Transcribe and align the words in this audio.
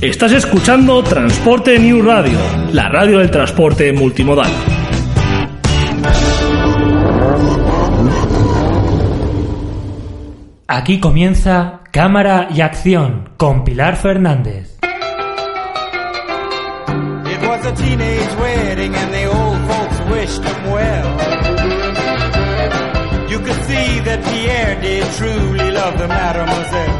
Estás 0.00 0.32
escuchando 0.32 1.02
Transporte 1.02 1.78
New 1.78 2.00
Radio, 2.00 2.38
la 2.72 2.88
radio 2.88 3.18
del 3.18 3.30
transporte 3.30 3.92
multimodal. 3.92 4.50
Aquí 10.66 11.00
comienza 11.00 11.80
Cámara 11.92 12.48
y 12.50 12.62
Acción 12.62 13.28
con 13.36 13.62
Pilar 13.62 13.96
Fernández. 13.96 14.78
It 17.26 17.46
was 17.46 17.66
a 17.66 17.74
teenage 17.74 18.36
wedding 18.40 18.94
and 18.94 19.12
the 19.12 19.26
old 19.26 19.58
folks 19.68 20.00
wished 20.10 20.42
him 20.42 20.72
well. 20.72 21.10
You 23.28 23.38
could 23.40 23.62
see 23.66 24.00
that 24.06 24.24
Pierre 24.24 24.80
did 24.80 25.04
truly 25.18 25.70
love 25.72 25.98
the 25.98 26.08
mademoiselle. 26.08 26.99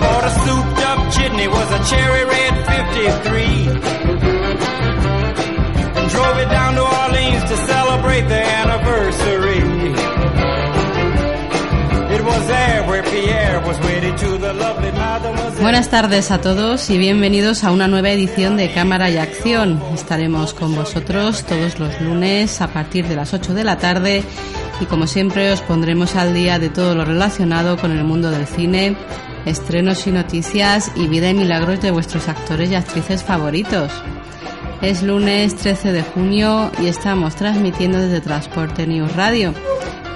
Bought 0.00 0.24
a 0.24 0.30
souped 0.44 0.80
up 0.90 1.00
chitney, 1.14 1.48
was 1.48 1.70
a 1.78 1.80
cherry 1.90 2.24
red 2.24 2.54
53. 2.66 3.44
And 5.98 6.10
drove 6.10 6.38
it 6.38 6.48
down 6.48 6.74
to 6.74 6.84
Orleans 7.00 7.44
to 7.50 7.56
celebrate 7.72 8.26
the. 8.28 8.60
Buenas 15.60 15.90
tardes 15.90 16.30
a 16.30 16.40
todos 16.40 16.88
y 16.90 16.98
bienvenidos 16.98 17.64
a 17.64 17.70
una 17.70 17.86
nueva 17.86 18.10
edición 18.10 18.56
de 18.56 18.72
Cámara 18.72 19.10
y 19.10 19.18
Acción. 19.18 19.80
Estaremos 19.94 20.54
con 20.54 20.74
vosotros 20.74 21.44
todos 21.44 21.78
los 21.78 22.00
lunes 22.00 22.60
a 22.60 22.68
partir 22.68 23.06
de 23.06 23.16
las 23.16 23.34
8 23.34 23.52
de 23.54 23.64
la 23.64 23.76
tarde 23.76 24.24
y 24.80 24.86
como 24.86 25.06
siempre 25.06 25.52
os 25.52 25.60
pondremos 25.60 26.16
al 26.16 26.32
día 26.34 26.58
de 26.58 26.70
todo 26.70 26.94
lo 26.94 27.04
relacionado 27.04 27.76
con 27.76 27.92
el 27.92 28.04
mundo 28.04 28.30
del 28.30 28.46
cine, 28.46 28.96
estrenos 29.46 30.06
y 30.06 30.10
noticias 30.10 30.92
y 30.96 31.08
vida 31.08 31.30
y 31.30 31.34
milagros 31.34 31.80
de 31.80 31.90
vuestros 31.90 32.28
actores 32.28 32.70
y 32.70 32.74
actrices 32.74 33.22
favoritos. 33.22 33.90
Es 34.82 35.02
lunes 35.02 35.56
13 35.56 35.92
de 35.92 36.02
junio 36.02 36.70
y 36.80 36.86
estamos 36.86 37.36
transmitiendo 37.36 37.98
desde 37.98 38.22
Transporte 38.22 38.86
News 38.86 39.14
Radio, 39.14 39.52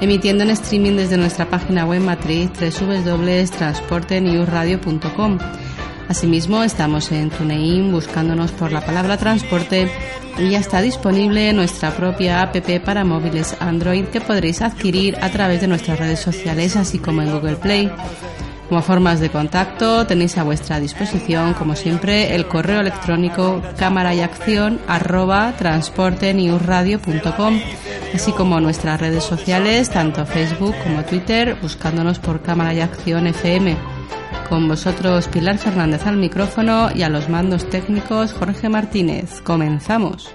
emitiendo 0.01 0.43
en 0.43 0.49
streaming 0.51 0.97
desde 0.97 1.19
nuestra 1.19 1.51
página 1.51 1.84
web 1.84 2.01
matriz 2.01 2.51
www.transportenewsradio.com. 2.59 5.39
Asimismo, 6.09 6.63
estamos 6.63 7.13
en 7.13 7.31
TuneIn 7.31 7.93
buscándonos 7.93 8.53
por 8.53 8.73
la 8.73 8.84
palabra 8.84 9.17
transporte 9.17 9.91
y 10.39 10.51
ya 10.51 10.59
está 10.59 10.81
disponible 10.81 11.53
nuestra 11.53 11.91
propia 11.91 12.41
app 12.41 12.57
para 12.84 13.05
móviles 13.05 13.57
Android 13.61 14.07
que 14.07 14.21
podréis 14.21 14.63
adquirir 14.63 15.17
a 15.21 15.31
través 15.31 15.61
de 15.61 15.69
nuestras 15.69 15.99
redes 15.99 16.21
sociales 16.21 16.77
así 16.77 16.99
como 16.99 17.23
en 17.23 17.31
Google 17.31 17.57
Play. 17.57 17.91
Como 18.69 18.83
formas 18.83 19.21
de 19.21 19.31
contacto 19.31 20.07
tenéis 20.07 20.39
a 20.39 20.43
vuestra 20.43 20.81
disposición, 20.81 21.55
como 21.55 21.77
siempre, 21.77 22.35
el 22.35 22.47
correo 22.47 22.81
electrónico 22.81 23.63
cámara 23.79 24.15
y 24.15 24.21
acción 24.21 24.81
arroba 24.89 25.53
transportenewsradio.com, 25.59 27.61
así 28.15 28.33
como 28.33 28.61
nuestras 28.61 29.01
redes 29.01 29.25
sociales, 29.25 29.91
tanto 29.91 30.25
Facebook 30.25 30.75
como 30.83 31.05
Twitter, 31.05 31.57
buscándonos 31.61 32.19
por 32.19 32.41
cámara 32.41 32.73
y 32.73 32.81
acción 32.81 33.27
FM. 33.27 33.77
Con 34.49 34.69
vosotros 34.69 35.29
Pilar 35.29 35.59
Fernández 35.59 36.07
al 36.07 36.17
micrófono 36.17 36.91
y 36.95 37.03
a 37.03 37.09
los 37.09 37.29
mandos 37.29 37.69
técnicos 37.69 38.33
Jorge 38.33 38.69
Martínez. 38.69 39.41
Comenzamos. 39.43 40.33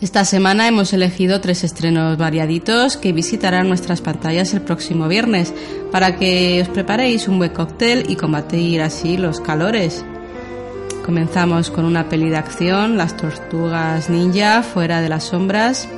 Esta 0.00 0.24
semana 0.24 0.68
hemos 0.68 0.92
elegido 0.92 1.40
tres 1.40 1.64
estrenos 1.64 2.16
variaditos 2.16 2.96
que 2.96 3.12
visitarán 3.12 3.66
nuestras 3.66 4.00
pantallas 4.00 4.54
el 4.54 4.60
próximo 4.60 5.08
viernes 5.08 5.52
para 5.90 6.14
que 6.14 6.62
os 6.62 6.68
preparéis 6.68 7.26
un 7.26 7.38
buen 7.38 7.50
cóctel 7.50 8.04
y 8.08 8.14
combatir 8.14 8.80
así 8.80 9.16
los 9.16 9.40
calores. 9.40 10.04
Comenzamos 11.04 11.72
con 11.72 11.84
una 11.84 12.08
peli 12.08 12.28
de 12.28 12.36
acción, 12.36 12.96
Las 12.96 13.16
Tortugas 13.16 14.08
Ninja, 14.08 14.62
Fuera 14.62 15.00
de 15.00 15.08
las 15.08 15.24
Sombras, 15.24 15.88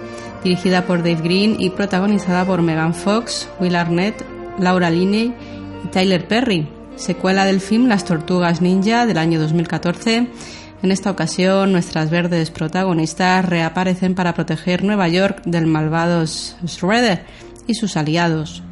dirigida 0.43 0.87
por 0.87 1.00
Dave 1.00 1.21
Green 1.22 1.56
y 1.59 1.69
protagonizada 1.69 2.47
por 2.47 2.62
Megan 2.62 2.94
Fox, 2.94 3.50
Will 3.61 3.77
Arnett, 3.77 4.25
Laura 4.59 4.88
Linney 4.88 5.34
y 5.84 5.88
Tyler 5.88 6.27
Perry, 6.27 6.67
secuela 6.97 7.44
del 7.44 7.61
film 7.61 7.88
Las 7.88 8.06
Tortugas 8.06 8.62
Ninja 8.62 9.05
del 9.05 9.19
año 9.19 9.38
2014 9.38 10.27
en 10.83 10.93
esta 10.93 11.11
ocasión, 11.11 11.73
nuestras 11.73 12.11
verdes 12.11 12.50
protagonistas 12.50 13.44
reaparecen 13.44 14.15
para 14.15 14.35
proteger 14.35 14.82
Nueva 14.82 15.09
York 15.09 15.43
del 15.44 15.67
malvado 15.67 16.25
Shredder 16.25 17.25
y 17.67 17.75
sus 17.75 17.97
aliados. 17.97 18.62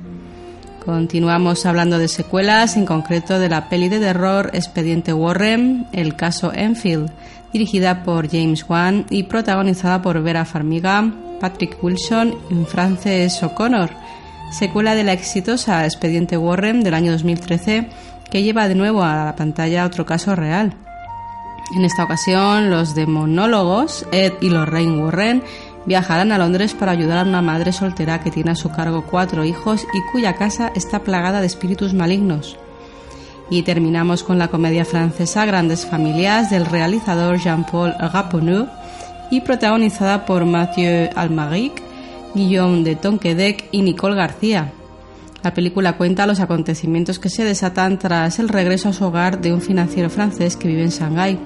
Continuamos 0.84 1.66
hablando 1.66 1.98
de 1.98 2.08
secuelas, 2.08 2.78
en 2.78 2.86
concreto 2.86 3.38
de 3.38 3.50
la 3.50 3.68
peli 3.68 3.90
de 3.90 4.00
terror 4.00 4.50
Expediente 4.54 5.12
Warren, 5.12 5.86
El 5.92 6.16
caso 6.16 6.50
Enfield, 6.54 7.10
dirigida 7.52 8.02
por 8.04 8.30
James 8.30 8.64
Wan 8.66 9.04
y 9.10 9.24
protagonizada 9.24 10.00
por 10.00 10.22
Vera 10.22 10.46
Farmiga, 10.46 11.12
Patrick 11.40 11.76
Wilson 11.82 12.34
y 12.50 12.64
Frances 12.64 13.42
O'Connor, 13.42 13.90
secuela 14.50 14.94
de 14.94 15.04
la 15.04 15.12
exitosa 15.12 15.84
Expediente 15.84 16.38
Warren 16.38 16.82
del 16.82 16.94
año 16.94 17.12
2013 17.12 17.88
que 18.30 18.42
lleva 18.42 18.66
de 18.66 18.74
nuevo 18.74 19.02
a 19.02 19.24
la 19.26 19.36
pantalla 19.36 19.84
otro 19.84 20.06
caso 20.06 20.34
real. 20.34 20.74
En 21.74 21.84
esta 21.84 22.04
ocasión, 22.04 22.70
los 22.70 22.94
demonólogos, 22.94 24.06
Ed 24.10 24.32
y 24.40 24.48
Lorraine 24.48 25.02
Warren, 25.02 25.42
viajarán 25.84 26.32
a 26.32 26.38
Londres 26.38 26.74
para 26.74 26.92
ayudar 26.92 27.18
a 27.18 27.28
una 27.28 27.42
madre 27.42 27.72
soltera 27.72 28.20
que 28.20 28.30
tiene 28.30 28.52
a 28.52 28.56
su 28.56 28.70
cargo 28.70 29.04
cuatro 29.04 29.44
hijos 29.44 29.86
y 29.92 30.12
cuya 30.12 30.34
casa 30.34 30.72
está 30.74 31.00
plagada 31.00 31.40
de 31.40 31.46
espíritus 31.46 31.92
malignos. 31.92 32.56
Y 33.50 33.62
terminamos 33.62 34.22
con 34.22 34.38
la 34.38 34.48
comedia 34.48 34.84
francesa 34.84 35.44
Grandes 35.44 35.86
Familias 35.86 36.50
del 36.50 36.66
realizador 36.66 37.38
Jean-Paul 37.38 37.94
Raponneau 37.98 38.68
y 39.30 39.42
protagonizada 39.42 40.24
por 40.24 40.46
Mathieu 40.46 41.10
Almaric, 41.16 41.82
Guillaume 42.34 42.82
de 42.82 42.96
Tonquedec 42.96 43.68
y 43.72 43.82
Nicole 43.82 44.16
García. 44.16 44.72
La 45.42 45.54
película 45.54 45.96
cuenta 45.96 46.26
los 46.26 46.40
acontecimientos 46.40 47.18
que 47.18 47.28
se 47.28 47.44
desatan 47.44 47.98
tras 47.98 48.38
el 48.38 48.48
regreso 48.48 48.88
a 48.88 48.92
su 48.92 49.04
hogar 49.04 49.40
de 49.40 49.52
un 49.52 49.60
financiero 49.60 50.10
francés 50.10 50.56
que 50.56 50.68
vive 50.68 50.82
en 50.82 50.90
Shanghái, 50.90 51.38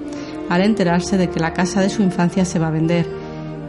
al 0.48 0.62
enterarse 0.62 1.18
de 1.18 1.28
que 1.28 1.40
la 1.40 1.52
casa 1.52 1.80
de 1.80 1.90
su 1.90 2.02
infancia 2.02 2.44
se 2.44 2.58
va 2.58 2.68
a 2.68 2.72
vender. 2.72 3.06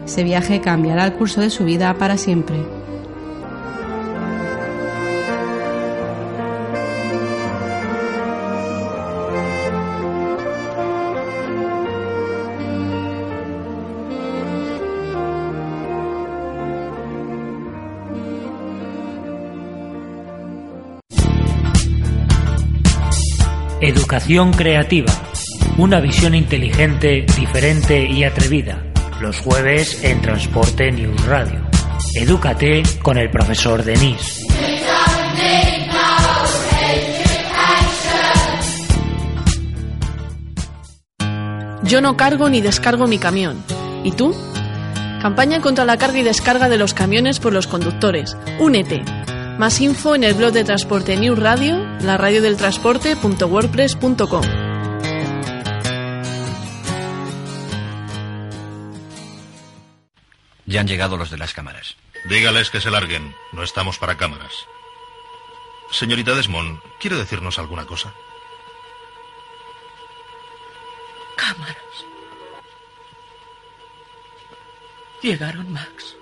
Ese 0.05 0.23
viaje 0.23 0.61
cambiará 0.61 1.05
el 1.05 1.13
curso 1.13 1.41
de 1.41 1.49
su 1.49 1.65
vida 1.65 1.93
para 1.97 2.17
siempre. 2.17 2.57
Educación 24.13 24.53
creativa. 24.53 25.11
Una 25.79 25.99
visión 25.99 26.35
inteligente, 26.35 27.25
diferente 27.35 28.05
y 28.05 28.23
atrevida. 28.23 28.77
Los 29.19 29.39
jueves 29.39 30.03
en 30.03 30.21
Transporte 30.21 30.91
News 30.91 31.25
Radio. 31.25 31.59
Edúcate 32.13 32.83
con 33.01 33.17
el 33.17 33.31
profesor 33.31 33.83
Denis. 33.83 34.45
Yo 41.81 41.99
no 41.99 42.15
cargo 42.15 42.49
ni 42.49 42.61
descargo 42.61 43.07
mi 43.07 43.17
camión. 43.17 43.63
¿Y 44.03 44.11
tú? 44.11 44.35
Campaña 45.23 45.59
contra 45.59 45.85
la 45.85 45.97
carga 45.97 46.19
y 46.19 46.23
descarga 46.23 46.69
de 46.69 46.77
los 46.77 46.93
camiones 46.93 47.39
por 47.39 47.51
los 47.51 47.65
conductores. 47.65 48.37
Únete. 48.59 49.22
Más 49.57 49.79
info 49.81 50.15
en 50.15 50.23
el 50.23 50.33
blog 50.33 50.51
de 50.51 50.63
Transporte 50.63 51.15
News 51.15 51.37
Radio, 51.37 51.77
la 52.01 52.17
radio 52.17 52.41
del 52.41 52.57
transporte.wordpress.com. 52.57 54.41
Ya 60.65 60.81
han 60.81 60.87
llegado 60.87 61.17
los 61.17 61.29
de 61.29 61.37
las 61.37 61.53
cámaras. 61.53 61.97
Dígales 62.29 62.71
que 62.71 62.81
se 62.81 62.89
larguen. 62.89 63.35
No 63.51 63.61
estamos 63.61 63.99
para 63.99 64.17
cámaras. 64.17 64.65
Señorita 65.91 66.33
Desmond, 66.33 66.79
¿quiere 66.99 67.15
decirnos 67.17 67.59
alguna 67.59 67.85
cosa? 67.85 68.11
Cámaras. 71.35 71.77
Llegaron, 75.21 75.71
Max. 75.71 76.15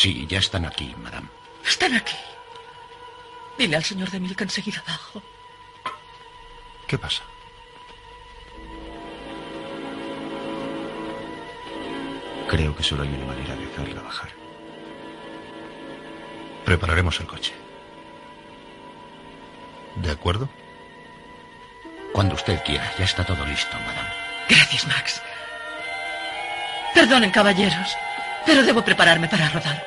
Sí, 0.00 0.28
ya 0.28 0.38
están 0.38 0.64
aquí, 0.64 0.94
madame. 1.02 1.26
Están 1.66 1.92
aquí. 1.92 2.14
Dile 3.58 3.74
al 3.74 3.82
señor 3.82 4.08
de 4.12 4.20
Mil 4.20 4.36
que 4.36 4.44
enseguida 4.44 4.80
abajo. 4.86 5.20
¿Qué 6.86 6.96
pasa? 6.96 7.24
Creo 12.48 12.76
que 12.76 12.84
solo 12.84 13.02
hay 13.02 13.08
una 13.08 13.26
manera 13.26 13.56
de 13.56 13.64
hacerla 13.64 14.02
bajar. 14.02 14.30
Prepararemos 16.64 17.18
el 17.18 17.26
coche. 17.26 17.52
¿De 19.96 20.12
acuerdo? 20.12 20.48
Cuando 22.12 22.36
usted 22.36 22.62
quiera, 22.62 22.88
ya 22.96 23.04
está 23.04 23.26
todo 23.26 23.44
listo, 23.44 23.76
madame. 23.80 24.10
Gracias, 24.48 24.86
Max. 24.86 25.20
Perdonen, 26.94 27.32
caballeros, 27.32 27.96
pero 28.48 28.62
debo 28.62 28.80
prepararme 28.80 29.28
para 29.28 29.50
rodar. 29.50 29.84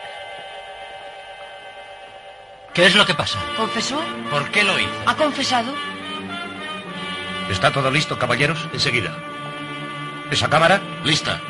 ¿Qué 2.75 2.85
es 2.85 2.93
lo 2.93 3.07
que 3.07 3.15
pasa? 3.15 3.39
¿Confesó? 3.57 3.99
¿Por 4.29 4.51
qué 4.51 4.63
lo 4.63 4.77
hizo? 4.77 5.01
¿Ha 5.07 5.15
confesado? 5.15 5.73
¿Está 7.49 7.71
todo 7.71 7.89
listo, 7.89 8.19
caballeros? 8.19 8.69
Enseguida. 8.71 9.11
¿Esa 10.29 10.47
cámara? 10.47 10.79
Lista. 11.03 11.41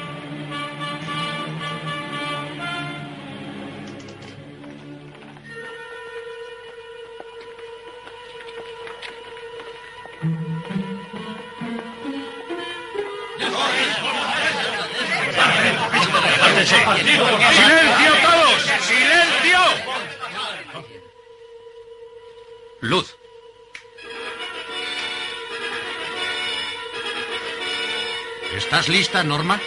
¿Estás 28.81 28.95
lista, 28.95 29.23
Norma? 29.23 29.61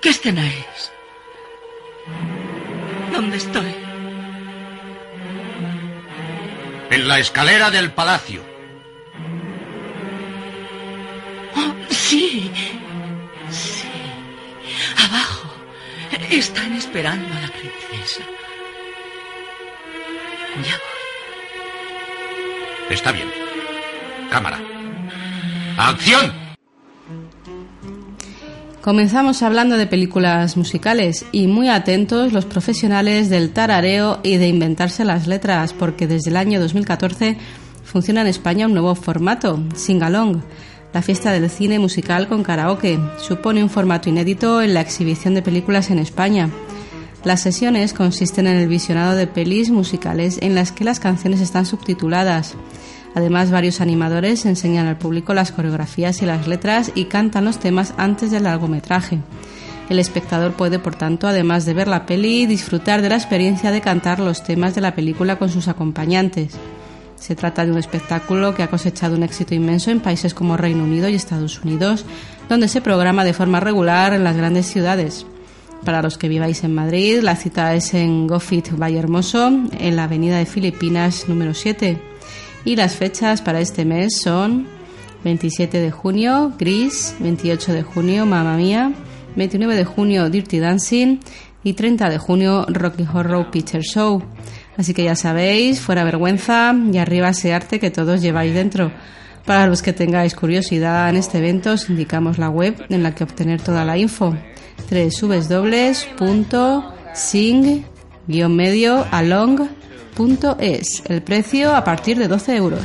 ¿Qué 0.00 0.08
escena 0.08 0.46
es? 0.46 0.90
¿Dónde 3.12 3.36
estoy? 3.36 3.74
En 6.88 7.08
la 7.08 7.18
escalera 7.18 7.70
del 7.70 7.92
palacio. 7.92 8.42
Oh, 11.56 11.74
sí. 11.90 12.50
Sí. 13.50 13.84
Abajo. 15.06 15.50
Están 16.30 16.74
esperando 16.74 17.28
a 17.36 17.40
la 17.42 17.48
princesa. 17.48 18.22
Ya 20.64 20.78
voy. 20.78 20.88
Está 22.88 23.12
bien. 23.12 23.30
Cámara. 24.30 24.73
¡Acción! 25.76 26.32
Comenzamos 28.80 29.42
hablando 29.42 29.76
de 29.76 29.86
películas 29.86 30.56
musicales 30.56 31.24
y 31.32 31.46
muy 31.48 31.68
atentos 31.68 32.32
los 32.32 32.44
profesionales 32.44 33.28
del 33.28 33.50
tarareo 33.50 34.20
y 34.22 34.36
de 34.36 34.46
inventarse 34.46 35.04
las 35.04 35.26
letras, 35.26 35.72
porque 35.72 36.06
desde 36.06 36.30
el 36.30 36.36
año 36.36 36.60
2014 36.60 37.36
funciona 37.82 38.20
en 38.20 38.28
España 38.28 38.66
un 38.66 38.74
nuevo 38.74 38.94
formato, 38.94 39.62
Singalong, 39.74 40.42
la 40.92 41.02
fiesta 41.02 41.32
del 41.32 41.50
cine 41.50 41.80
musical 41.80 42.28
con 42.28 42.44
karaoke. 42.44 43.00
Supone 43.18 43.62
un 43.62 43.70
formato 43.70 44.08
inédito 44.08 44.62
en 44.62 44.74
la 44.74 44.80
exhibición 44.80 45.34
de 45.34 45.42
películas 45.42 45.90
en 45.90 45.98
España. 45.98 46.50
Las 47.24 47.40
sesiones 47.40 47.94
consisten 47.94 48.46
en 48.46 48.58
el 48.58 48.68
visionado 48.68 49.16
de 49.16 49.26
pelis 49.26 49.70
musicales 49.70 50.38
en 50.40 50.54
las 50.54 50.70
que 50.70 50.84
las 50.84 51.00
canciones 51.00 51.40
están 51.40 51.66
subtituladas. 51.66 52.54
Además, 53.14 53.50
varios 53.50 53.80
animadores 53.80 54.44
enseñan 54.44 54.86
al 54.86 54.98
público 54.98 55.34
las 55.34 55.52
coreografías 55.52 56.20
y 56.20 56.26
las 56.26 56.48
letras 56.48 56.90
y 56.94 57.04
cantan 57.04 57.44
los 57.44 57.58
temas 57.58 57.94
antes 57.96 58.30
del 58.30 58.44
largometraje. 58.44 59.20
El 59.88 59.98
espectador 59.98 60.54
puede, 60.54 60.78
por 60.78 60.96
tanto, 60.96 61.28
además 61.28 61.66
de 61.66 61.74
ver 61.74 61.88
la 61.88 62.06
peli, 62.06 62.46
disfrutar 62.46 63.02
de 63.02 63.10
la 63.10 63.16
experiencia 63.16 63.70
de 63.70 63.80
cantar 63.80 64.18
los 64.18 64.42
temas 64.42 64.74
de 64.74 64.80
la 64.80 64.94
película 64.94 65.36
con 65.36 65.50
sus 65.50 65.68
acompañantes. 65.68 66.54
Se 67.16 67.36
trata 67.36 67.64
de 67.64 67.72
un 67.72 67.78
espectáculo 67.78 68.54
que 68.54 68.62
ha 68.62 68.70
cosechado 68.70 69.14
un 69.14 69.22
éxito 69.22 69.54
inmenso 69.54 69.90
en 69.90 70.00
países 70.00 70.34
como 70.34 70.56
Reino 70.56 70.84
Unido 70.84 71.08
y 71.08 71.14
Estados 71.14 71.62
Unidos, 71.62 72.04
donde 72.48 72.68
se 72.68 72.80
programa 72.80 73.24
de 73.24 73.34
forma 73.34 73.60
regular 73.60 74.14
en 74.14 74.24
las 74.24 74.36
grandes 74.36 74.66
ciudades. 74.66 75.26
Para 75.84 76.02
los 76.02 76.16
que 76.16 76.28
viváis 76.28 76.64
en 76.64 76.74
Madrid, 76.74 77.20
la 77.22 77.36
cita 77.36 77.74
es 77.74 77.92
en 77.92 78.26
Gofit 78.26 78.70
Valle 78.72 78.98
Hermoso, 78.98 79.48
en 79.78 79.96
la 79.96 80.04
avenida 80.04 80.38
de 80.38 80.46
Filipinas 80.46 81.28
número 81.28 81.52
7. 81.52 82.13
Y 82.64 82.76
las 82.76 82.96
fechas 82.96 83.42
para 83.42 83.60
este 83.60 83.84
mes 83.84 84.20
son 84.22 84.66
27 85.24 85.80
de 85.80 85.90
junio, 85.90 86.52
Gris, 86.58 87.14
28 87.20 87.72
de 87.72 87.82
junio, 87.82 88.26
Mamma 88.26 88.56
Mía, 88.56 88.92
29 89.36 89.76
de 89.76 89.84
junio, 89.84 90.30
Dirty 90.30 90.58
Dancing 90.58 91.18
y 91.62 91.74
30 91.74 92.08
de 92.08 92.18
junio, 92.18 92.66
Rocky 92.68 93.06
Horror 93.10 93.50
Picture 93.50 93.82
Show. 93.82 94.22
Así 94.76 94.94
que 94.94 95.04
ya 95.04 95.14
sabéis, 95.14 95.80
fuera 95.80 96.04
vergüenza 96.04 96.74
y 96.92 96.98
arriba 96.98 97.30
ese 97.30 97.52
arte 97.52 97.78
que 97.78 97.90
todos 97.90 98.22
lleváis 98.22 98.54
dentro. 98.54 98.92
Para 99.44 99.66
los 99.66 99.82
que 99.82 99.92
tengáis 99.92 100.34
curiosidad 100.34 101.10
en 101.10 101.16
este 101.16 101.38
evento, 101.38 101.72
os 101.72 101.90
indicamos 101.90 102.38
la 102.38 102.48
web 102.48 102.86
en 102.88 103.02
la 103.02 103.14
que 103.14 103.24
obtener 103.24 103.60
toda 103.60 103.84
la 103.84 103.98
info 103.98 104.34
www.sing-along.es. 110.16 111.02
El 111.06 111.22
precio 111.22 111.74
a 111.74 111.84
partir 111.84 112.18
de 112.18 112.28
12 112.28 112.56
euros. 112.56 112.80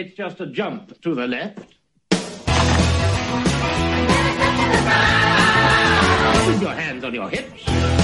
It's 0.00 0.14
just 0.14 0.38
a 0.38 0.46
jump 0.46 1.02
to 1.02 1.12
the 1.12 1.26
left. 1.26 1.74
With 6.46 6.62
your 6.62 6.70
hands 6.72 7.02
on 7.02 7.12
your 7.12 7.28
hips. 7.28 7.97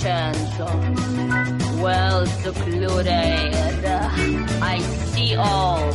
Voyeuristic. 0.00 1.80
Well 1.80 2.26
secluded. 2.26 3.54
I 4.62 4.78
see 5.12 5.34
all. 5.34 5.86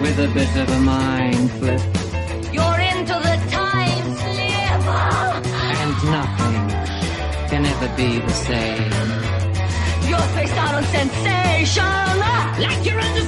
With 0.00 0.18
a 0.18 0.30
bit 0.34 0.56
of 0.56 0.68
a 0.68 0.78
mind 0.80 1.50
flip. 1.52 1.80
You're 2.52 2.80
into 2.80 3.14
the 3.14 3.36
time 3.50 4.14
slip. 4.16 4.84
And 5.80 5.94
nothing 6.10 6.68
can 7.48 7.64
ever 7.66 7.88
be 7.96 8.18
the 8.18 8.32
same. 8.32 8.92
You're 10.08 10.26
spaced 10.32 10.56
out 10.56 10.74
on 10.74 10.84
sensation. 10.84 11.84
Like 12.58 12.84
you're 12.86 13.00
under 13.00 13.24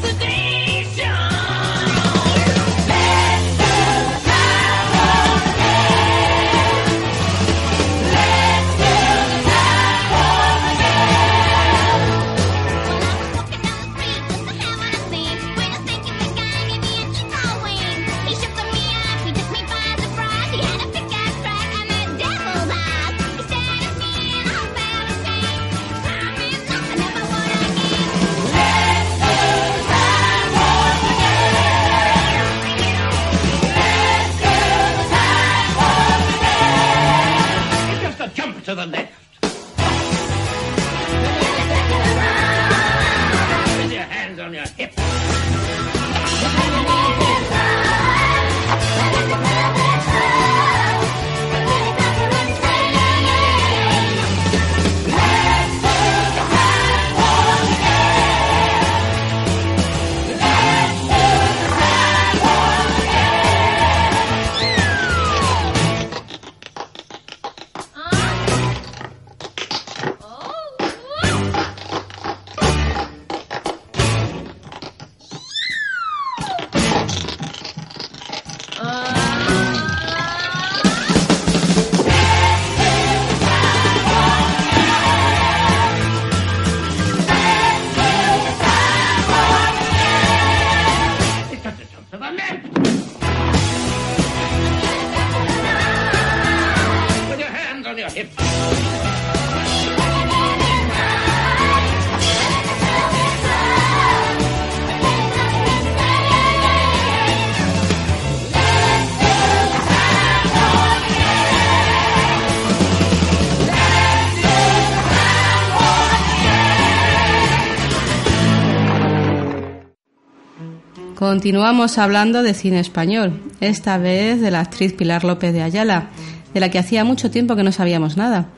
Continuamos 121.37 121.99
hablando 121.99 122.43
de 122.43 122.55
cine 122.55 122.81
español, 122.81 123.43
esta 123.61 123.99
vez 123.99 124.41
de 124.41 124.51
la 124.51 124.61
actriz 124.61 124.95
Pilar 124.95 125.23
López 125.23 125.53
de 125.53 125.61
Ayala, 125.61 126.09
de 126.55 126.61
la 126.61 126.71
que 126.71 126.79
hacía 126.79 127.05
mucho 127.05 127.31
tiempo 127.31 127.57
que 127.57 127.63
no 127.63 127.73
sabíamos 127.73 128.17
nada. 128.17 128.49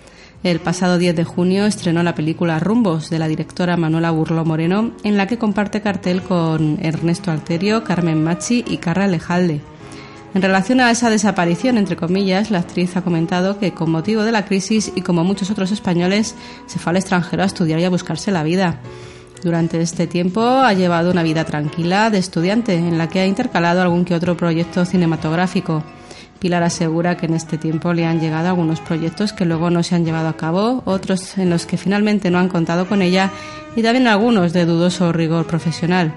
El 0.45 0.61
pasado 0.61 0.97
10 0.97 1.17
de 1.17 1.25
junio 1.25 1.67
estrenó 1.67 2.05
la 2.05 2.15
película 2.15 2.61
Rumbos 2.61 3.11
de 3.11 3.19
la 3.19 3.27
directora 3.27 3.77
Manuela 3.77 4.13
Burlo 4.13 4.45
Moreno, 4.45 4.93
en 5.03 5.17
la 5.17 5.27
que 5.27 5.39
comparte 5.39 5.81
cartel 5.81 6.23
con 6.23 6.79
Ernesto 6.81 7.33
Alterio, 7.33 7.83
Carmen 7.83 8.23
Machi 8.23 8.65
y 8.65 8.77
Carla 8.77 9.09
Lejalde. 9.09 9.61
En 10.35 10.43
relación 10.43 10.81
a 10.81 10.93
esa 10.93 11.11
desaparición, 11.11 11.79
entre 11.79 11.97
comillas, 11.97 12.53
la 12.53 12.61
actriz 12.61 12.97
ha 12.97 13.03
comentado 13.03 13.59
que 13.59 13.73
con 13.73 13.91
motivo 13.91 14.23
de 14.23 14.31
la 14.31 14.45
crisis 14.45 14.93
y 14.95 15.01
como 15.01 15.25
muchos 15.25 15.51
otros 15.51 15.73
españoles, 15.73 16.37
se 16.67 16.79
fue 16.79 16.91
al 16.91 16.99
extranjero 16.99 17.43
a 17.43 17.47
estudiar 17.47 17.81
y 17.81 17.85
a 17.85 17.91
buscarse 17.91 18.31
la 18.31 18.45
vida. 18.45 18.79
Durante 19.42 19.80
este 19.80 20.07
tiempo 20.07 20.40
ha 20.40 20.73
llevado 20.73 21.11
una 21.11 21.23
vida 21.23 21.45
tranquila 21.45 22.11
de 22.11 22.18
estudiante, 22.18 22.75
en 22.75 22.99
la 22.99 23.09
que 23.09 23.21
ha 23.21 23.26
intercalado 23.26 23.80
algún 23.80 24.04
que 24.04 24.14
otro 24.14 24.37
proyecto 24.37 24.85
cinematográfico. 24.85 25.85
Pilar 26.40 26.62
asegura 26.62 27.16
que 27.16 27.26
en 27.26 27.35
este 27.35 27.59
tiempo 27.59 27.92
le 27.92 28.04
han 28.04 28.21
llegado 28.21 28.49
algunos 28.49 28.80
proyectos 28.80 29.33
que 29.33 29.45
luego 29.45 29.71
no 29.71 29.83
se 29.83 29.95
han 29.95 30.04
llevado 30.04 30.28
a 30.28 30.37
cabo, 30.37 30.83
otros 30.87 31.38
en 31.38 31.50
los 31.50 31.66
que 31.66 31.76
finalmente 31.76 32.30
no 32.30 32.38
han 32.38 32.49
contado 32.49 32.88
con 32.88 33.02
ella 33.02 33.30
y 33.76 33.83
también 33.83 34.07
algunos 34.07 34.52
de 34.52 34.64
dudoso 34.64 35.12
rigor 35.12 35.47
profesional. 35.47 36.14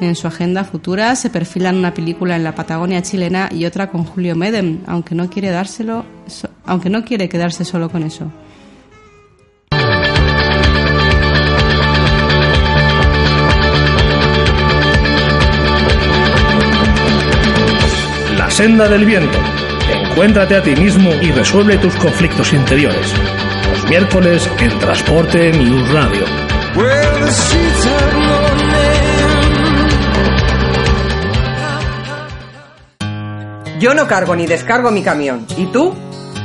En 0.00 0.16
su 0.16 0.26
agenda 0.26 0.64
futura 0.64 1.14
se 1.16 1.30
perfilan 1.30 1.76
una 1.76 1.94
película 1.94 2.36
en 2.36 2.44
la 2.44 2.54
Patagonia 2.54 3.02
chilena 3.02 3.48
y 3.52 3.64
otra 3.64 3.90
con 3.90 4.04
Julio 4.04 4.36
Medem, 4.36 4.80
aunque 4.86 5.14
no 5.14 5.30
quiere 5.30 5.50
dárselo, 5.50 6.04
aunque 6.66 6.90
no 6.90 7.04
quiere 7.04 7.28
quedarse 7.28 7.64
solo 7.64 7.88
con 7.88 8.02
eso. 8.02 8.30
Senda 18.54 18.88
del 18.88 19.04
viento. 19.04 19.36
Encuéntrate 19.92 20.54
a 20.54 20.62
ti 20.62 20.76
mismo 20.76 21.10
y 21.20 21.32
resuelve 21.32 21.76
tus 21.78 21.96
conflictos 21.96 22.52
interiores. 22.52 23.12
Los 23.68 23.90
miércoles 23.90 24.48
en 24.60 24.78
Transporte 24.78 25.50
News 25.50 25.90
Radio. 25.90 26.24
Yo 33.80 33.92
no 33.92 34.06
cargo 34.06 34.36
ni 34.36 34.46
descargo 34.46 34.92
mi 34.92 35.02
camión. 35.02 35.44
¿Y 35.56 35.66
tú? 35.66 35.92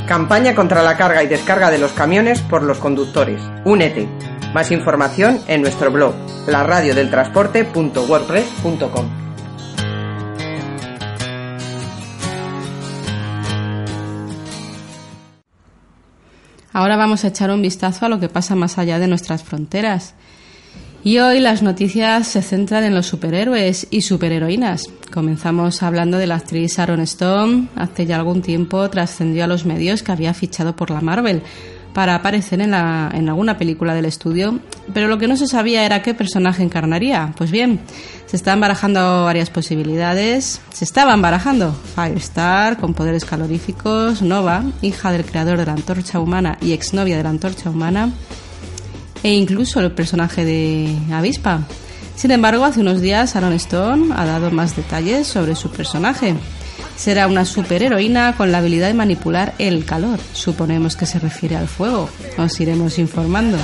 Campaña 0.07 0.55
contra 0.55 0.81
la 0.81 0.97
carga 0.97 1.21
y 1.21 1.27
descarga 1.27 1.69
de 1.69 1.77
los 1.77 1.91
camiones 1.91 2.41
por 2.41 2.63
los 2.63 2.79
conductores. 2.79 3.39
Únete. 3.65 4.09
Más 4.51 4.71
información 4.71 5.39
en 5.47 5.61
nuestro 5.61 5.91
blog, 5.91 6.15
laradiodeltransporte.wordpress.com. 6.47 9.18
Ahora 16.71 16.97
vamos 16.97 17.23
a 17.23 17.29
echar 17.29 17.51
un 17.51 17.61
vistazo 17.61 18.05
a 18.05 18.09
lo 18.09 18.19
que 18.19 18.29
pasa 18.29 18.55
más 18.55 18.77
allá 18.77 18.99
de 18.99 19.07
nuestras 19.07 19.43
fronteras. 19.43 20.13
Y 21.03 21.19
hoy 21.19 21.39
las 21.39 21.63
noticias 21.63 22.27
se 22.27 22.41
centran 22.41 22.83
en 22.83 22.93
los 22.93 23.05
superhéroes 23.05 23.87
y 23.89 24.01
superheroínas. 24.01 24.89
Comenzamos 25.13 25.81
hablando 25.81 26.17
de 26.17 26.27
la 26.27 26.35
actriz 26.35 26.77
Sharon 26.77 26.99
Stone. 27.01 27.69
Hace 27.75 28.05
ya 28.05 28.17
algún 28.17 28.41
tiempo 28.41 28.89
trascendió 28.89 29.45
a 29.45 29.47
los 29.47 29.65
medios 29.65 30.03
que 30.03 30.11
había 30.11 30.33
fichado 30.33 30.75
por 30.75 30.91
la 30.91 30.99
Marvel, 30.99 31.41
para 31.93 32.15
aparecer 32.15 32.61
en, 32.61 32.71
la- 32.71 33.09
en 33.13 33.27
alguna 33.29 33.57
película 33.57 33.93
del 33.93 34.05
estudio, 34.05 34.59
pero 34.93 35.07
lo 35.07 35.17
que 35.17 35.27
no 35.27 35.35
se 35.35 35.47
sabía 35.47 35.85
era 35.85 36.01
qué 36.01 36.13
personaje 36.13 36.63
encarnaría. 36.63 37.33
Pues 37.35 37.51
bien, 37.51 37.79
se 38.27 38.35
estaban 38.35 38.59
barajando 38.61 39.23
varias 39.25 39.49
posibilidades. 39.49 40.61
Se 40.71 40.85
estaban 40.85 41.21
barajando 41.21 41.75
Firestar, 41.95 42.77
con 42.77 42.93
poderes 42.93 43.25
caloríficos, 43.25 44.21
Nova, 44.21 44.63
hija 44.81 45.11
del 45.11 45.25
creador 45.25 45.57
de 45.57 45.65
la 45.65 45.73
antorcha 45.73 46.19
humana 46.19 46.57
y 46.61 46.73
exnovia 46.73 47.17
de 47.17 47.23
la 47.23 47.29
antorcha 47.29 47.69
humana, 47.69 48.11
e 49.23 49.33
incluso 49.33 49.79
el 49.79 49.91
personaje 49.91 50.45
de 50.45 50.95
Avispa. 51.11 51.61
Sin 52.15 52.31
embargo, 52.31 52.65
hace 52.65 52.81
unos 52.81 53.01
días 53.01 53.35
Aaron 53.35 53.53
Stone 53.53 54.13
ha 54.15 54.25
dado 54.25 54.51
más 54.51 54.75
detalles 54.75 55.25
sobre 55.27 55.55
su 55.55 55.69
personaje. 55.71 56.35
Será 56.99 57.27
una 57.27 57.45
superheroína 57.45 58.35
con 58.35 58.51
la 58.51 58.57
habilidad 58.57 58.87
de 58.87 58.93
manipular 58.93 59.53
el 59.57 59.85
calor. 59.85 60.19
Suponemos 60.33 60.97
que 60.97 61.05
se 61.05 61.17
refiere 61.17 61.55
al 61.55 61.69
fuego. 61.69 62.09
Os 62.37 62.59
iremos 62.59 62.99
informando. 62.99 63.57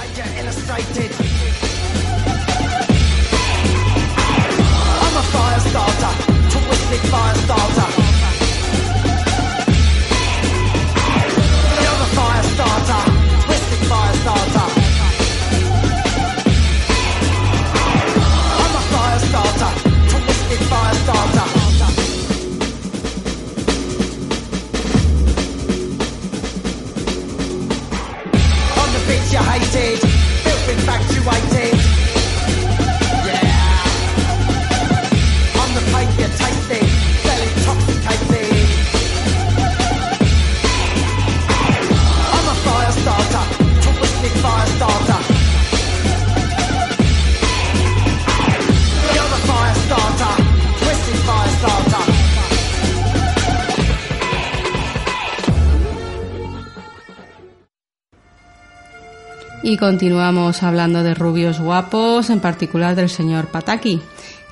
Y 59.75 59.77
continuamos 59.77 60.63
hablando 60.63 61.03
de 61.03 61.13
rubios 61.13 61.59
guapos, 61.59 62.29
en 62.29 62.39
particular 62.39 62.95
del 62.95 63.09
señor 63.09 63.47
Pataki, 63.47 64.01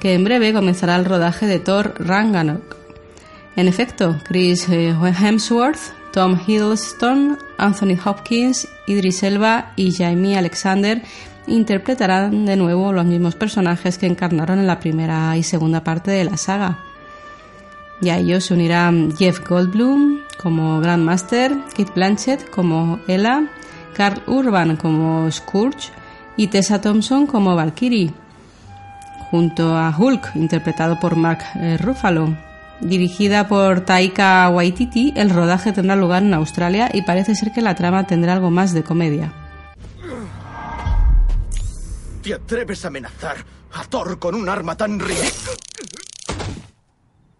que 0.02 0.16
en 0.16 0.26
breve 0.26 0.52
comenzará 0.52 0.98
el 0.98 1.06
rodaje 1.06 1.48
de 1.48 1.60
Thor 1.60 1.94
Ragnarok. 1.98 2.76
En 3.56 3.70
efecto, 3.70 4.18
Chris 4.26 4.68
eh, 4.68 4.94
Hemsworth, 4.94 5.80
Tom 6.12 6.38
Hiddleston, 6.46 7.40
Anthony 7.58 7.98
Hopkins, 8.04 8.68
Idris 8.86 9.24
Elba 9.24 9.72
y 9.78 9.94
Jamie 9.94 10.38
Alexander 10.38 11.02
interpretarán 11.48 12.46
de 12.46 12.58
nuevo 12.58 12.92
los 12.92 13.06
mismos 13.06 13.36
personajes 13.36 13.98
que 13.98 14.08
encarnaron 14.08 14.60
en 14.60 14.68
la 14.68 14.82
primera 14.82 15.38
y 15.38 15.44
segunda 15.44 15.86
parte 15.86 16.12
de 16.12 16.26
la 16.26 16.36
saga. 16.36 16.80
Y 18.02 18.10
a 18.10 18.18
ellos 18.18 18.44
se 18.44 18.56
unirán 18.56 19.16
Jeff 19.16 19.40
Goldblum 19.48 20.20
como 20.38 20.82
Grandmaster, 20.82 21.56
Kate 21.78 21.94
Blanchett 21.96 22.50
como 22.50 23.00
Ella, 23.08 23.48
Carl 23.94 24.22
Urban 24.28 24.76
como 24.76 25.32
Scourge 25.32 25.92
y 26.36 26.48
Tessa 26.48 26.82
Thompson 26.82 27.28
como 27.28 27.56
Valkyrie, 27.56 28.14
junto 29.30 29.76
a 29.76 29.96
Hulk, 29.98 30.36
interpretado 30.36 31.00
por 31.00 31.16
Mark 31.16 31.44
eh, 31.56 31.78
Ruffalo. 31.78 32.36
Dirigida 32.82 33.48
por 33.48 33.82
Taika 33.82 34.50
Waititi, 34.50 35.14
el 35.16 35.30
rodaje 35.30 35.72
tendrá 35.72 35.96
lugar 35.96 36.24
en 36.24 36.34
Australia 36.34 36.90
y 36.94 37.04
parece 37.04 37.34
ser 37.36 37.52
que 37.52 37.62
la 37.62 37.76
trama 37.76 38.06
tendrá 38.06 38.34
algo 38.34 38.52
más 38.52 38.74
de 38.74 38.84
comedia. 38.84 39.32
¿Te 42.22 42.34
atreves 42.34 42.84
a 42.84 42.88
amenazar 42.88 43.38
a 43.74 43.84
Thor 43.86 44.20
con 44.20 44.36
un 44.36 44.50
arma 44.50 44.76
tan 44.76 45.00
ridícula? 45.00 45.58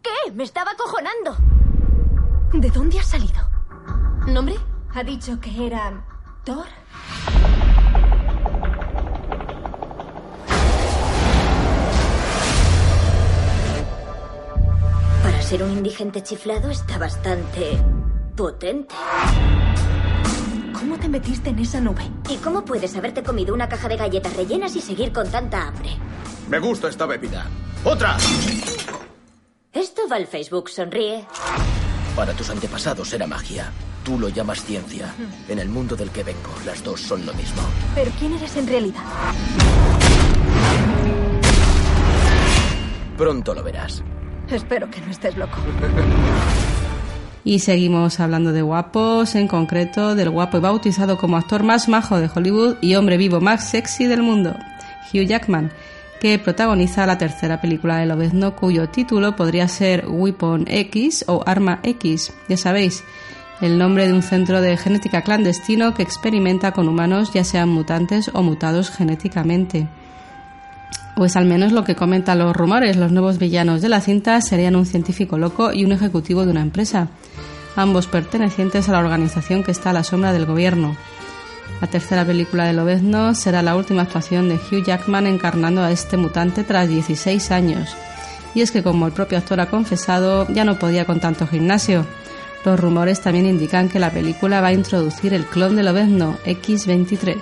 ¿Qué? 0.02 0.32
Me 0.34 0.44
estaba 0.44 0.72
acojonando. 0.72 1.38
¿De 2.54 2.70
dónde 2.70 3.00
has 3.00 3.08
salido? 3.08 3.50
¿Nombre? 4.28 4.56
Ha 4.94 5.04
dicho 5.04 5.40
que 5.40 5.66
era 5.66 6.04
Thor. 6.44 6.66
Para 15.24 15.42
ser 15.42 15.64
un 15.64 15.72
indigente 15.72 16.22
chiflado 16.22 16.70
está 16.70 16.98
bastante 16.98 17.82
potente. 18.36 18.94
¿Cómo 20.74 20.98
te 20.98 21.08
metiste 21.08 21.52
en 21.52 21.60
esa 21.60 21.80
nube? 21.80 22.04
¿Y 22.30 22.36
cómo 22.38 22.66
puedes 22.66 22.94
haberte 22.98 23.24
comido 23.24 23.54
una 23.54 23.70
caja 23.70 23.88
de 23.88 23.96
galletas 23.96 24.36
rellenas 24.36 24.76
y 24.76 24.82
seguir 24.82 25.14
con 25.14 25.30
tanta 25.32 25.68
hambre? 25.68 25.92
Me 26.50 26.60
gusta 26.60 26.90
esta 26.90 27.06
bebida. 27.06 27.46
¡Otra! 27.86 28.18
Esto 29.72 30.02
va 30.12 30.18
al 30.18 30.28
Facebook, 30.28 30.70
sonríe. 30.70 31.26
Para 32.18 32.34
tus 32.34 32.50
antepasados 32.50 33.14
era 33.14 33.26
magia. 33.28 33.72
Tú 34.04 34.20
lo 34.20 34.28
llamas 34.28 34.64
ciencia. 34.64 35.14
En 35.48 35.60
el 35.60 35.70
mundo 35.70 35.96
del 35.96 36.10
que 36.10 36.24
vengo, 36.24 36.54
las 36.66 36.84
dos 36.84 37.00
son 37.00 37.26
lo 37.26 37.34
mismo. 37.36 37.62
¿Pero 37.96 38.12
quién 38.20 38.34
eres 38.34 38.58
en 38.58 38.68
realidad? 38.68 39.02
Pronto 43.18 43.54
lo 43.54 43.64
verás. 43.64 44.04
Espero 44.50 44.90
que 44.90 45.00
no 45.00 45.10
estés 45.10 45.38
loco. 45.38 45.58
Y 47.46 47.60
seguimos 47.60 48.20
hablando 48.20 48.52
de 48.52 48.62
guapos, 48.62 49.36
en 49.36 49.48
concreto 49.48 50.16
del 50.16 50.30
guapo 50.30 50.58
y 50.58 50.62
bautizado 50.62 51.18
como 51.18 51.38
actor 51.38 51.64
más 51.64 51.88
majo 51.88 52.20
de 52.20 52.30
Hollywood 52.34 52.76
y 52.82 52.96
hombre 52.96 53.16
vivo 53.18 53.40
más 53.40 53.70
sexy 53.70 54.06
del 54.06 54.22
mundo, 54.22 54.56
Hugh 55.14 55.28
Jackman, 55.28 55.72
que 56.20 56.40
protagoniza 56.40 57.06
la 57.06 57.18
tercera 57.18 57.60
película 57.60 57.98
de 57.98 58.06
Lobezno, 58.06 58.56
cuyo 58.56 58.88
título 58.90 59.36
podría 59.36 59.68
ser 59.68 60.06
Weapon 60.08 60.66
X 60.68 61.26
o 61.28 61.44
Arma 61.46 61.80
X, 61.84 62.34
ya 62.48 62.56
sabéis, 62.56 63.04
el 63.62 63.78
nombre 63.78 64.08
de 64.08 64.14
un 64.14 64.24
centro 64.24 64.62
de 64.62 64.76
genética 64.78 65.22
clandestino 65.22 65.94
que 65.94 66.04
experimenta 66.04 66.72
con 66.72 66.88
humanos 66.88 67.32
ya 67.34 67.44
sean 67.44 67.70
mutantes 67.70 68.30
o 68.34 68.42
mutados 68.42 68.90
genéticamente. 68.90 69.88
O 71.16 71.26
es 71.26 71.36
al 71.36 71.46
menos 71.46 71.72
lo 71.72 71.84
que 71.84 71.96
comentan 71.96 72.40
los 72.40 72.56
rumores. 72.56 72.98
Los 72.98 73.12
nuevos 73.12 73.38
villanos 73.38 73.82
de 73.82 73.90
la 73.90 74.02
cinta 74.02 74.42
serían 74.42 74.76
un 74.76 74.86
científico 74.86 75.38
loco 75.38 75.72
y 75.72 75.86
un 75.86 75.92
ejecutivo 75.92 76.44
de 76.44 76.52
una 76.52 76.62
empresa, 76.62 77.10
ambos 77.76 78.08
pertenecientes 78.08 78.90
a 78.90 78.94
la 78.94 79.00
organización 79.00 79.64
que 79.64 79.72
está 79.72 79.92
a 79.92 79.94
la 79.94 80.04
sombra 80.04 80.34
del 80.34 80.46
gobierno. 80.46 80.96
La 81.82 81.88
tercera 81.88 82.26
película 82.26 82.66
de 82.66 82.74
Lobezno 82.74 83.36
será 83.36 83.62
la 83.62 83.76
última 83.76 84.04
actuación 84.04 84.50
de 84.50 84.56
Hugh 84.56 84.86
Jackman 84.86 85.28
encarnando 85.28 85.84
a 85.84 85.92
este 85.92 86.18
mutante 86.18 86.64
tras 86.64 86.88
16 86.88 87.52
años. 87.52 87.96
Y 88.56 88.62
es 88.62 88.72
que 88.72 88.84
como 88.84 89.06
el 89.06 89.14
propio 89.14 89.38
actor 89.38 89.60
ha 89.60 89.70
confesado, 89.70 90.48
ya 90.50 90.64
no 90.64 90.80
podía 90.80 91.06
con 91.06 91.20
tanto 91.20 91.46
gimnasio. 91.48 92.06
Los 92.66 92.80
rumores 92.80 93.20
también 93.20 93.46
indican 93.46 93.90
que 93.90 94.00
la 94.00 94.12
película 94.12 94.62
va 94.62 94.68
a 94.68 94.74
introducir 94.74 95.34
el 95.34 95.46
clon 95.46 95.76
de 95.76 95.84
Lobezno, 95.84 96.38
X-23. 96.46 97.36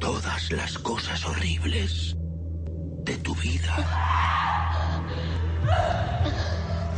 Todas 0.00 0.50
las 0.50 0.76
cosas 0.78 1.24
horribles 1.24 2.16
de 3.04 3.16
tu 3.18 3.32
vida. 3.36 3.76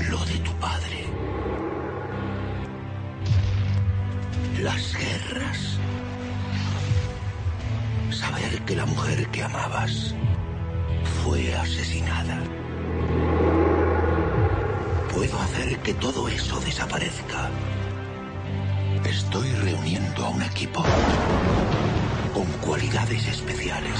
Lo 0.08 0.24
de 0.24 0.38
tu 0.38 0.52
padre. 0.52 1.04
Las 4.62 4.94
guerras. 4.94 5.78
Saber 8.10 8.62
que 8.64 8.76
la 8.76 8.86
mujer 8.86 9.26
que 9.28 9.42
amabas 9.42 10.14
fue 11.22 11.54
asesinada. 11.54 12.40
Puedo 15.16 15.40
hacer 15.40 15.78
que 15.78 15.94
todo 15.94 16.28
eso 16.28 16.60
desaparezca. 16.60 17.48
Estoy 19.02 19.50
reuniendo 19.50 20.26
a 20.26 20.28
un 20.28 20.42
equipo 20.42 20.84
con 22.34 22.44
cualidades 22.60 23.26
especiales. 23.26 23.98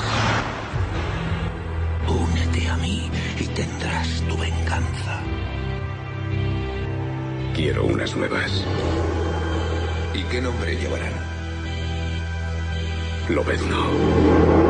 Únete 2.07 2.69
a 2.69 2.77
mí 2.77 3.11
y 3.41 3.47
tendrás 3.47 4.21
tu 4.29 4.37
venganza. 4.37 5.23
Quiero 7.55 7.87
unas 7.87 8.15
nuevas. 8.15 8.63
¿Y 10.13 10.23
qué 10.25 10.43
nombre 10.43 10.77
llevarán? 10.77 11.15
Lobezno. 13.31 14.66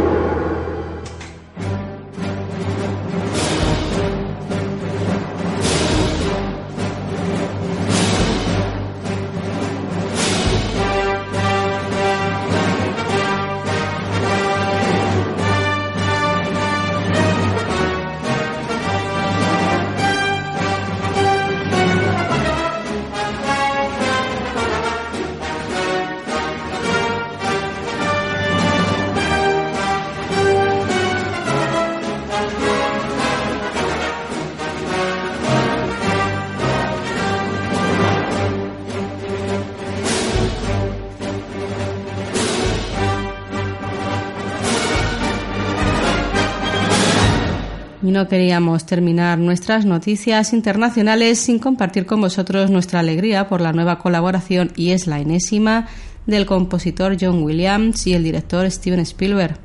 No 48.17 48.29
queríamos 48.29 48.87
terminar 48.87 49.37
nuestras 49.37 49.85
noticias 49.85 50.55
internacionales 50.55 51.39
sin 51.39 51.59
compartir 51.59 52.07
con 52.07 52.23
vosotros 52.23 52.71
nuestra 52.71 53.01
alegría 53.01 53.47
por 53.47 53.61
la 53.61 53.75
nueva 53.75 53.99
colaboración, 53.99 54.73
y 54.75 54.93
es 54.93 55.07
la 55.07 55.21
enésima, 55.21 55.87
del 56.25 56.47
compositor 56.47 57.19
John 57.21 57.43
Williams 57.43 58.07
y 58.07 58.15
el 58.15 58.25
director 58.25 58.71
Steven 58.71 59.01
Spielberg. 59.01 59.59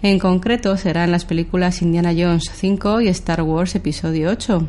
En 0.00 0.18
concreto 0.18 0.78
será 0.78 1.04
en 1.04 1.12
las 1.12 1.26
películas 1.26 1.82
Indiana 1.82 2.14
Jones 2.16 2.50
5 2.54 3.02
y 3.02 3.08
Star 3.08 3.42
Wars 3.42 3.74
Episodio 3.74 4.30
8. 4.30 4.66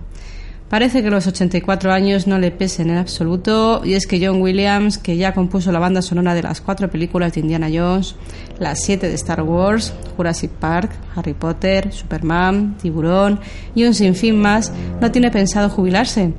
Parece 0.71 1.03
que 1.03 1.09
los 1.09 1.27
84 1.27 1.91
años 1.91 2.27
no 2.27 2.39
le 2.39 2.49
pesen 2.49 2.89
en 2.89 2.95
absoluto 2.95 3.81
y 3.83 3.95
es 3.95 4.07
que 4.07 4.25
John 4.25 4.41
Williams, 4.41 4.97
que 4.97 5.17
ya 5.17 5.33
compuso 5.33 5.69
la 5.73 5.79
banda 5.79 6.01
sonora 6.01 6.33
de 6.33 6.43
las 6.43 6.61
cuatro 6.61 6.89
películas 6.89 7.33
de 7.33 7.41
Indiana 7.41 7.67
Jones, 7.69 8.15
las 8.57 8.81
siete 8.81 9.09
de 9.09 9.15
Star 9.15 9.41
Wars, 9.41 9.93
Jurassic 10.15 10.49
Park, 10.49 10.93
Harry 11.13 11.33
Potter, 11.33 11.91
Superman, 11.91 12.77
Tiburón 12.81 13.41
y 13.75 13.83
un 13.83 13.93
sinfín 13.93 14.39
más, 14.39 14.71
no 15.01 15.11
tiene 15.11 15.29
pensado 15.29 15.69
jubilarse. 15.69 16.31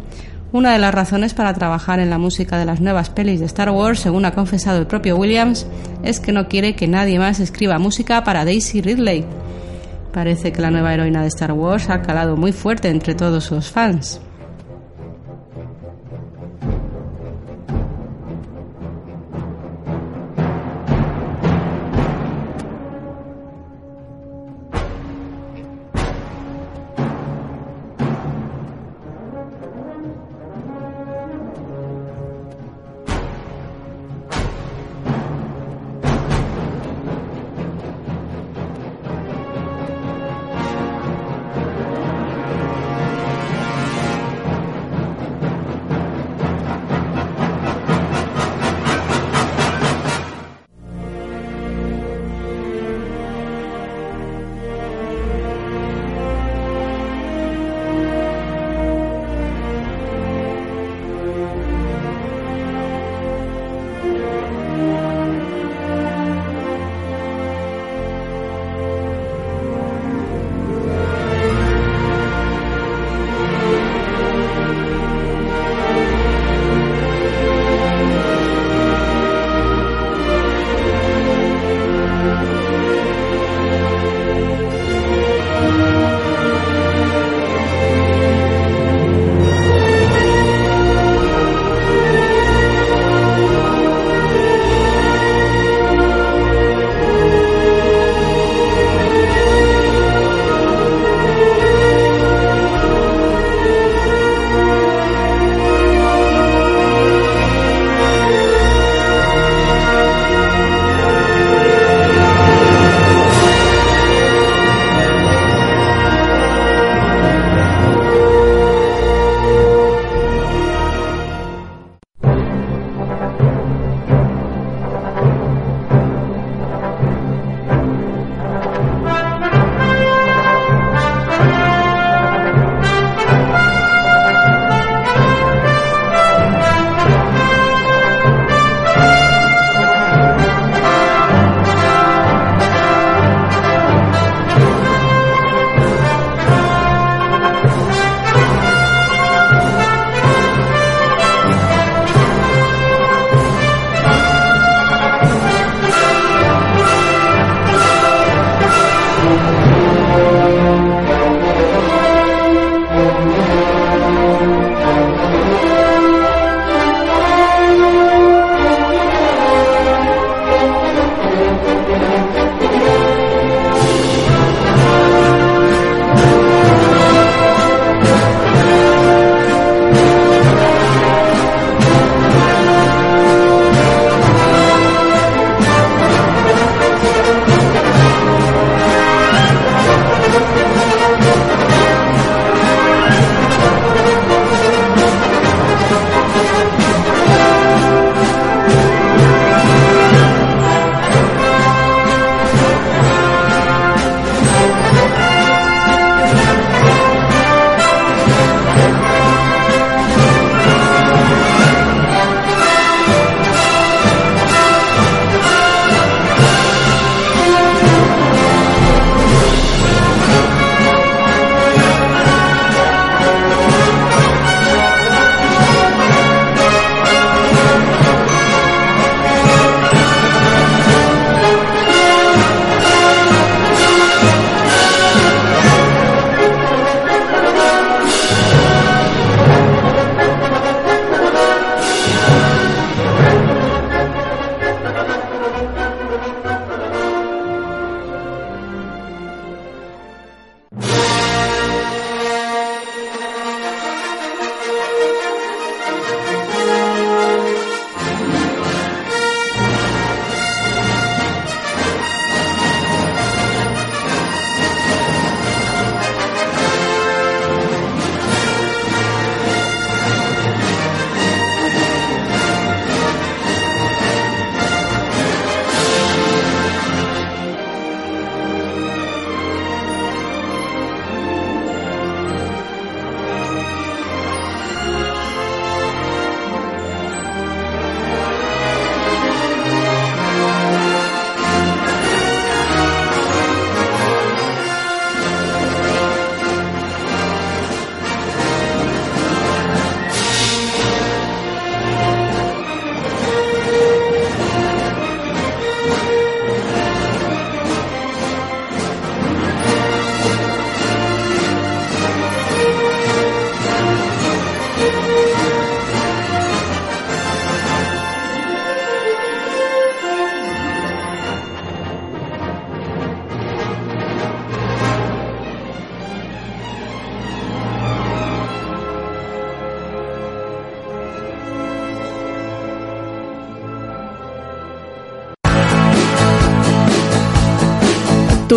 Una 0.51 0.73
de 0.73 0.79
las 0.79 0.95
razones 0.95 1.35
para 1.35 1.53
trabajar 1.53 2.01
en 2.01 2.09
la 2.09 2.17
música 2.17 2.57
de 2.57 2.65
las 2.65 2.81
nuevas 2.81 3.11
pelis 3.11 3.39
de 3.39 3.45
Star 3.45 3.69
Wars, 3.69 4.01
según 4.01 4.25
ha 4.25 4.33
confesado 4.33 4.79
el 4.79 4.87
propio 4.87 5.19
Williams, 5.19 5.67
es 6.03 6.21
que 6.21 6.33
no 6.33 6.49
quiere 6.49 6.75
que 6.75 6.89
nadie 6.89 7.19
más 7.19 7.39
escriba 7.39 7.79
música 7.79 8.25
para 8.25 8.47
Daisy 8.47 8.81
Ridley. 8.81 9.27
Parece 10.13 10.53
que 10.53 10.61
la 10.61 10.71
nueva 10.71 10.93
heroína 10.93 11.23
de 11.23 11.29
Star 11.29 11.53
Wars 11.53 11.89
ha 11.89 12.03
calado 12.03 12.37
muy 12.37 12.53
fuerte 12.53 12.89
entre 12.89 13.15
todos 13.15 13.51
los 13.51 13.71
fans. 13.71 14.21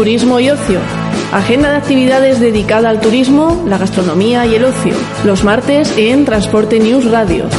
Turismo 0.05 0.39
y 0.39 0.51
ocio. 0.51 0.79
Agenda 1.33 1.71
de 1.71 1.77
actividades 1.77 2.39
dedicada 2.39 2.91
al 2.91 3.01
turismo, 3.01 3.65
la 3.67 3.79
gastronomía 3.79 4.45
y 4.45 4.53
el 4.53 4.65
ocio. 4.65 4.93
Los 5.23 5.43
martes 5.43 5.97
en 5.97 6.25
Transporte 6.25 6.79
News 6.79 7.05
Radio. 7.05 7.49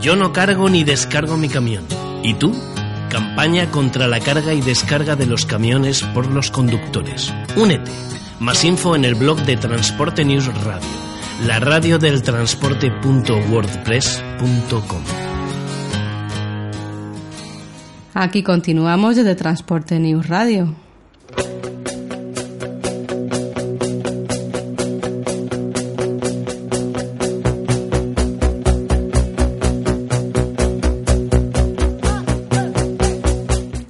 Yo 0.00 0.16
no 0.16 0.32
cargo 0.32 0.70
ni 0.70 0.82
descargo 0.82 1.36
mi 1.36 1.50
camión. 1.50 1.84
¿Y 2.22 2.32
tú? 2.32 2.56
Campaña 3.10 3.70
contra 3.70 4.08
la 4.08 4.20
carga 4.20 4.54
y 4.54 4.62
descarga 4.62 5.14
de 5.14 5.26
los 5.26 5.44
camiones 5.44 6.02
por 6.14 6.26
los 6.26 6.50
conductores. 6.50 7.30
Únete. 7.54 7.90
Más 8.40 8.64
info 8.64 8.96
en 8.96 9.04
el 9.04 9.14
blog 9.14 9.42
de 9.42 9.58
Transporte 9.58 10.24
News 10.24 10.46
Radio. 10.64 10.88
La 11.46 11.60
radio 11.60 11.98
del 11.98 12.22
transporte.wordpress.com. 12.22 15.21
Aquí 18.14 18.42
continuamos 18.42 19.16
desde 19.16 19.34
Transporte 19.34 19.98
News 19.98 20.28
Radio. 20.28 20.74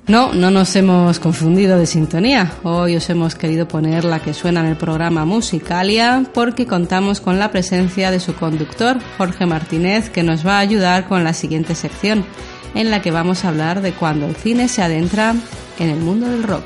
No, 0.06 0.34
no 0.34 0.50
nos 0.50 0.76
hemos 0.76 1.18
confundido 1.18 1.78
de 1.78 1.86
sintonía. 1.86 2.52
Hoy 2.64 2.96
os 2.96 3.08
hemos 3.08 3.34
querido 3.34 3.66
poner 3.66 4.04
la 4.04 4.20
que 4.20 4.34
suena 4.34 4.60
en 4.60 4.66
el 4.66 4.76
programa 4.76 5.24
Musicalia 5.24 6.26
porque 6.34 6.66
contamos 6.66 7.22
con 7.22 7.38
la 7.38 7.50
presencia 7.50 8.10
de 8.10 8.20
su 8.20 8.34
conductor, 8.34 8.98
Jorge 9.16 9.46
Martínez, 9.46 10.10
que 10.10 10.22
nos 10.22 10.46
va 10.46 10.58
a 10.58 10.60
ayudar 10.60 11.08
con 11.08 11.24
la 11.24 11.32
siguiente 11.32 11.74
sección, 11.74 12.26
en 12.74 12.90
la 12.90 13.02
que 13.02 13.10
vamos 13.10 13.44
a 13.44 13.48
hablar 13.48 13.80
de 13.82 13.92
cuando 13.92 14.26
el 14.26 14.36
cine 14.36 14.68
se 14.68 14.82
adentra 14.82 15.34
en 15.78 15.88
el 15.88 15.98
mundo 15.98 16.28
del 16.28 16.42
rock. 16.42 16.64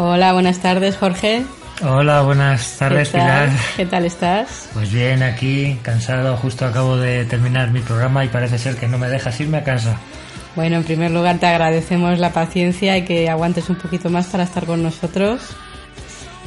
Hola, 0.00 0.32
buenas 0.32 0.60
tardes, 0.60 0.96
Jorge. 0.96 1.44
Hola, 1.82 2.22
buenas 2.22 2.76
tardes, 2.78 3.08
¿Qué? 3.08 3.18
Pilar. 3.18 3.50
¿Qué 3.76 3.86
tal 3.86 4.04
estás? 4.04 4.68
Pues 4.72 4.92
bien, 4.92 5.22
aquí, 5.22 5.78
cansado, 5.82 6.36
justo 6.36 6.66
acabo 6.66 6.96
de 6.96 7.24
terminar 7.24 7.70
mi 7.70 7.80
programa 7.80 8.24
y 8.24 8.28
parece 8.28 8.58
ser 8.58 8.76
que 8.76 8.86
no 8.88 8.98
me 8.98 9.08
dejas 9.08 9.40
irme 9.40 9.58
a 9.58 9.64
casa. 9.64 9.96
Bueno, 10.56 10.76
en 10.76 10.84
primer 10.84 11.10
lugar 11.10 11.38
te 11.38 11.46
agradecemos 11.46 12.18
la 12.18 12.32
paciencia 12.32 12.96
y 12.96 13.04
que 13.04 13.28
aguantes 13.28 13.68
un 13.68 13.76
poquito 13.76 14.10
más 14.10 14.26
para 14.26 14.44
estar 14.44 14.66
con 14.66 14.82
nosotros. 14.82 15.40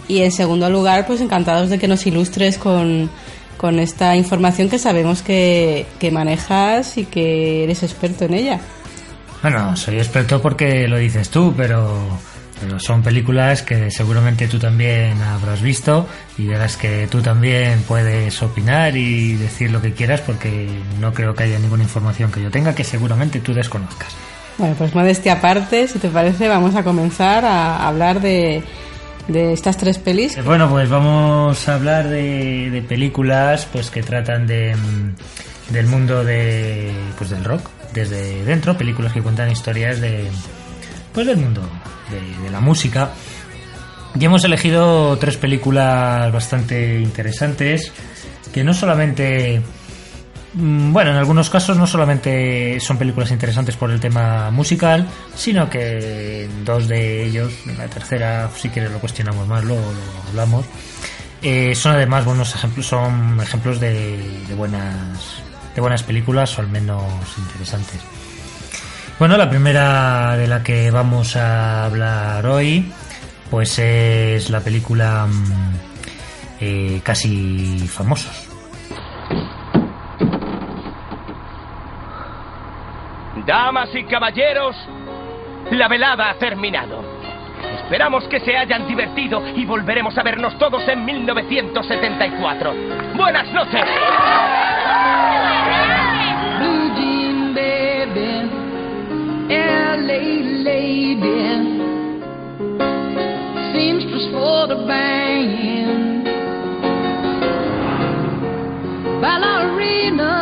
Y 0.08 0.22
en 0.22 0.32
segundo 0.32 0.70
lugar, 0.70 1.08
pues 1.08 1.22
encantados 1.22 1.70
de 1.70 1.80
que 1.80 1.88
nos 1.88 2.06
ilustres 2.06 2.58
con, 2.58 3.10
con 3.58 3.80
esta 3.80 4.16
información 4.16 4.70
que 4.70 4.80
sabemos 4.80 5.22
que, 5.22 5.86
que 6.00 6.12
manejas 6.12 6.98
y 6.98 7.06
que 7.06 7.64
eres 7.64 7.84
experto 7.84 8.26
en 8.26 8.34
ella. 8.34 8.60
Bueno, 9.42 9.76
soy 9.76 9.98
experto 9.98 10.42
porque 10.42 10.88
lo 10.88 10.98
dices 10.98 11.30
tú, 11.30 11.54
pero, 11.56 12.20
pero 12.62 12.80
son 12.80 13.02
películas 13.02 13.64
que 13.64 13.90
seguramente 13.92 14.48
tú 14.48 14.60
también 14.60 15.22
habrás 15.22 15.62
visto 15.62 16.08
y 16.38 16.46
de 16.46 16.58
las 16.58 16.78
que 16.78 17.08
tú 17.10 17.22
también 17.22 17.82
puedes 17.88 18.42
opinar 18.44 18.96
y 18.96 19.34
decir 19.34 19.72
lo 19.72 19.82
que 19.82 19.94
quieras 19.94 20.22
porque 20.22 20.70
no 21.00 21.14
creo 21.14 21.34
que 21.34 21.44
haya 21.44 21.60
ninguna 21.60 21.84
información 21.84 22.32
que 22.32 22.42
yo 22.42 22.52
tenga 22.52 22.74
que 22.76 22.84
seguramente 22.84 23.40
tú 23.40 23.54
desconozcas. 23.54 24.16
Bueno, 24.58 24.76
pues 24.78 24.94
modestia 24.94 25.34
aparte, 25.34 25.88
si 25.88 25.98
te 25.98 26.10
parece, 26.10 26.48
vamos 26.48 26.76
a 26.76 26.84
comenzar 26.84 27.44
a 27.46 27.88
hablar 27.88 28.22
de, 28.22 28.62
de 29.28 29.54
estas 29.54 29.76
tres 29.78 29.98
pelis. 29.98 30.38
Eh, 30.38 30.42
Bueno, 30.44 30.70
pues 30.70 30.88
vamos 30.90 31.68
a 31.68 31.74
hablar 31.76 32.08
de, 32.08 32.70
de 32.70 32.82
películas 32.84 33.68
pues 33.72 33.90
que 33.90 34.04
tratan 34.04 34.46
de, 34.46 34.76
del 35.70 35.88
mundo 35.88 36.24
de 36.24 36.92
pues 37.18 37.32
del 37.32 37.44
rock 37.44 37.68
desde 37.94 38.44
dentro, 38.46 38.78
películas 38.78 39.14
que 39.14 39.22
cuentan 39.22 39.52
historias 39.52 40.00
de 40.00 40.30
pues 41.14 41.26
del 41.28 41.38
mundo 41.38 41.62
de, 42.12 42.50
la 42.52 42.60
música. 42.60 43.12
Y 44.20 44.26
hemos 44.26 44.44
elegido 44.44 45.18
tres 45.18 45.38
películas 45.38 46.32
bastante 46.32 47.00
interesantes 47.00 47.92
que 48.54 48.64
no 48.64 48.74
solamente 48.74 49.62
mm, 50.54 50.92
bueno, 50.92 51.12
en 51.12 51.18
algunos 51.18 51.50
casos 51.50 51.78
no 51.78 51.88
solamente 51.88 52.80
son 52.82 52.98
películas 52.98 53.32
interesantes 53.32 53.78
por 53.78 53.90
el 53.90 54.02
tema 54.02 54.52
musical, 54.52 55.08
sino 55.34 55.70
que 55.70 56.50
dos 56.66 56.90
de 56.90 57.24
ellos, 57.24 57.54
la 57.78 57.88
tercera, 57.88 58.50
si 58.56 58.70
quieres 58.70 58.92
lo 58.92 59.00
cuestionamos 59.00 59.48
más, 59.48 59.64
lo 59.64 59.78
hablamos, 60.28 60.66
eh, 61.42 61.74
son 61.74 61.94
además 61.94 62.26
buenos 62.26 62.54
ejemplos, 62.54 62.86
son 62.86 63.40
ejemplos 63.42 63.80
de, 63.80 64.18
de 64.48 64.56
buenas 64.56 65.42
de 65.74 65.82
buenas 65.82 66.04
películas 66.04 66.58
o 66.58 66.62
al 66.62 66.68
menos 66.68 67.04
interesantes. 67.38 68.00
Bueno, 69.22 69.38
la 69.38 69.52
primera 69.52 70.36
de 70.36 70.48
la 70.48 70.64
que 70.64 70.90
vamos 70.90 71.36
a 71.36 71.86
hablar 71.86 72.44
hoy, 72.48 72.92
pues 73.52 73.78
es 73.78 74.50
la 74.50 74.62
película 74.62 75.28
mm, 75.28 75.76
eh, 76.60 77.02
Casi 77.04 77.88
Famosos. 77.88 78.50
Damas 83.46 83.90
y 83.94 84.06
caballeros, 84.06 84.76
la 85.70 85.88
velada 85.88 86.32
ha 86.32 86.40
terminado. 86.40 87.04
Esperamos 87.84 88.24
que 88.24 88.40
se 88.40 88.58
hayan 88.58 88.88
divertido 88.88 89.48
y 89.56 89.66
volveremos 89.66 90.18
a 90.18 90.24
vernos 90.24 90.58
todos 90.58 90.82
en 90.88 91.06
1974. 91.06 92.74
Buenas 93.16 93.54
noches. 93.54 93.86
LA 99.52 100.24
lady, 100.64 101.18
seamstress 103.74 104.28
for 104.32 104.68
the 104.68 104.80
band, 104.88 106.24
ballerina, 109.22 110.41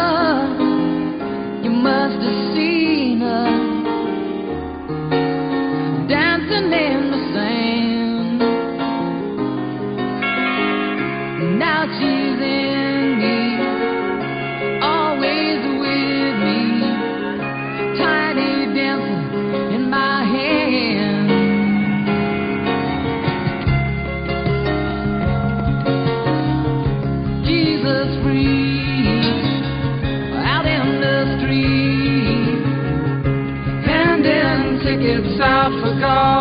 gone. 35.99 36.38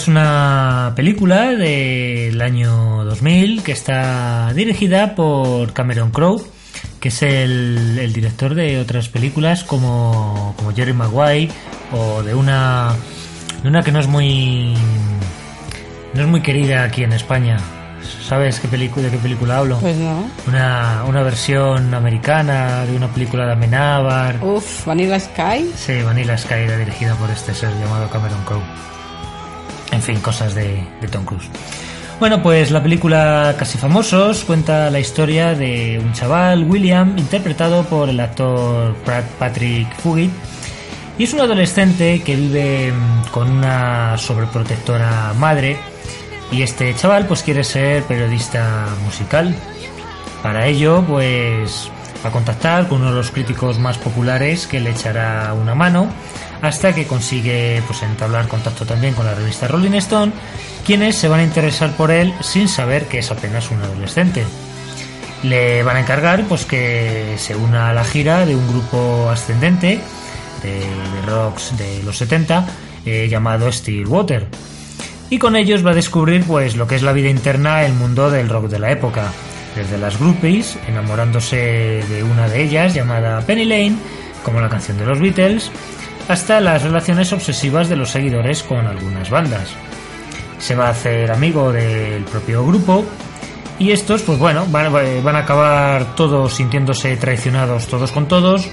Es 0.00 0.08
una 0.08 0.94
película 0.96 1.50
del 1.50 2.40
año 2.40 3.04
2000 3.04 3.62
que 3.62 3.72
está 3.72 4.50
dirigida 4.54 5.14
por 5.14 5.74
Cameron 5.74 6.10
Crowe, 6.10 6.42
que 7.00 7.08
es 7.08 7.22
el, 7.22 7.98
el 8.00 8.10
director 8.14 8.54
de 8.54 8.80
otras 8.80 9.10
películas 9.10 9.62
como, 9.62 10.54
como 10.56 10.72
Jerry 10.72 10.94
Maguire 10.94 11.50
o 11.92 12.22
de 12.22 12.34
una, 12.34 12.94
de 13.62 13.68
una 13.68 13.82
que 13.82 13.92
no 13.92 14.00
es 14.00 14.06
muy 14.06 14.74
no 16.14 16.22
es 16.22 16.28
muy 16.28 16.40
querida 16.40 16.84
aquí 16.84 17.04
en 17.04 17.12
España. 17.12 17.58
¿Sabes 18.26 18.58
qué 18.58 18.68
película, 18.68 19.04
de 19.04 19.10
qué 19.10 19.18
película 19.18 19.58
hablo? 19.58 19.80
Pues 19.80 19.98
no. 19.98 20.24
Una, 20.48 21.04
una 21.06 21.22
versión 21.22 21.92
americana 21.92 22.86
de 22.86 22.96
una 22.96 23.08
película 23.08 23.44
de 23.44 23.52
Amenábar. 23.52 24.42
Uf, 24.42 24.86
Vanilla 24.86 25.20
Sky. 25.20 25.70
Sí, 25.76 26.00
Vanilla 26.02 26.38
Sky, 26.38 26.54
era 26.54 26.78
dirigida 26.78 27.14
por 27.16 27.28
este 27.30 27.54
ser 27.54 27.70
llamado 27.78 28.08
Cameron 28.08 28.42
Crowe. 28.44 28.89
En 29.92 30.02
fin, 30.02 30.20
cosas 30.20 30.54
de, 30.54 30.82
de 31.00 31.08
Tom 31.08 31.24
Cruise. 31.24 31.48
Bueno, 32.20 32.42
pues 32.42 32.70
la 32.70 32.82
película 32.82 33.54
Casi 33.58 33.78
Famosos 33.78 34.44
cuenta 34.44 34.90
la 34.90 35.00
historia 35.00 35.54
de 35.54 35.98
un 36.04 36.12
chaval, 36.12 36.64
William, 36.64 37.16
interpretado 37.16 37.82
por 37.84 38.08
el 38.10 38.20
actor 38.20 38.94
Pat- 39.06 39.24
Patrick 39.38 39.92
Fugit, 40.00 40.30
y 41.18 41.24
es 41.24 41.32
un 41.32 41.40
adolescente 41.40 42.22
que 42.22 42.36
vive 42.36 42.92
mm, 42.92 43.28
con 43.30 43.50
una 43.50 44.16
sobreprotectora 44.18 45.32
madre, 45.38 45.78
y 46.52 46.62
este 46.62 46.94
chaval 46.94 47.26
pues 47.26 47.42
quiere 47.42 47.64
ser 47.64 48.02
periodista 48.04 48.86
musical. 49.04 49.54
Para 50.42 50.66
ello, 50.66 51.02
pues 51.06 51.90
va 52.24 52.28
a 52.28 52.32
contactar 52.32 52.86
con 52.88 53.00
uno 53.00 53.10
de 53.10 53.16
los 53.16 53.30
críticos 53.30 53.78
más 53.78 53.96
populares 53.98 54.66
que 54.66 54.78
le 54.80 54.90
echará 54.90 55.54
una 55.54 55.74
mano 55.74 56.08
hasta 56.62 56.94
que 56.94 57.06
consigue 57.06 57.82
pues 57.86 58.02
entablar 58.02 58.48
contacto 58.48 58.84
también 58.84 59.14
con 59.14 59.26
la 59.26 59.34
revista 59.34 59.68
Rolling 59.68 59.94
Stone, 59.94 60.32
quienes 60.84 61.16
se 61.16 61.28
van 61.28 61.40
a 61.40 61.44
interesar 61.44 61.96
por 61.96 62.10
él 62.10 62.34
sin 62.40 62.68
saber 62.68 63.06
que 63.06 63.18
es 63.18 63.30
apenas 63.30 63.70
un 63.70 63.82
adolescente. 63.82 64.44
Le 65.42 65.82
van 65.82 65.96
a 65.96 66.00
encargar 66.00 66.44
pues 66.44 66.66
que 66.66 67.34
se 67.38 67.56
una 67.56 67.90
a 67.90 67.94
la 67.94 68.04
gira 68.04 68.44
de 68.44 68.54
un 68.54 68.68
grupo 68.68 69.30
ascendente 69.30 70.00
de, 70.62 70.80
de 70.80 71.22
rocks 71.26 71.76
de 71.78 72.02
los 72.02 72.18
70 72.18 72.66
eh, 73.06 73.28
llamado 73.30 73.70
Stillwater. 73.72 74.46
Y 75.30 75.38
con 75.38 75.56
ellos 75.56 75.86
va 75.86 75.92
a 75.92 75.94
descubrir 75.94 76.44
pues 76.44 76.76
lo 76.76 76.86
que 76.86 76.96
es 76.96 77.02
la 77.02 77.12
vida 77.12 77.30
interna, 77.30 77.84
el 77.84 77.94
mundo 77.94 78.30
del 78.30 78.48
rock 78.48 78.66
de 78.66 78.78
la 78.78 78.90
época. 78.90 79.32
Desde 79.74 79.96
las 79.96 80.18
groupies, 80.18 80.76
enamorándose 80.88 82.04
de 82.08 82.24
una 82.24 82.48
de 82.48 82.62
ellas 82.62 82.92
llamada 82.92 83.40
Penny 83.42 83.64
Lane, 83.64 83.96
como 84.44 84.60
la 84.60 84.68
canción 84.68 84.98
de 84.98 85.06
los 85.06 85.20
Beatles, 85.20 85.70
hasta 86.30 86.60
las 86.60 86.84
relaciones 86.84 87.32
obsesivas 87.32 87.88
de 87.88 87.96
los 87.96 88.10
seguidores 88.10 88.62
con 88.62 88.86
algunas 88.86 89.30
bandas. 89.30 89.68
Se 90.60 90.76
va 90.76 90.86
a 90.86 90.90
hacer 90.90 91.32
amigo 91.32 91.72
del 91.72 92.22
propio 92.22 92.64
grupo 92.64 93.04
y 93.80 93.90
estos, 93.90 94.22
pues 94.22 94.38
bueno, 94.38 94.64
van, 94.66 94.94
a 94.94 95.38
acabar 95.38 96.14
todos 96.14 96.54
sintiéndose 96.54 97.16
traicionados 97.16 97.88
todos 97.88 98.12
con 98.12 98.28
todos 98.28 98.68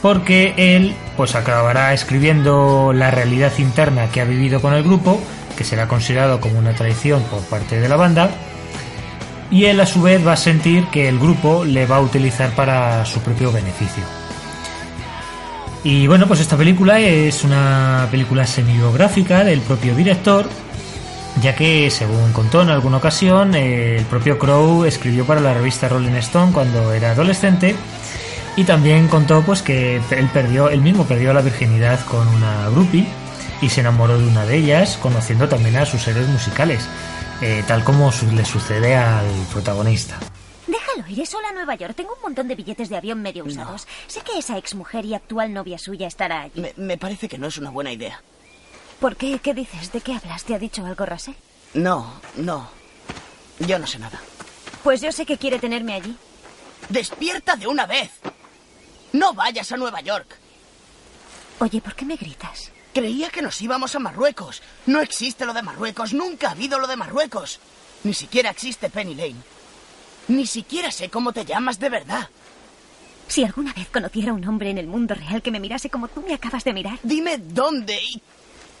porque 0.00 0.54
él 0.56 0.94
pues 1.18 1.34
acabará 1.34 1.92
escribiendo 1.92 2.94
la 2.94 3.10
realidad 3.10 3.52
interna 3.58 4.10
que 4.10 4.22
ha 4.22 4.24
vivido 4.24 4.62
con 4.62 4.72
el 4.72 4.82
grupo, 4.82 5.20
que 5.54 5.64
será 5.64 5.88
considerado 5.88 6.40
como 6.40 6.58
una 6.58 6.72
traición 6.72 7.22
por 7.24 7.42
parte 7.42 7.78
de 7.78 7.88
la 7.90 7.96
banda, 7.96 8.30
y 9.50 9.66
él 9.66 9.80
a 9.80 9.86
su 9.86 10.00
vez 10.00 10.26
va 10.26 10.32
a 10.32 10.36
sentir 10.36 10.86
que 10.86 11.08
el 11.08 11.18
grupo 11.18 11.64
le 11.64 11.84
va 11.86 11.96
a 11.96 12.00
utilizar 12.00 12.50
para 12.50 13.04
su 13.04 13.20
propio 13.20 13.52
beneficio. 13.52 14.25
Y 15.88 16.08
bueno, 16.08 16.26
pues 16.26 16.40
esta 16.40 16.56
película 16.56 16.98
es 16.98 17.44
una 17.44 18.08
película 18.10 18.44
semibiográfica 18.44 19.44
del 19.44 19.60
propio 19.60 19.94
director, 19.94 20.44
ya 21.40 21.54
que, 21.54 21.92
según 21.92 22.32
contó 22.32 22.62
en 22.62 22.70
alguna 22.70 22.96
ocasión, 22.96 23.54
el 23.54 24.04
propio 24.06 24.36
Crow 24.36 24.84
escribió 24.84 25.24
para 25.24 25.40
la 25.40 25.54
revista 25.54 25.88
Rolling 25.88 26.16
Stone 26.16 26.50
cuando 26.50 26.92
era 26.92 27.12
adolescente 27.12 27.76
y 28.56 28.64
también 28.64 29.06
contó 29.06 29.42
pues 29.42 29.62
que 29.62 30.00
él 30.10 30.28
perdió, 30.34 30.70
mismo 30.70 31.04
perdió 31.04 31.32
la 31.32 31.40
virginidad 31.40 32.04
con 32.06 32.26
una 32.26 32.68
groupie 32.70 33.06
y 33.62 33.68
se 33.68 33.78
enamoró 33.78 34.18
de 34.18 34.26
una 34.26 34.44
de 34.44 34.56
ellas, 34.56 34.98
conociendo 35.00 35.48
también 35.48 35.76
a 35.76 35.86
sus 35.86 36.02
seres 36.02 36.26
musicales, 36.26 36.88
eh, 37.42 37.62
tal 37.64 37.84
como 37.84 38.10
le 38.34 38.44
sucede 38.44 38.96
al 38.96 39.26
protagonista. 39.52 40.18
Déjalo, 40.96 41.12
iré 41.12 41.26
sola 41.26 41.48
a 41.48 41.52
Nueva 41.52 41.74
York. 41.74 41.94
Tengo 41.94 42.14
un 42.14 42.22
montón 42.22 42.48
de 42.48 42.54
billetes 42.54 42.88
de 42.88 42.96
avión 42.96 43.20
medio 43.20 43.44
usados. 43.44 43.86
Sé 44.06 44.20
que 44.22 44.38
esa 44.38 44.56
exmujer 44.56 45.04
y 45.04 45.14
actual 45.14 45.52
novia 45.52 45.78
suya 45.78 46.06
estará 46.06 46.42
allí. 46.42 46.60
Me, 46.60 46.72
me 46.76 46.96
parece 46.96 47.28
que 47.28 47.38
no 47.38 47.48
es 47.48 47.58
una 47.58 47.70
buena 47.70 47.92
idea. 47.92 48.22
¿Por 49.00 49.16
qué? 49.16 49.38
¿Qué 49.40 49.52
dices? 49.52 49.92
¿De 49.92 50.00
qué 50.00 50.14
hablas? 50.14 50.44
¿Te 50.44 50.54
ha 50.54 50.58
dicho 50.58 50.84
algo, 50.86 51.04
Russell? 51.04 51.34
No, 51.74 52.20
no. 52.36 52.70
Yo 53.60 53.78
no 53.78 53.86
sé 53.86 53.98
nada. 53.98 54.20
Pues 54.82 55.00
yo 55.02 55.12
sé 55.12 55.26
que 55.26 55.36
quiere 55.36 55.58
tenerme 55.58 55.94
allí. 55.94 56.16
¡Despierta 56.88 57.56
de 57.56 57.66
una 57.66 57.84
vez! 57.86 58.10
No 59.12 59.34
vayas 59.34 59.70
a 59.72 59.76
Nueva 59.76 60.00
York. 60.00 60.38
Oye, 61.58 61.80
¿por 61.80 61.94
qué 61.94 62.04
me 62.04 62.16
gritas? 62.16 62.70
Creía 62.94 63.28
que 63.28 63.42
nos 63.42 63.60
íbamos 63.60 63.94
a 63.94 63.98
Marruecos. 63.98 64.62
No 64.86 65.00
existe 65.00 65.44
lo 65.44 65.52
de 65.52 65.62
Marruecos. 65.62 66.14
Nunca 66.14 66.48
ha 66.48 66.52
habido 66.52 66.78
lo 66.78 66.86
de 66.86 66.96
Marruecos. 66.96 67.60
Ni 68.04 68.14
siquiera 68.14 68.50
existe 68.50 68.88
Penny 68.88 69.14
Lane. 69.14 69.55
Ni 70.28 70.46
siquiera 70.46 70.90
sé 70.90 71.08
cómo 71.08 71.32
te 71.32 71.44
llamas 71.44 71.78
de 71.78 71.88
verdad. 71.88 72.28
Si 73.28 73.44
alguna 73.44 73.72
vez 73.72 73.88
conociera 73.88 74.32
un 74.32 74.46
hombre 74.46 74.70
en 74.70 74.78
el 74.78 74.86
mundo 74.86 75.14
real 75.14 75.42
que 75.42 75.50
me 75.50 75.60
mirase 75.60 75.90
como 75.90 76.08
tú 76.08 76.22
me 76.22 76.34
acabas 76.34 76.64
de 76.64 76.72
mirar. 76.72 76.98
Dime 77.02 77.38
dónde 77.38 78.00
y 78.02 78.22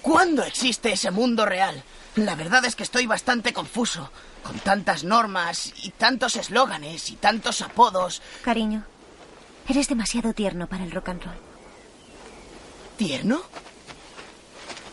cuándo 0.02 0.44
existe 0.44 0.92
ese 0.92 1.10
mundo 1.10 1.44
real. 1.46 1.82
La 2.16 2.34
verdad 2.34 2.64
es 2.64 2.76
que 2.76 2.82
estoy 2.82 3.06
bastante 3.06 3.52
confuso. 3.52 4.10
Con 4.42 4.58
tantas 4.60 5.02
normas 5.02 5.72
y 5.82 5.90
tantos 5.90 6.36
eslóganes 6.36 7.10
y 7.10 7.16
tantos 7.16 7.60
apodos. 7.62 8.22
Cariño, 8.42 8.84
eres 9.68 9.88
demasiado 9.88 10.32
tierno 10.32 10.68
para 10.68 10.84
el 10.84 10.92
rock 10.92 11.08
and 11.08 11.22
roll. 11.24 11.34
¿Tierno? 12.96 13.42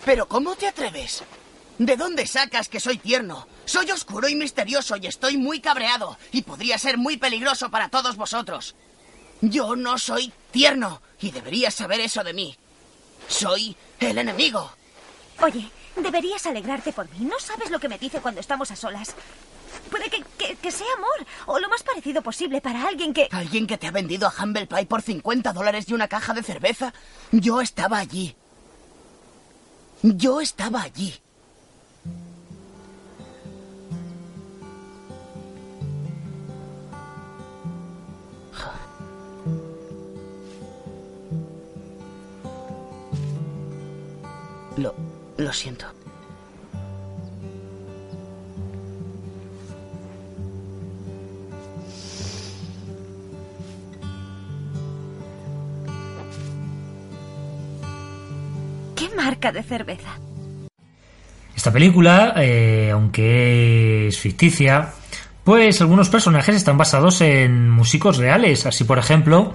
¿Pero 0.04 0.28
cómo 0.28 0.56
te 0.56 0.68
atreves? 0.68 1.24
¿De 1.78 1.96
dónde 1.96 2.28
sacas 2.28 2.68
que 2.68 2.80
soy 2.80 2.98
tierno? 2.98 3.48
Soy 3.66 3.90
oscuro 3.92 4.28
y 4.28 4.36
misterioso 4.36 4.96
y 4.98 5.08
estoy 5.08 5.38
muy 5.38 5.60
cabreado 5.62 6.18
y 6.32 6.42
podría 6.42 6.78
ser 6.78 6.98
muy 6.98 7.18
peligroso 7.18 7.70
para 7.70 7.90
todos 7.90 8.16
vosotros. 8.18 8.76
Yo 9.42 9.76
no 9.76 9.98
soy 9.98 10.32
tierno 10.52 11.02
y 11.20 11.32
deberías 11.32 11.74
saber 11.74 12.00
eso 12.02 12.24
de 12.24 12.34
mí. 12.34 12.58
Soy 13.28 13.76
el 14.00 14.18
enemigo. 14.18 14.70
Oye, 15.42 15.70
deberías 15.96 16.46
alegrarte 16.46 16.92
por 16.94 17.10
mí. 17.12 17.26
No 17.26 17.40
sabes 17.40 17.72
lo 17.72 17.80
que 17.80 17.90
me 17.90 17.98
dice 17.98 18.20
cuando 18.22 18.42
estamos 18.42 18.70
a 18.72 18.76
solas. 18.76 19.16
Puede 19.90 20.10
que, 20.10 20.24
que- 20.38 20.56
que 20.56 20.72
sea 20.72 20.88
amor 20.98 21.26
o 21.48 21.60
lo 21.60 21.68
más 21.68 21.84
parecido 21.84 22.22
posible 22.22 22.62
para 22.62 22.88
alguien 22.88 23.14
que... 23.14 23.28
¿Alguien 23.32 23.66
que 23.66 23.78
te 23.78 23.88
ha 23.88 23.92
vendido 23.92 24.28
a 24.28 24.34
Humble 24.44 24.68
Pie 24.68 24.86
por 24.86 25.02
50 25.02 25.52
dólares 25.52 25.86
y 25.88 25.94
una 25.94 26.08
caja 26.08 26.34
de 26.34 26.44
cerveza? 26.44 26.94
Yo 27.32 27.60
estaba 27.60 27.98
allí. 27.98 28.36
Yo 30.04 30.42
estaba 30.42 30.82
allí. 30.84 31.16
Lo, 44.78 44.96
lo 45.38 45.54
siento. 45.54 45.86
¿Qué 58.96 59.10
marca 59.16 59.52
de 59.52 59.64
cerveza? 59.64 60.18
Esta 61.56 61.72
película, 61.72 62.34
eh, 62.38 62.90
aunque 62.92 64.08
es 64.08 64.20
ficticia, 64.20 64.90
pues 65.44 65.82
algunos 65.82 66.10
personajes 66.10 66.56
están 66.56 66.78
basados 66.78 67.22
en 67.22 67.70
músicos 67.70 68.18
reales. 68.18 68.66
Así, 68.66 68.84
por 68.84 68.98
ejemplo, 68.98 69.54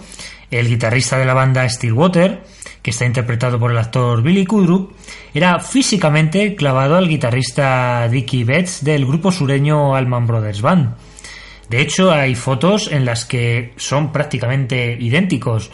el 0.51 0.69
guitarrista 0.69 1.19
de 1.19 1.27
la 1.27 1.35
banda 1.35 1.69
Stillwater, 1.69 2.45
está 2.91 3.05
interpretado 3.05 3.59
por 3.59 3.71
el 3.71 3.79
actor 3.79 4.23
Billy 4.23 4.45
Kudrup, 4.45 4.93
era 5.35 5.59
físicamente 5.61 6.55
clavado 6.55 6.97
al 6.97 7.09
guitarrista 7.09 8.09
Dickie 8.09 8.45
Betts 8.45 8.85
del 8.85 9.07
grupo 9.07 9.33
sureño 9.33 9.95
Allman 9.95 10.27
Brothers 10.27 10.63
Band. 10.63 10.95
De 11.69 11.81
hecho, 11.81 12.11
hay 12.11 12.35
fotos 12.35 12.91
en 12.91 13.05
las 13.05 13.25
que 13.25 13.75
son 13.77 14.11
prácticamente 14.11 14.97
idénticos. 14.99 15.71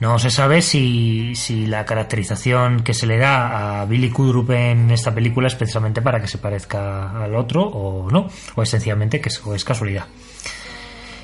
No 0.00 0.18
se 0.18 0.30
sabe 0.30 0.62
si, 0.62 1.36
si 1.36 1.66
la 1.66 1.84
caracterización 1.84 2.82
que 2.82 2.92
se 2.92 3.06
le 3.06 3.18
da 3.18 3.82
a 3.82 3.84
Billy 3.84 4.10
Kudrup 4.10 4.50
en 4.50 4.90
esta 4.90 5.14
película 5.14 5.46
es 5.46 5.54
precisamente 5.54 6.02
para 6.02 6.20
que 6.20 6.26
se 6.26 6.38
parezca 6.38 7.22
al 7.22 7.36
otro 7.36 7.62
o 7.62 8.10
no, 8.10 8.28
o 8.56 8.62
es 8.62 8.68
sencillamente 8.68 9.20
que 9.20 9.28
es 9.28 9.64
casualidad. 9.64 10.06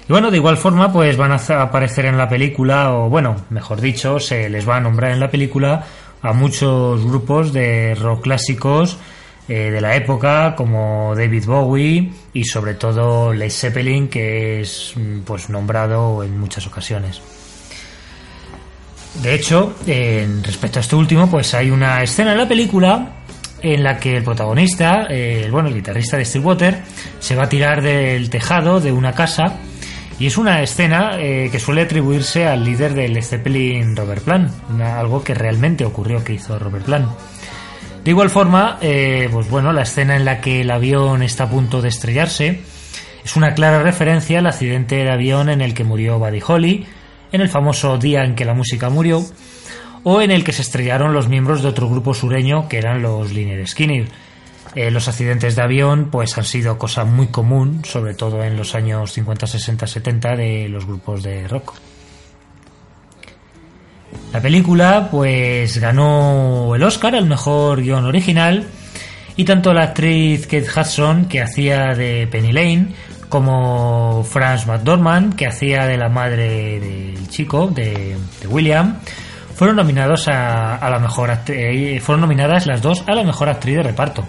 Y 0.09 0.13
bueno, 0.13 0.31
de 0.31 0.39
igual 0.39 0.57
forma, 0.57 0.91
pues 0.91 1.19
van 1.19 1.33
a 1.33 1.63
aparecer 1.63 2.07
en 2.07 2.17
la 2.17 2.29
película, 2.29 2.95
o 2.95 3.11
bueno, 3.11 3.37
mejor 3.51 3.79
dicho, 3.79 4.19
se 4.19 4.49
les 4.49 4.67
va 4.67 4.77
a 4.77 4.81
nombrar 4.81 5.13
en 5.13 5.21
la 5.21 5.31
película 5.31 5.85
a 6.23 6.33
muchos 6.33 7.05
grupos 7.05 7.53
de 7.53 7.95
rock 7.95 8.23
clásicos 8.23 8.97
eh, 9.49 9.71
de 9.71 9.81
la 9.83 9.97
época, 9.97 10.55
como 10.57 11.15
David 11.15 11.45
Bowie 11.45 12.11
y 12.33 12.45
sobre 12.45 12.75
todo 12.75 13.35
Led 13.35 13.51
Zeppelin, 13.51 14.09
que 14.09 14.61
es 14.63 14.95
mm, 14.97 15.21
pues 15.21 15.51
nombrado 15.51 16.25
en 16.25 16.41
muchas 16.41 16.67
ocasiones. 16.67 17.21
De 19.23 19.35
hecho, 19.35 19.75
en 19.87 20.43
respecto 20.43 20.79
a 20.79 20.81
este 20.81 20.97
último, 20.97 21.31
pues 21.31 21.53
hay 21.53 21.71
una 21.71 22.03
escena 22.03 22.33
en 22.33 22.39
la 22.39 22.49
película 22.49 23.13
en 23.61 23.85
la 23.85 23.99
que 23.99 24.17
el 24.17 24.23
protagonista, 24.23 25.07
eh, 25.11 25.49
bueno, 25.51 25.69
el 25.69 25.75
guitarrista 25.75 26.17
de 26.17 26.25
Stillwater, 26.25 26.83
se 27.19 27.37
va 27.37 27.45
a 27.45 27.49
tirar 27.51 27.83
del 27.83 28.31
tejado 28.31 28.81
de 28.81 28.93
una 28.93 29.13
casa 29.13 29.59
y 30.19 30.27
es 30.27 30.37
una 30.37 30.63
escena 30.63 31.13
eh, 31.19 31.49
que 31.51 31.61
suele 31.61 31.83
atribuirse 31.83 32.47
al 32.47 32.65
líder 32.65 32.95
del 32.95 33.23
Zeppelin, 33.23 33.95
Robert 33.95 34.23
Plant, 34.23 34.53
algo 34.81 35.23
que 35.23 35.35
realmente 35.35 35.85
ocurrió 35.85 36.25
que 36.25 36.35
hizo 36.35 36.59
Robert 36.59 36.85
Plant. 36.85 37.09
De 38.05 38.11
igual 38.11 38.31
forma, 38.31 38.79
eh, 38.81 39.29
pues 39.31 39.49
bueno, 39.51 39.73
la 39.73 39.83
escena 39.83 40.17
en 40.17 40.25
la 40.25 40.41
que 40.41 40.63
el 40.63 40.71
avión 40.71 41.23
está 41.23 41.45
a 41.45 41.51
punto 41.51 41.83
de 41.83 41.89
estrellarse 41.89 42.61
es 43.25 43.37
una 43.37 43.55
clara 43.55 43.83
referencia 43.83 44.39
al 44.39 44.47
accidente 44.47 44.97
de 44.97 45.11
avión 45.11 45.51
en 45.51 45.61
el 45.61 45.75
que 45.75 45.85
murió 45.85 46.19
Buddy 46.19 46.41
Holly, 46.47 46.87
en 47.31 47.41
el 47.41 47.49
famoso 47.49 47.99
día 47.99 48.25
en 48.25 48.35
que 48.35 48.45
la 48.45 48.55
música 48.55 48.89
murió, 48.89 49.23
o 50.03 50.23
en 50.23 50.31
el 50.31 50.45
que 50.45 50.53
se 50.53 50.63
estrellaron 50.63 51.13
los 51.13 51.29
miembros 51.29 51.63
de 51.63 51.69
otro 51.69 51.89
grupo 51.89 52.15
sureño 52.15 52.69
que 52.69 52.79
eran 52.79 53.03
los 53.03 53.33
Liner 53.33 53.69
Skinner. 53.69 54.09
Eh, 54.75 54.91
los 54.91 55.09
accidentes 55.09 55.57
de 55.57 55.63
avión 55.63 56.09
pues 56.11 56.37
han 56.39 56.45
sido 56.45 56.79
cosa 56.79 57.05
muy 57.05 57.29
común, 57.29 57.83
sobre 57.85 58.15
todo 58.15 58.43
en 58.45 58.57
los 58.57 58.75
años 58.75 59.13
50, 59.13 59.47
60, 59.47 59.87
70 59.87 60.37
de 60.37 60.69
los 60.69 60.87
grupos 60.87 61.23
de 61.23 61.49
rock. 61.49 61.75
La 64.33 64.41
película 64.41 65.09
pues 65.11 65.79
ganó 65.79 66.75
el 66.75 66.83
Oscar 66.83 67.15
al 67.15 67.27
mejor 67.27 67.83
guion 67.83 68.05
original 68.05 68.67
y 69.37 69.45
tanto 69.45 69.73
la 69.73 69.85
actriz 69.85 70.47
Kate 70.47 70.67
Hudson 70.75 71.27
que 71.27 71.41
hacía 71.43 71.95
de 71.95 72.27
Penny 72.31 72.53
Lane 72.53 72.89
como 73.29 74.25
Franz 74.29 74.67
McDormand 74.67 75.35
que 75.35 75.47
hacía 75.47 75.87
de 75.87 75.97
la 75.97 76.09
madre 76.09 76.81
del 76.81 77.29
chico 77.29 77.69
de, 77.69 78.17
William 78.49 78.99
fueron 79.55 79.77
nominados 79.77 80.29
a, 80.29 80.79
la 80.89 80.99
mejor 80.99 81.31
actri- 81.31 82.01
fueron 82.01 82.21
nominadas 82.23 82.67
las 82.67 82.81
dos 82.83 83.05
a 83.07 83.15
la 83.15 83.25
mejor 83.25 83.49
actriz 83.49 83.77
de 83.77 83.83
reparto. 83.83 84.25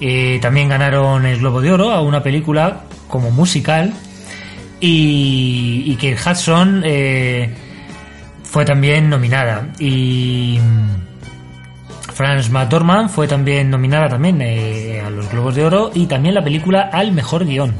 Eh, 0.00 0.38
también 0.42 0.68
ganaron 0.68 1.24
el 1.24 1.38
Globo 1.38 1.60
de 1.60 1.72
Oro 1.72 1.90
a 1.90 2.02
una 2.02 2.22
película 2.22 2.82
como 3.08 3.30
musical 3.30 3.94
y, 4.80 5.84
y 5.86 5.94
Kate 5.94 6.30
Hudson 6.30 6.82
eh, 6.84 7.54
fue 8.42 8.64
también 8.64 9.08
nominada 9.08 9.68
y 9.78 10.58
mm, 10.60 12.12
Franz 12.12 12.50
McDormand 12.50 13.10
fue 13.10 13.28
también 13.28 13.70
nominada 13.70 14.08
también 14.08 14.40
eh, 14.42 15.02
a 15.04 15.10
los 15.10 15.30
Globos 15.30 15.54
de 15.54 15.64
Oro 15.64 15.90
y 15.94 16.06
también 16.06 16.34
la 16.34 16.42
película 16.42 16.88
al 16.92 17.12
mejor 17.12 17.44
guion. 17.44 17.74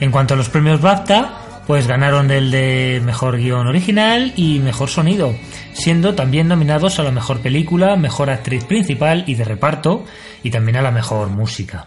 En 0.00 0.10
cuanto 0.10 0.34
a 0.34 0.36
los 0.36 0.48
premios 0.48 0.80
BAFTA, 0.80 1.41
pues 1.66 1.86
ganaron 1.86 2.30
el 2.30 2.50
de 2.50 3.00
mejor 3.04 3.36
guion 3.36 3.66
original 3.66 4.32
y 4.36 4.58
mejor 4.58 4.88
sonido, 4.88 5.34
siendo 5.72 6.14
también 6.14 6.48
nominados 6.48 6.98
a 6.98 7.02
la 7.02 7.10
mejor 7.10 7.40
película, 7.40 7.96
mejor 7.96 8.30
actriz 8.30 8.64
principal 8.64 9.24
y 9.26 9.34
de 9.34 9.44
reparto 9.44 10.04
y 10.42 10.50
también 10.50 10.76
a 10.76 10.82
la 10.82 10.90
mejor 10.90 11.28
música. 11.28 11.86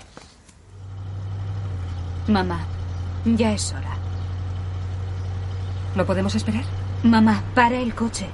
Mamá, 2.27 2.65
ya 3.25 3.51
es 3.51 3.73
hora. 3.73 3.97
¿No 5.95 6.05
podemos 6.05 6.35
esperar? 6.35 6.63
Mamá, 7.03 7.43
para 7.53 7.77
el 7.79 7.93
coche. 7.93 8.27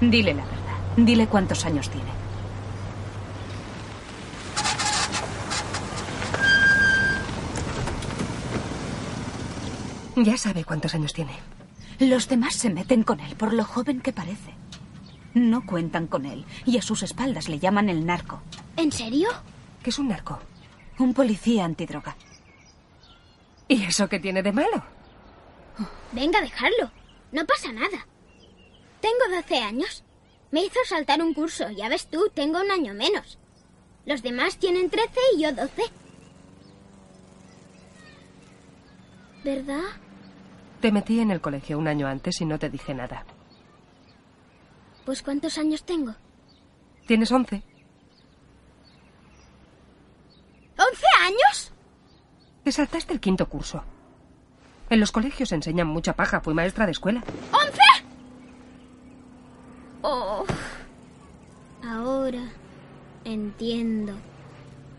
Dile 0.00 0.34
la 0.34 0.44
verdad. 0.44 0.54
Dile 0.96 1.26
cuántos 1.26 1.64
años 1.64 1.88
tiene. 1.90 2.23
Ya 10.16 10.36
sabe 10.36 10.64
cuántos 10.64 10.94
años 10.94 11.12
tiene. 11.12 11.32
Los 11.98 12.28
demás 12.28 12.54
se 12.54 12.70
meten 12.70 13.02
con 13.02 13.20
él 13.20 13.36
por 13.36 13.52
lo 13.52 13.64
joven 13.64 14.00
que 14.00 14.12
parece. 14.12 14.54
No 15.34 15.66
cuentan 15.66 16.06
con 16.06 16.26
él 16.26 16.44
y 16.64 16.78
a 16.78 16.82
sus 16.82 17.02
espaldas 17.02 17.48
le 17.48 17.58
llaman 17.58 17.88
el 17.88 18.06
narco. 18.06 18.40
¿En 18.76 18.92
serio? 18.92 19.28
¿Qué 19.82 19.90
es 19.90 19.98
un 19.98 20.08
narco? 20.08 20.38
Un 20.98 21.14
policía 21.14 21.64
antidroga. 21.64 22.16
¿Y 23.66 23.82
eso 23.82 24.08
qué 24.08 24.20
tiene 24.20 24.42
de 24.42 24.52
malo? 24.52 24.84
Venga, 26.12 26.40
dejarlo. 26.40 26.90
No 27.32 27.44
pasa 27.46 27.72
nada. 27.72 28.06
Tengo 29.00 29.36
12 29.36 29.58
años. 29.58 30.04
Me 30.52 30.64
hizo 30.64 30.78
saltar 30.84 31.20
un 31.20 31.34
curso. 31.34 31.68
Ya 31.70 31.88
ves 31.88 32.06
tú, 32.06 32.30
tengo 32.32 32.60
un 32.60 32.70
año 32.70 32.94
menos. 32.94 33.38
Los 34.06 34.22
demás 34.22 34.58
tienen 34.58 34.90
13 34.90 35.10
y 35.36 35.42
yo 35.42 35.52
12. 35.52 35.82
¿Verdad? 39.42 39.82
Te 40.84 40.92
metí 40.92 41.18
en 41.18 41.30
el 41.30 41.40
colegio 41.40 41.78
un 41.78 41.88
año 41.88 42.06
antes 42.06 42.42
y 42.42 42.44
no 42.44 42.58
te 42.58 42.68
dije 42.68 42.92
nada. 42.92 43.24
Pues 45.06 45.22
¿cuántos 45.22 45.56
años 45.56 45.82
tengo? 45.82 46.14
¿Tienes 47.06 47.32
11? 47.32 47.56
¿11 47.56 47.62
años? 51.22 51.72
Te 52.64 52.70
saltaste 52.70 53.14
el 53.14 53.20
quinto 53.20 53.48
curso. 53.48 53.82
En 54.90 55.00
los 55.00 55.10
colegios 55.10 55.52
enseñan 55.52 55.86
mucha 55.86 56.12
paja. 56.12 56.42
Fui 56.42 56.52
maestra 56.52 56.84
de 56.84 56.92
escuela. 56.92 57.24
¿11? 57.50 57.78
Oh. 60.02 60.44
Ahora 61.82 62.46
entiendo 63.24 64.12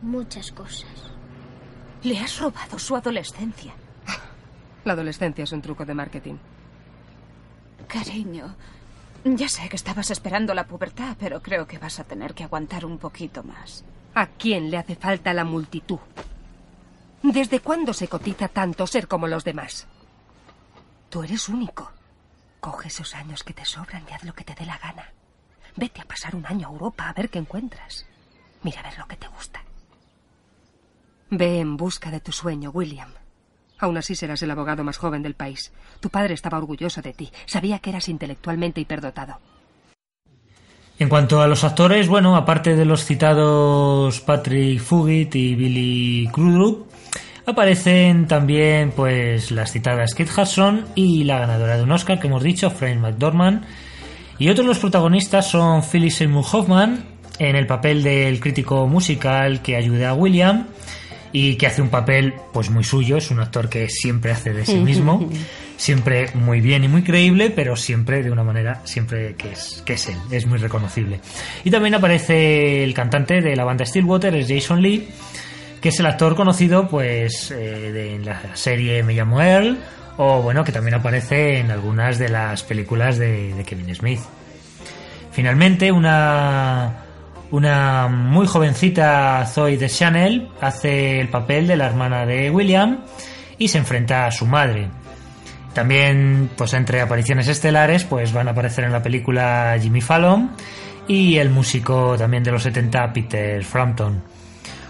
muchas 0.02 0.52
cosas. 0.52 1.12
Le 2.02 2.18
has 2.18 2.40
robado 2.40 2.80
su 2.80 2.96
adolescencia. 2.96 3.76
La 4.86 4.94
adolescencia 4.94 5.44
es 5.44 5.52
un 5.52 5.62
truco 5.62 5.84
de 5.84 5.96
marketing. 5.96 6.36
Cariño, 7.88 8.56
ya 9.24 9.50
sé 9.50 9.68
que 9.68 9.76
estabas 9.76 10.12
esperando 10.12 10.54
la 10.54 10.68
pubertad, 10.68 11.18
pero 11.20 11.42
creo 11.42 11.66
que 11.66 11.80
vas 11.80 12.00
a 12.00 12.04
tener 12.04 12.36
que 12.36 12.44
aguantar 12.44 12.86
un 12.86 13.00
poquito 13.00 13.44
más. 13.44 13.84
¿A 14.14 14.28
quién 14.28 14.70
le 14.70 14.78
hace 14.78 14.96
falta 14.96 15.34
la 15.34 15.44
multitud? 15.44 16.00
¿Desde 17.24 17.60
cuándo 17.62 17.94
se 17.94 18.08
cotiza 18.08 18.48
tanto 18.48 18.86
ser 18.86 19.08
como 19.08 19.28
los 19.28 19.44
demás? 19.44 19.88
Tú 21.10 21.24
eres 21.24 21.50
único. 21.50 21.92
Coge 22.60 22.90
esos 22.90 23.16
años 23.16 23.44
que 23.44 23.54
te 23.54 23.66
sobran 23.66 24.04
y 24.08 24.14
haz 24.14 24.24
lo 24.24 24.34
que 24.34 24.44
te 24.44 24.54
dé 24.54 24.68
la 24.68 24.78
gana. 24.78 25.12
Vete 25.76 26.02
a 26.02 26.06
pasar 26.06 26.36
un 26.36 26.46
año 26.46 26.68
a 26.68 26.72
Europa 26.72 27.10
a 27.10 27.14
ver 27.14 27.32
qué 27.32 27.40
encuentras. 27.40 28.06
Mira 28.62 28.82
a 28.82 28.84
ver 28.84 29.00
lo 29.00 29.08
que 29.08 29.18
te 29.18 29.28
gusta. 29.30 29.64
Ve 31.32 31.60
en 31.60 31.76
busca 31.76 32.12
de 32.12 32.20
tu 32.20 32.32
sueño, 32.32 32.70
William. 32.70 33.12
Aún 33.80 33.98
así 33.98 34.16
serás 34.16 34.42
el 34.42 34.52
abogado 34.52 34.84
más 34.84 34.98
joven 34.98 35.22
del 35.22 35.36
país. 35.36 35.72
Tu 36.00 36.10
padre 36.10 36.34
estaba 36.34 36.58
orgulloso 36.58 37.02
de 37.02 37.14
ti. 37.14 37.32
Sabía 37.46 37.80
que 37.80 37.90
eras 37.90 38.10
intelectualmente 38.10 38.82
hiperdotado. 38.82 39.40
En 40.98 41.10
cuanto 41.10 41.42
a 41.42 41.48
los 41.48 41.66
actores, 41.66 42.08
bueno, 42.08 42.38
aparte 42.38 42.76
de 42.76 42.86
los 42.86 43.04
citados 43.04 44.22
Patrick 44.22 44.80
Fugit 44.80 45.36
y 45.36 45.54
Billy 45.56 46.30
Crudup, 46.32 46.88
aparecen 47.46 48.28
también 48.28 48.94
pues 48.96 49.52
las 49.52 49.74
citadas 49.74 50.16
Kate 50.16 50.32
Hudson 50.32 50.86
y 50.96 51.26
la 51.26 51.40
ganadora 51.40 51.76
de 51.76 51.84
un 51.84 51.92
Oscar 51.92 52.18
que 52.20 52.28
hemos 52.28 52.44
dicho, 52.44 52.70
Frank 52.70 52.98
McDormand. 53.00 53.66
Y 54.40 54.50
otros 54.50 54.66
los 54.66 54.80
protagonistas 54.80 55.50
son 55.50 55.84
Philip 55.84 56.12
Seymour 56.12 56.46
Hoffman 56.50 57.04
en 57.40 57.56
el 57.58 57.68
papel 57.68 58.02
del 58.02 58.40
crítico 58.40 58.88
musical 58.88 59.62
que 59.62 59.76
ayuda 59.76 60.12
a 60.12 60.14
William 60.14 60.68
y 61.38 61.58
que 61.58 61.68
hace 61.68 61.82
un 61.82 61.90
papel 61.90 62.34
pues 62.54 62.70
muy 62.70 62.86
suyo, 62.86 63.18
es 63.18 63.30
un 63.30 63.42
actor 63.42 63.68
que 63.68 63.90
siempre 63.90 64.32
hace 64.32 64.54
de 64.54 64.66
sí 64.66 64.78
mismo, 64.78 65.30
siempre 65.76 66.30
muy 66.34 66.62
bien 66.62 66.86
y 66.86 66.88
muy 66.88 67.04
creíble, 67.04 67.50
pero 67.50 67.76
siempre 67.76 68.24
de 68.24 68.32
una 68.32 68.46
manera 68.46 68.80
siempre 68.86 69.36
que 69.36 69.52
es 69.52 69.84
que 69.86 69.96
es 69.96 70.08
él, 70.08 70.16
es 70.32 70.46
muy 70.46 70.60
reconocible. 70.60 71.20
Y 71.66 71.72
también 71.72 71.94
aparece 71.94 72.86
el 72.86 72.94
cantante 72.94 73.42
de 73.42 73.54
la 73.54 73.66
banda 73.66 73.86
Stillwater, 73.86 74.34
es 74.34 74.48
Jason 74.48 74.82
Lee, 74.82 75.10
que 75.82 75.90
es 75.90 76.00
el 76.00 76.06
actor 76.06 76.38
conocido 76.38 76.88
pues 76.88 77.52
eh, 77.52 77.92
de 77.92 78.16
en 78.16 78.24
la 78.24 78.56
serie 78.56 79.04
Me 79.04 79.14
llamo 79.14 79.42
Earl 79.42 79.78
o 80.16 80.42
bueno, 80.42 80.64
que 80.64 80.72
también 80.72 80.94
aparece 80.94 81.60
en 81.60 81.70
algunas 81.70 82.18
de 82.18 82.30
las 82.30 82.64
películas 82.64 83.18
de, 83.18 83.54
de 83.54 83.64
Kevin 83.66 83.94
Smith. 83.94 84.22
Finalmente, 85.34 85.92
una 85.92 87.05
una 87.52 88.08
muy 88.08 88.48
jovencita 88.48 89.46
Zoe 89.46 89.78
de 89.78 89.90
Chanel 89.90 90.50
hace 90.62 91.20
el 91.20 91.30
papel 91.30 91.68
de 91.68 91.78
la 91.78 91.86
hermana 91.86 92.26
de 92.26 92.50
William 92.50 93.00
y 93.58 93.68
se 93.68 93.78
enfrenta 93.78 94.26
a 94.26 94.32
su 94.32 94.46
madre. 94.46 94.90
También, 95.74 96.50
pues 96.56 96.74
entre 96.74 97.02
apariciones 97.02 97.48
estelares, 97.48 98.06
pues 98.06 98.32
van 98.32 98.48
a 98.48 98.52
aparecer 98.52 98.86
en 98.86 98.94
la 98.94 99.04
película 99.04 99.78
Jimmy 99.82 100.02
Fallon 100.02 100.52
y 101.08 101.38
el 101.38 101.50
músico 101.50 102.16
también 102.18 102.44
de 102.44 102.52
los 102.52 102.64
70 102.64 103.12
Peter 103.14 103.64
Frampton. 103.64 104.24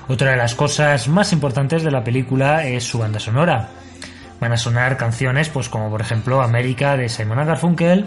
Otra 0.07 0.31
de 0.31 0.37
las 0.37 0.53
cosas 0.53 1.07
más 1.07 1.33
importantes 1.33 1.83
de 1.83 1.89
la 1.89 2.03
película 2.03 2.65
es 2.65 2.83
su 2.83 2.99
banda 2.99 3.19
sonora. 3.19 3.69
Van 4.39 4.51
a 4.51 4.57
sonar 4.57 4.97
canciones, 4.97 5.49
pues 5.49 5.69
como 5.69 5.89
por 5.89 6.01
ejemplo 6.01 6.41
América 6.41 6.95
de 6.95 7.09
Simon 7.09 7.45
Garfunkel, 7.45 8.05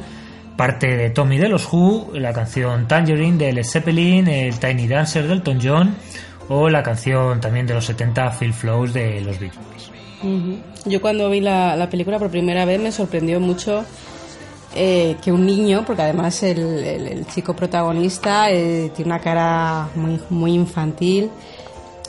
parte 0.58 0.96
de 0.96 1.10
Tommy 1.10 1.38
de 1.38 1.48
los 1.48 1.72
Who, 1.72 2.10
la 2.14 2.32
canción 2.32 2.88
Tangerine 2.88 3.38
de 3.38 3.52
Led 3.52 3.64
Zeppelin, 3.64 4.26
el 4.26 4.58
Tiny 4.58 4.88
Dancer 4.88 5.22
del 5.22 5.38
Elton 5.38 5.60
John 5.62 5.94
o 6.48 6.68
la 6.68 6.82
canción 6.82 7.40
también 7.40 7.64
de 7.64 7.74
los 7.74 7.84
70 7.84 8.32
Phil 8.32 8.52
Flows 8.52 8.92
de 8.92 9.20
los 9.20 9.38
Beatles. 9.38 9.92
Yo 10.84 11.00
cuando 11.00 11.30
vi 11.30 11.40
la, 11.40 11.76
la 11.76 11.88
película 11.88 12.18
por 12.18 12.28
primera 12.28 12.64
vez 12.64 12.80
me 12.80 12.90
sorprendió 12.90 13.38
mucho 13.38 13.84
eh, 14.74 15.14
que 15.22 15.30
un 15.30 15.46
niño, 15.46 15.84
porque 15.86 16.02
además 16.02 16.42
el, 16.42 17.24
chico 17.32 17.54
protagonista 17.54 18.50
eh, 18.50 18.90
tiene 18.96 19.12
una 19.12 19.20
cara 19.20 19.88
muy, 19.94 20.18
muy 20.28 20.54
infantil, 20.54 21.30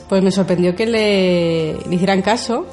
pues 0.08 0.24
me 0.24 0.32
sorprendió 0.32 0.74
que 0.74 0.86
le, 0.86 1.74
le 1.88 1.94
hicieran 1.94 2.20
caso 2.20 2.66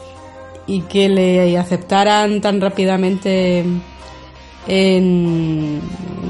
y 0.66 0.82
que 0.82 1.08
le 1.08 1.56
aceptaran 1.56 2.42
tan 2.42 2.60
rápidamente 2.60 3.64
en- 4.68 5.82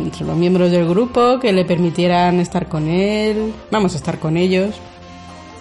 entre 0.03 0.25
los 0.25 0.37
miembros 0.37 0.71
del 0.71 0.87
grupo, 0.87 1.39
que 1.39 1.51
le 1.51 1.65
permitieran 1.65 2.39
estar 2.39 2.67
con 2.67 2.87
él, 2.87 3.53
vamos 3.71 3.93
a 3.93 3.97
estar 3.97 4.19
con 4.19 4.37
ellos, 4.37 4.75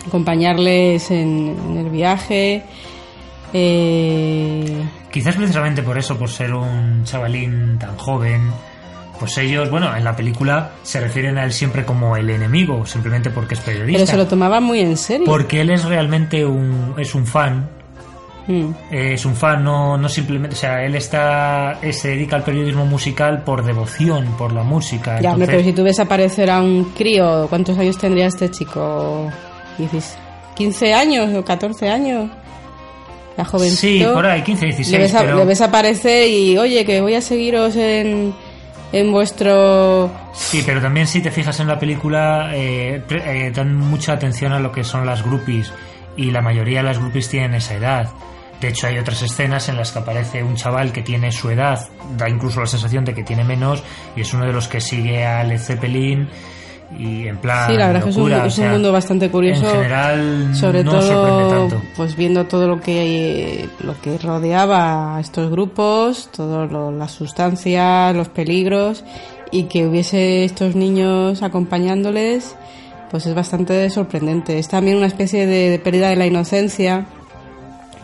acompañarles 0.06 1.10
en, 1.10 1.56
en 1.70 1.76
el 1.78 1.90
viaje. 1.90 2.62
eh, 3.52 4.84
Quizás 5.10 5.34
precisamente 5.36 5.82
por 5.82 5.96
eso, 5.98 6.18
por 6.18 6.28
ser 6.28 6.52
un 6.54 7.04
chavalín 7.04 7.78
tan 7.78 7.96
joven, 7.96 8.50
pues 9.18 9.38
ellos, 9.38 9.70
bueno, 9.70 9.96
en 9.96 10.04
la 10.04 10.14
película 10.14 10.72
se 10.82 11.00
refieren 11.00 11.38
a 11.38 11.44
él 11.44 11.52
siempre 11.52 11.84
como 11.86 12.16
el 12.16 12.28
enemigo, 12.28 12.84
simplemente 12.84 13.30
porque 13.30 13.54
es 13.54 13.60
periodista. 13.60 13.98
pero 14.00 14.06
se 14.10 14.16
lo 14.18 14.26
tomaba 14.26 14.60
muy 14.60 14.80
en 14.80 14.96
serio. 14.98 15.24
Porque 15.26 15.62
él 15.62 15.70
es 15.70 15.84
realmente 15.84 16.44
un, 16.44 16.94
es 16.98 17.14
un 17.14 17.24
fan. 17.26 17.70
Mm. 18.48 18.70
eh, 18.92 19.14
Es 19.14 19.24
un 19.26 19.34
fan, 19.34 19.64
no, 19.64 19.96
no 19.98 20.08
simplemente. 20.08 20.54
O 20.54 20.58
sea, 20.58 20.84
él 20.84 20.94
está. 20.94 21.78
eh, 21.82 21.92
se 21.92 22.08
dedica 22.10 22.36
al 22.36 22.44
periodismo 22.44 22.86
musical 22.86 23.42
por 23.42 23.64
devoción, 23.64 24.26
por 24.38 24.52
la 24.52 24.62
música. 24.62 25.20
Ya, 25.20 25.30
entonces- 25.30 25.48
pero 25.48 25.62
si 25.64 25.72
tú 25.72 25.82
ves 25.82 25.98
aparecer 25.98 26.50
a 26.50 26.60
un 26.60 26.84
crío, 26.96 27.46
¿cuántos 27.48 27.76
años 27.78 27.98
tendría 27.98 28.26
este 28.26 28.50
chico? 28.50 29.30
Dices, 29.78 30.16
¿15 30.56 30.94
años 30.94 31.34
o 31.34 31.44
14 31.44 31.88
años? 31.90 32.30
La 33.36 33.44
jovencito. 33.44 34.08
Sí, 34.08 34.14
por 34.14 34.24
ahí, 34.24 34.42
15, 34.42 34.64
16. 34.66 34.92
Le 34.92 34.98
ves, 34.98 35.14
a- 35.14 35.20
pero- 35.20 35.36
le 35.38 35.44
ves 35.44 35.60
aparecer 35.60 36.28
y, 36.28 36.56
oye, 36.56 36.84
que 36.86 37.00
voy 37.02 37.14
a 37.14 37.20
seguiros 37.20 37.76
en, 37.76 38.32
en 38.92 39.12
vuestro... 39.12 40.10
Sí, 40.32 40.62
pero 40.64 40.80
también 40.80 41.06
si 41.06 41.20
te 41.20 41.30
fijas 41.30 41.58
en 41.60 41.66
la 41.66 41.78
película, 41.78 42.50
eh, 42.54 43.02
eh, 43.10 43.52
dan 43.54 43.74
mucha 43.74 44.12
atención 44.14 44.52
a 44.52 44.58
lo 44.60 44.72
que 44.72 44.84
son 44.84 45.04
las 45.04 45.22
groupies. 45.22 45.70
Y 46.16 46.30
la 46.30 46.40
mayoría 46.40 46.78
de 46.78 46.84
las 46.84 46.98
groupies 46.98 47.28
tienen 47.28 47.52
esa 47.54 47.74
edad. 47.74 48.08
De 48.60 48.68
hecho, 48.68 48.86
hay 48.86 48.98
otras 48.98 49.22
escenas 49.22 49.68
en 49.68 49.76
las 49.76 49.92
que 49.92 49.98
aparece 49.98 50.42
un 50.42 50.56
chaval 50.56 50.92
que 50.92 51.02
tiene 51.02 51.30
su 51.30 51.50
edad, 51.50 51.88
da 52.16 52.28
incluso 52.28 52.60
la 52.60 52.66
sensación 52.66 53.04
de 53.04 53.14
que 53.14 53.22
tiene 53.22 53.44
menos, 53.44 53.82
y 54.16 54.22
es 54.22 54.32
uno 54.32 54.46
de 54.46 54.52
los 54.52 54.66
que 54.68 54.80
sigue 54.80 55.26
a 55.26 55.44
Led 55.44 55.58
Zeppelin. 55.58 56.28
Y 56.98 57.26
en 57.26 57.38
plan. 57.38 57.68
Sí, 57.68 57.76
la 57.76 57.88
verdad 57.88 58.04
que 58.04 58.10
es 58.10 58.16
un, 58.16 58.32
o 58.32 58.50
sea, 58.50 58.70
mundo 58.70 58.92
bastante 58.92 59.28
curioso. 59.28 59.66
En 59.66 59.72
general, 59.72 60.54
sobre 60.54 60.84
no 60.84 60.92
todo, 60.92 61.02
sorprende 61.02 61.54
tanto. 61.54 61.82
pues 61.96 62.14
viendo 62.14 62.46
todo 62.46 62.68
lo 62.68 62.80
que 62.80 63.68
lo 63.80 64.00
que 64.00 64.16
rodeaba 64.18 65.16
a 65.16 65.20
estos 65.20 65.50
grupos, 65.50 66.30
todas 66.30 66.70
las 66.70 67.10
sustancias, 67.10 68.14
los 68.14 68.28
peligros 68.28 69.02
y 69.50 69.64
que 69.64 69.84
hubiese 69.84 70.44
estos 70.44 70.76
niños 70.76 71.42
acompañándoles, 71.42 72.54
pues 73.10 73.26
es 73.26 73.34
bastante 73.34 73.90
sorprendente. 73.90 74.60
Es 74.60 74.68
también 74.68 74.96
una 74.96 75.08
especie 75.08 75.44
de, 75.44 75.70
de 75.70 75.78
pérdida 75.80 76.10
de 76.10 76.16
la 76.16 76.26
inocencia 76.26 77.06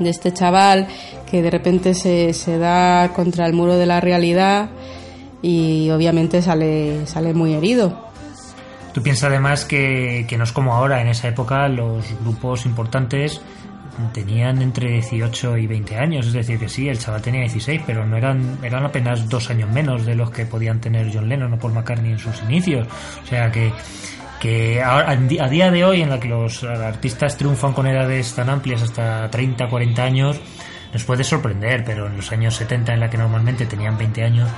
de 0.02 0.10
este 0.10 0.32
chaval 0.32 0.88
que 1.30 1.42
de 1.42 1.50
repente 1.50 1.94
se, 1.94 2.32
se 2.32 2.58
da 2.58 3.12
contra 3.14 3.46
el 3.46 3.52
muro 3.52 3.76
de 3.76 3.86
la 3.86 4.00
realidad 4.00 4.70
y 5.40 5.90
obviamente 5.90 6.42
sale 6.42 7.06
sale 7.06 7.34
muy 7.34 7.54
herido. 7.54 8.10
Tú 8.92 9.02
piensas 9.02 9.30
además 9.30 9.64
que, 9.64 10.26
que 10.28 10.36
no 10.36 10.44
es 10.44 10.52
como 10.52 10.74
ahora, 10.74 11.00
en 11.00 11.08
esa 11.08 11.28
época 11.28 11.66
los 11.68 12.04
grupos 12.22 12.66
importantes 12.66 13.40
tenían 14.12 14.62
entre 14.62 14.90
18 14.92 15.58
y 15.58 15.66
20 15.66 15.96
años, 15.96 16.26
es 16.26 16.32
decir, 16.32 16.58
que 16.58 16.68
sí, 16.68 16.88
el 16.88 16.98
chaval 16.98 17.22
tenía 17.22 17.40
16, 17.40 17.82
pero 17.86 18.06
no 18.06 18.16
eran, 18.16 18.58
eran 18.62 18.84
apenas 18.84 19.28
dos 19.28 19.50
años 19.50 19.70
menos 19.70 20.06
de 20.06 20.14
los 20.14 20.30
que 20.30 20.46
podían 20.46 20.80
tener 20.80 21.10
John 21.12 21.28
Lennon 21.28 21.52
o 21.52 21.58
Paul 21.58 21.74
McCartney 21.74 22.12
en 22.12 22.18
sus 22.18 22.42
inicios. 22.42 22.86
O 23.22 23.26
sea 23.26 23.50
que, 23.50 23.70
que 24.42 24.82
a 24.82 25.08
a 25.08 25.16
día 25.48 25.70
de 25.70 25.84
hoy, 25.84 26.02
en 26.02 26.10
la 26.10 26.18
que 26.18 26.26
los 26.28 26.64
artistas 26.64 27.36
triunfan 27.36 27.72
con 27.72 27.86
edades 27.86 28.34
tan 28.34 28.50
amplias, 28.50 28.82
hasta 28.82 29.30
30, 29.30 29.68
40 29.68 30.02
años, 30.02 30.40
nos 30.92 31.04
puede 31.04 31.22
sorprender, 31.22 31.84
pero 31.84 32.08
en 32.08 32.16
los 32.16 32.32
años 32.32 32.56
70, 32.56 32.92
en 32.94 33.00
la 33.00 33.08
que 33.08 33.16
normalmente 33.18 33.66
tenían 33.66 33.96
20 33.96 34.24
años, 34.24 34.48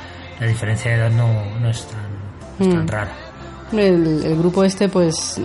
la 0.41 0.47
diferencia 0.47 0.91
de 0.91 0.97
edad 0.97 1.11
no, 1.11 1.29
no 1.61 1.69
es 1.69 1.87
tan, 1.87 2.67
es 2.67 2.75
tan 2.75 2.85
Mm. 2.85 2.89
rara. 2.89 3.13
El, 3.73 4.25
el 4.25 4.37
grupo 4.39 4.65
este 4.65 4.89
pues 4.89 5.41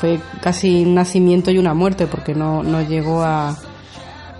fue 0.00 0.20
casi 0.42 0.84
un 0.84 0.94
nacimiento 0.94 1.50
y 1.50 1.58
una 1.58 1.72
muerte 1.74 2.06
porque 2.06 2.34
no, 2.34 2.62
no 2.62 2.82
llegó 2.82 3.22
a, 3.22 3.56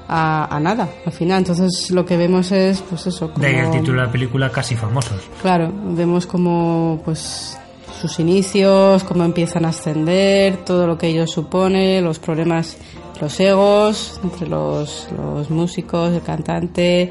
a, 0.08 0.56
a 0.56 0.60
nada 0.60 0.88
al 1.06 1.12
final. 1.12 1.38
Entonces 1.38 1.90
lo 1.90 2.04
que 2.04 2.16
vemos 2.16 2.50
es 2.52 2.80
pues 2.82 3.06
eso. 3.06 3.28
De 3.36 3.46
ahí 3.46 3.54
el 3.56 3.66
como- 3.66 3.78
título 3.80 4.00
de 4.00 4.06
la 4.06 4.12
película 4.12 4.50
Casi 4.50 4.74
Famosos. 4.76 5.20
Claro, 5.40 5.72
vemos 5.72 6.26
como 6.26 7.00
pues 7.04 7.56
sus 8.02 8.18
inicios, 8.18 9.04
cómo 9.04 9.22
empiezan 9.22 9.64
a 9.64 9.68
ascender, 9.68 10.64
todo 10.64 10.88
lo 10.88 10.98
que 10.98 11.06
ello 11.06 11.24
supone, 11.28 12.00
los 12.00 12.18
problemas, 12.18 12.76
los 13.20 13.38
egos 13.38 14.20
entre 14.24 14.48
los, 14.48 15.06
los 15.16 15.48
músicos, 15.50 16.12
el 16.12 16.20
cantante 16.22 17.10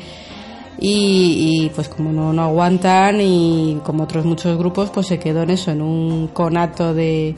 y, 0.77 1.63
y, 1.63 1.69
pues 1.69 1.87
como 1.87 2.11
no, 2.11 2.33
no 2.33 2.43
aguantan 2.43 3.21
y 3.21 3.79
como 3.85 4.03
otros 4.03 4.25
muchos 4.25 4.57
grupos 4.57 4.89
pues 4.89 5.07
se 5.07 5.17
quedó 5.17 5.43
en 5.43 5.51
eso, 5.51 5.71
en 5.71 5.81
un 5.81 6.27
conato 6.27 6.93
de, 6.93 7.35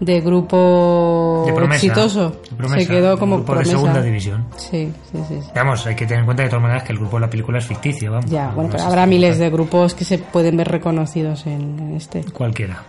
de 0.00 0.20
grupo 0.20 1.44
De 1.46 1.52
promesa, 1.52 1.86
exitoso. 1.86 2.30
de 2.30 2.56
promesa, 2.56 2.80
se 2.80 2.86
quedó 2.88 3.18
como 3.18 3.36
grupo 3.36 3.52
de 3.52 3.58
promesa. 3.60 3.76
segunda 3.78 4.02
división. 4.02 4.46
Sí, 4.56 4.92
sí, 5.12 5.18
sí. 5.28 5.40
sí. 5.42 5.50
Vamos, 5.54 5.86
hay 5.86 5.94
que 5.94 6.06
tener 6.06 6.20
en 6.20 6.24
cuenta 6.24 6.42
de 6.42 6.48
todas 6.48 6.62
maneras 6.62 6.82
que 6.84 6.92
el 6.92 6.98
grupo 6.98 7.16
de 7.16 7.20
la 7.20 7.30
película 7.30 7.58
es 7.58 7.66
ficticio, 7.66 8.10
vamos. 8.12 8.30
Ya, 8.30 8.46
bueno, 8.48 8.70
No 8.70 8.76
pero 8.76 8.84
habrá 8.84 9.06
miles 9.06 9.38
de 9.38 9.50
grupos 9.50 9.94
que 9.94 10.04
se 10.04 10.18
pueden 10.18 10.56
ver 10.56 10.68
reconocidos 10.68 11.46
en, 11.46 11.78
en 11.78 11.96
este. 11.96 12.24
Cualquiera, 12.32 12.82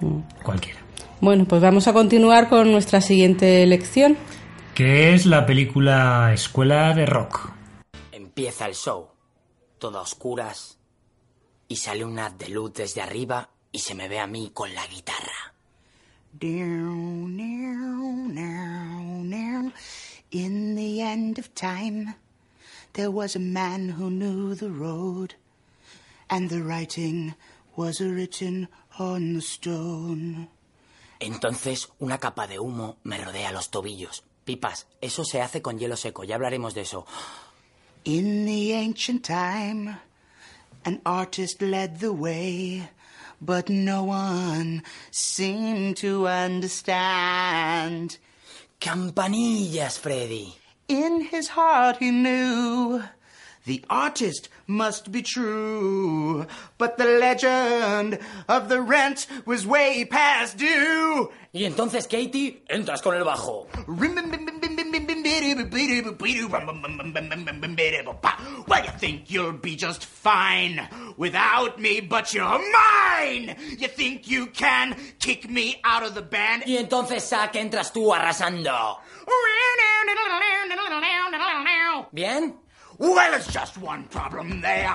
Mm. 0.00 0.20
cualquiera. 0.44 0.78
Bueno, 1.20 1.44
pues 1.44 1.60
vamos 1.60 1.88
a 1.88 1.92
continuar 1.92 2.48
con 2.48 2.70
nuestra 2.70 3.00
siguiente 3.00 3.66
lección. 3.66 4.16
Que 4.74 5.12
es 5.12 5.26
la 5.26 5.44
película 5.44 6.30
Escuela 6.32 6.94
de 6.94 7.04
Rock. 7.04 7.50
Empieza 8.12 8.66
el 8.66 8.74
show, 8.76 9.08
todo 9.78 9.98
a 9.98 10.02
oscuras, 10.02 10.78
y 11.66 11.74
sale 11.74 12.04
un 12.04 12.16
haz 12.20 12.38
de 12.38 12.48
luz 12.50 12.72
desde 12.74 13.02
arriba 13.02 13.48
y 13.72 13.80
se 13.80 13.96
me 13.96 14.08
ve 14.08 14.20
a 14.20 14.28
mí 14.28 14.52
con 14.54 14.72
la 14.72 14.86
guitarra. 14.86 15.54
Down, 16.38 17.36
down, 17.36 18.34
down, 18.34 19.30
down. 19.30 19.72
In 20.30 20.76
the 20.76 21.00
end 21.00 21.38
of 21.38 21.54
time, 21.54 22.14
there 22.92 23.10
was 23.10 23.34
a 23.34 23.40
man 23.40 23.88
who 23.88 24.08
knew 24.10 24.54
the 24.54 24.70
road, 24.70 25.34
and 26.30 26.48
the 26.48 26.62
writing 26.62 27.34
was 27.74 28.00
written 28.00 28.68
on 28.98 29.34
the 29.34 29.40
stone. 29.40 30.48
Entonces 31.20 31.88
una 31.98 32.18
capa 32.18 32.46
de 32.46 32.58
humo 32.58 32.98
me 33.04 33.18
rodea 33.18 33.52
los 33.52 33.70
tobillos. 33.70 34.22
Pipas, 34.44 34.86
eso 35.00 35.24
se 35.24 35.42
hace 35.42 35.60
con 35.60 35.78
hielo 35.78 35.96
seco, 35.96 36.24
ya 36.24 36.36
hablaremos 36.36 36.74
de 36.74 36.82
eso. 36.82 37.04
In 38.04 38.46
the 38.46 38.74
ancient 38.74 39.24
time, 39.24 39.98
an 40.84 41.00
artist 41.04 41.60
led 41.60 41.98
the 41.98 42.12
way, 42.12 42.88
but 43.40 43.68
no 43.68 44.04
one 44.04 44.82
seemed 45.10 45.96
to 45.98 46.26
understand. 46.26 48.18
Campanillas, 48.80 49.98
Freddy. 49.98 50.56
In 50.88 51.22
his 51.22 51.48
heart 51.48 51.98
he 51.98 52.10
knew 52.10 53.02
the 53.68 53.84
artist 53.90 54.48
must 54.66 55.12
be 55.12 55.20
true, 55.20 56.46
but 56.78 56.96
the 56.96 57.04
legend 57.04 58.18
of 58.48 58.70
the 58.70 58.80
rent 58.80 59.26
was 59.44 59.66
way 59.66 60.06
past 60.06 60.56
due. 60.56 61.30
Y 61.52 61.64
entonces, 61.64 62.08
Katie, 62.08 62.62
entras 62.70 63.02
con 63.02 63.14
el 63.14 63.24
bajo. 63.24 63.66
Well, 68.66 68.84
you 68.84 68.90
think 68.98 69.30
you'll 69.30 69.52
be 69.52 69.76
just 69.76 70.04
fine 70.04 70.88
without 71.16 71.78
me, 71.78 72.00
but 72.00 72.32
you're 72.34 72.60
mine. 72.72 73.56
You 73.78 73.88
think 73.88 74.28
you 74.28 74.46
can 74.46 74.96
kick 75.20 75.48
me 75.50 75.80
out 75.84 76.02
of 76.02 76.14
the 76.14 76.22
band? 76.22 76.64
Y 76.66 76.76
entonces, 76.76 77.22
Zack, 77.28 77.54
entras 77.56 77.92
tú 77.92 78.12
arrasando. 78.14 78.98
¿Bien? 82.12 82.54
Well, 82.98 83.34
it's 83.34 83.52
just 83.52 83.78
one 83.78 84.04
problem 84.04 84.60
there. 84.60 84.94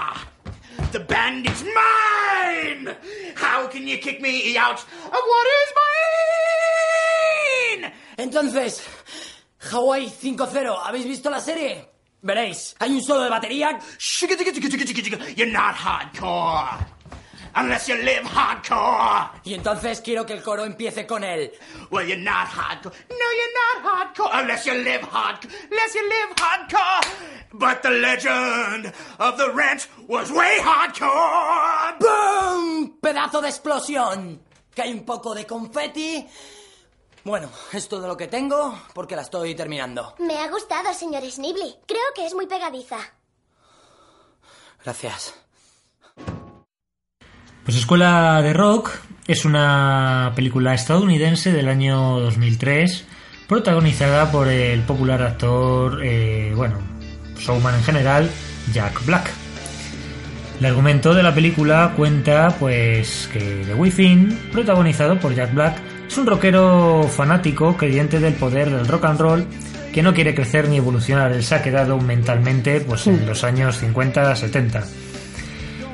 The 0.91 0.99
band 0.99 1.47
is 1.47 1.63
mine! 1.63 2.95
How 3.35 3.67
can 3.67 3.87
you 3.87 3.97
kick 3.97 4.21
me 4.21 4.57
out 4.57 4.79
of 4.79 4.85
what 5.11 5.47
is 5.47 5.73
mine? 7.81 7.91
Entonces, 8.17 8.81
Hawaii 9.71 10.07
5-0, 10.07 10.79
¿habéis 10.83 11.05
visto 11.05 11.29
la 11.29 11.39
serie? 11.39 11.89
Veréis, 12.21 12.75
hay 12.79 12.91
un 12.91 13.01
solo 13.01 13.23
de 13.23 13.29
batería. 13.29 13.79
You're 15.35 15.51
not 15.51 15.75
hardcore. 15.75 16.85
unless 17.55 17.87
you 17.87 17.95
live 17.95 18.23
hardcore. 18.23 19.29
Y 19.43 19.53
entonces 19.53 20.01
quiero 20.01 20.25
que 20.25 20.33
el 20.33 20.41
coro 20.41 20.63
empiece 20.63 21.05
con 21.05 21.23
él. 21.23 21.51
Well, 21.91 22.07
you're 22.07 22.17
not 22.17 22.47
hardcore. 22.47 22.93
No, 23.09 23.27
you're 23.37 23.53
not 23.53 24.15
hardcore 24.15 24.29
unless 24.41 24.65
you 24.65 24.73
live 24.73 25.01
hardcore. 25.01 25.51
Unless 25.69 25.95
you 25.95 26.09
live 26.09 26.35
hardcore. 26.35 27.07
But 27.53 27.83
the 27.83 27.91
legend 27.91 28.91
of 29.19 29.37
the 29.37 29.51
ranch 29.51 29.87
was 30.07 30.31
way 30.31 30.59
hardcore. 30.61 31.99
¡Boom! 31.99 32.97
Pedazo 33.01 33.41
de 33.41 33.49
explosión. 33.49 34.39
Que 34.73 34.83
hay 34.83 34.91
un 34.91 35.05
poco 35.05 35.35
de 35.35 35.45
confeti. 35.45 36.27
Bueno, 37.23 37.49
es 37.71 37.87
todo 37.87 38.07
lo 38.07 38.17
que 38.17 38.27
tengo 38.27 38.77
porque 38.93 39.15
la 39.15 39.21
estoy 39.21 39.55
terminando. 39.55 40.15
Me 40.19 40.37
ha 40.39 40.49
gustado, 40.49 40.93
señor 40.93 41.23
Snibly. 41.29 41.75
Creo 41.87 42.01
que 42.13 42.25
es 42.25 42.33
muy 42.33 42.47
pegadiza. 42.47 42.97
Gracias. 44.83 45.33
Pues 47.63 47.77
Escuela 47.77 48.41
de 48.41 48.51
Rock 48.51 48.91
es 49.25 49.45
una 49.45 50.33
película 50.35 50.73
estadounidense 50.73 51.53
del 51.53 51.69
año 51.69 52.19
2003 52.19 53.05
protagonizada 53.47 54.29
por 54.31 54.49
el 54.49 54.81
popular 54.81 55.21
actor, 55.21 56.01
eh, 56.03 56.51
bueno, 56.55 56.79
showman 57.37 57.75
en 57.75 57.83
general, 57.83 58.29
Jack 58.73 59.05
Black. 59.05 59.31
El 60.59 60.65
argumento 60.65 61.13
de 61.13 61.23
la 61.23 61.33
película 61.33 61.93
cuenta 61.95 62.55
pues 62.59 63.29
que 63.31 63.63
The 63.65 63.73
Within, 63.73 64.49
protagonizado 64.51 65.19
por 65.19 65.33
Jack 65.33 65.53
Black, 65.53 65.79
es 66.07 66.17
un 66.17 66.25
rockero 66.25 67.03
fanático 67.09 67.75
creyente 67.77 68.19
del 68.19 68.33
poder 68.33 68.69
del 68.69 68.87
rock 68.87 69.05
and 69.05 69.19
roll 69.19 69.45
que 69.93 70.01
no 70.03 70.13
quiere 70.13 70.33
crecer 70.35 70.67
ni 70.69 70.77
evolucionar. 70.77 71.31
Él 71.31 71.43
se 71.43 71.55
ha 71.55 71.61
quedado 71.61 71.99
mentalmente 71.99 72.81
pues 72.81 73.07
en 73.07 73.25
los 73.25 73.43
años 73.43 73.81
50-70. 73.81 74.83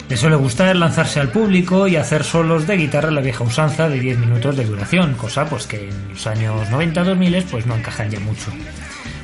Le 0.10 0.18
suele 0.18 0.36
gustar 0.38 0.76
lanzarse 0.76 1.20
al 1.20 1.30
público 1.30 1.88
y 1.88 1.96
hacer 1.96 2.24
solos 2.24 2.66
de 2.66 2.78
guitarra 2.78 3.10
a 3.10 3.12
la 3.12 3.22
vieja 3.22 3.44
usanza 3.44 3.88
de 3.90 4.00
10 4.00 4.18
minutos 4.18 4.58
de 4.58 4.66
duración, 4.66 5.14
cosa 5.14 5.46
pues 5.46 5.68
que 5.68 5.90
en 5.90 6.10
los 6.10 6.26
años 6.26 6.68
90-2000 6.70 7.46
pues 7.52 7.66
no 7.68 7.76
encajan 7.76 8.10
ya 8.10 8.20
mucho. 8.20 8.52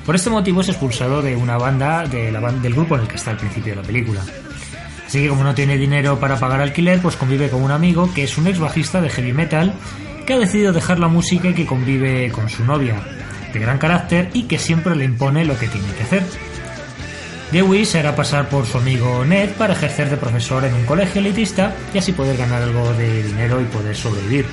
Por 0.05 0.13
este 0.15 0.29
motivo 0.29 0.61
es 0.61 0.69
expulsado 0.69 1.23
de 1.23 1.35
una 1.35 1.57
banda, 1.57 2.05
de 2.05 2.31
la 2.31 2.39
ban- 2.39 2.61
del 2.61 2.75
grupo 2.75 2.95
en 2.95 3.01
el 3.01 3.07
que 3.07 3.15
está 3.15 3.31
al 3.31 3.37
principio 3.37 3.73
de 3.75 3.81
la 3.81 3.87
película. 3.87 4.21
Así 5.07 5.23
que 5.23 5.29
como 5.29 5.43
no 5.43 5.55
tiene 5.55 5.77
dinero 5.77 6.19
para 6.19 6.37
pagar 6.39 6.61
alquiler, 6.61 6.99
pues 7.01 7.15
convive 7.15 7.49
con 7.49 7.63
un 7.63 7.71
amigo 7.71 8.11
que 8.13 8.23
es 8.23 8.37
un 8.37 8.45
ex 8.45 8.59
bajista 8.59 9.01
de 9.01 9.09
heavy 9.09 9.33
metal 9.33 9.73
que 10.25 10.33
ha 10.33 10.39
decidido 10.39 10.73
dejar 10.73 10.99
la 10.99 11.07
música 11.07 11.49
y 11.49 11.53
que 11.53 11.65
convive 11.65 12.31
con 12.31 12.49
su 12.49 12.63
novia, 12.63 12.95
de 13.53 13.59
gran 13.59 13.77
carácter 13.77 14.29
y 14.33 14.43
que 14.43 14.57
siempre 14.57 14.95
le 14.95 15.05
impone 15.05 15.45
lo 15.45 15.57
que 15.57 15.67
tiene 15.67 15.87
que 15.93 16.03
hacer. 16.03 16.23
Dewey 17.51 17.85
se 17.85 17.99
hará 17.99 18.15
pasar 18.15 18.49
por 18.49 18.65
su 18.65 18.79
amigo 18.79 19.23
Ned 19.23 19.51
para 19.51 19.73
ejercer 19.73 20.09
de 20.09 20.17
profesor 20.17 20.65
en 20.65 20.73
un 20.73 20.85
colegio 20.85 21.21
elitista 21.21 21.75
y 21.93 21.99
así 21.99 22.11
poder 22.11 22.37
ganar 22.37 22.63
algo 22.63 22.91
de 22.93 23.23
dinero 23.23 23.61
y 23.61 23.65
poder 23.65 23.95
sobrevivir. 23.95 24.45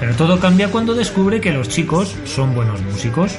Pero 0.00 0.14
todo 0.16 0.40
cambia 0.40 0.68
cuando 0.68 0.94
descubre 0.94 1.40
que 1.40 1.52
los 1.52 1.68
chicos 1.68 2.16
son 2.24 2.54
buenos 2.54 2.82
músicos 2.82 3.38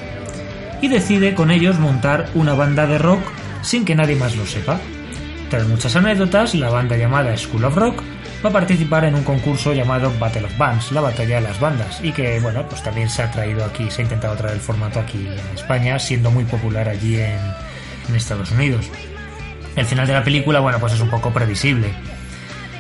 y 0.82 0.88
decide 0.88 1.36
con 1.36 1.52
ellos 1.52 1.80
montar 1.80 2.30
una 2.34 2.54
banda 2.54 2.88
de 2.88 2.98
rock 2.98 3.22
sin 3.62 3.84
que 3.84 3.96
nadie 3.96 4.16
más 4.16 4.36
lo 4.36 4.46
sepa. 4.46 4.80
Tras 5.50 5.68
muchas 5.68 5.96
anécdotas, 5.96 6.56
la 6.56 6.70
banda 6.70 6.96
llamada 6.96 7.36
School 7.36 7.66
of 7.66 7.76
Rock 7.76 8.02
va 8.44 8.50
a 8.50 8.54
participar 8.54 9.06
en 9.06 9.16
un 9.16 9.24
concurso 9.24 9.74
llamado 9.74 10.12
Battle 10.20 10.46
of 10.46 10.58
Bands, 10.58 10.92
la 10.92 11.02
batalla 11.02 11.36
de 11.36 11.42
las 11.42 11.60
bandas, 11.60 12.00
y 12.04 12.12
que 12.12 12.40
bueno, 12.40 12.68
pues 12.68 12.82
también 12.82 13.10
se 13.10 13.22
ha 13.22 13.32
traído 13.32 13.64
aquí, 13.64 13.90
se 13.92 14.02
ha 14.02 14.04
intentado 14.04 14.36
traer 14.36 14.56
el 14.56 14.62
formato 14.62 15.00
aquí 15.00 15.28
en 15.28 15.56
España, 15.56 16.00
siendo 16.00 16.32
muy 16.32 16.46
popular 16.46 16.90
allí 16.90 17.16
en, 17.16 17.40
en 18.10 18.16
Estados 18.16 18.52
Unidos. 18.52 18.90
El 19.76 19.86
final 19.86 20.08
de 20.08 20.14
la 20.14 20.24
película, 20.24 20.60
bueno, 20.60 20.80
pues 20.80 20.94
es 20.94 21.02
un 21.02 21.10
poco 21.10 21.32
previsible. 21.32 21.94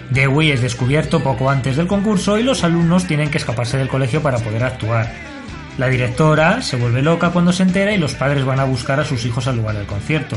Dewey 0.10 0.52
es 0.52 0.62
descubierto 0.62 1.24
poco 1.24 1.50
antes 1.50 1.78
del 1.78 1.88
concurso 1.88 2.38
y 2.38 2.44
los 2.44 2.66
alumnos 2.66 3.06
tienen 3.06 3.30
que 3.30 3.38
escaparse 3.38 3.78
del 3.78 3.88
colegio 3.88 4.22
para 4.22 4.40
poder 4.40 4.64
actuar. 4.64 5.10
La 5.78 5.88
directora 5.88 6.62
se 6.62 6.76
vuelve 6.76 7.02
loca 7.02 7.30
cuando 7.30 7.54
se 7.54 7.64
entera 7.64 7.94
y 7.94 7.98
los 7.98 8.16
padres 8.16 8.44
van 8.44 8.60
a 8.60 8.66
buscar 8.66 9.00
a 9.00 9.06
sus 9.06 9.26
hijos 9.26 9.48
al 9.48 9.56
lugar 9.56 9.76
del 9.78 9.86
concierto. 9.86 10.36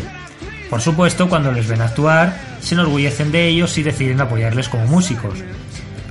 Por 0.71 0.81
supuesto, 0.81 1.29
cuando 1.29 1.53
les 1.53 1.69
ven 1.69 1.83
actuar, 1.83 2.37
se 2.61 2.75
enorgullecen 2.75 3.31
de 3.31 3.49
ellos 3.49 3.77
y 3.79 3.83
deciden 3.83 4.21
apoyarles 4.21 4.69
como 4.69 4.87
músicos. 4.87 5.39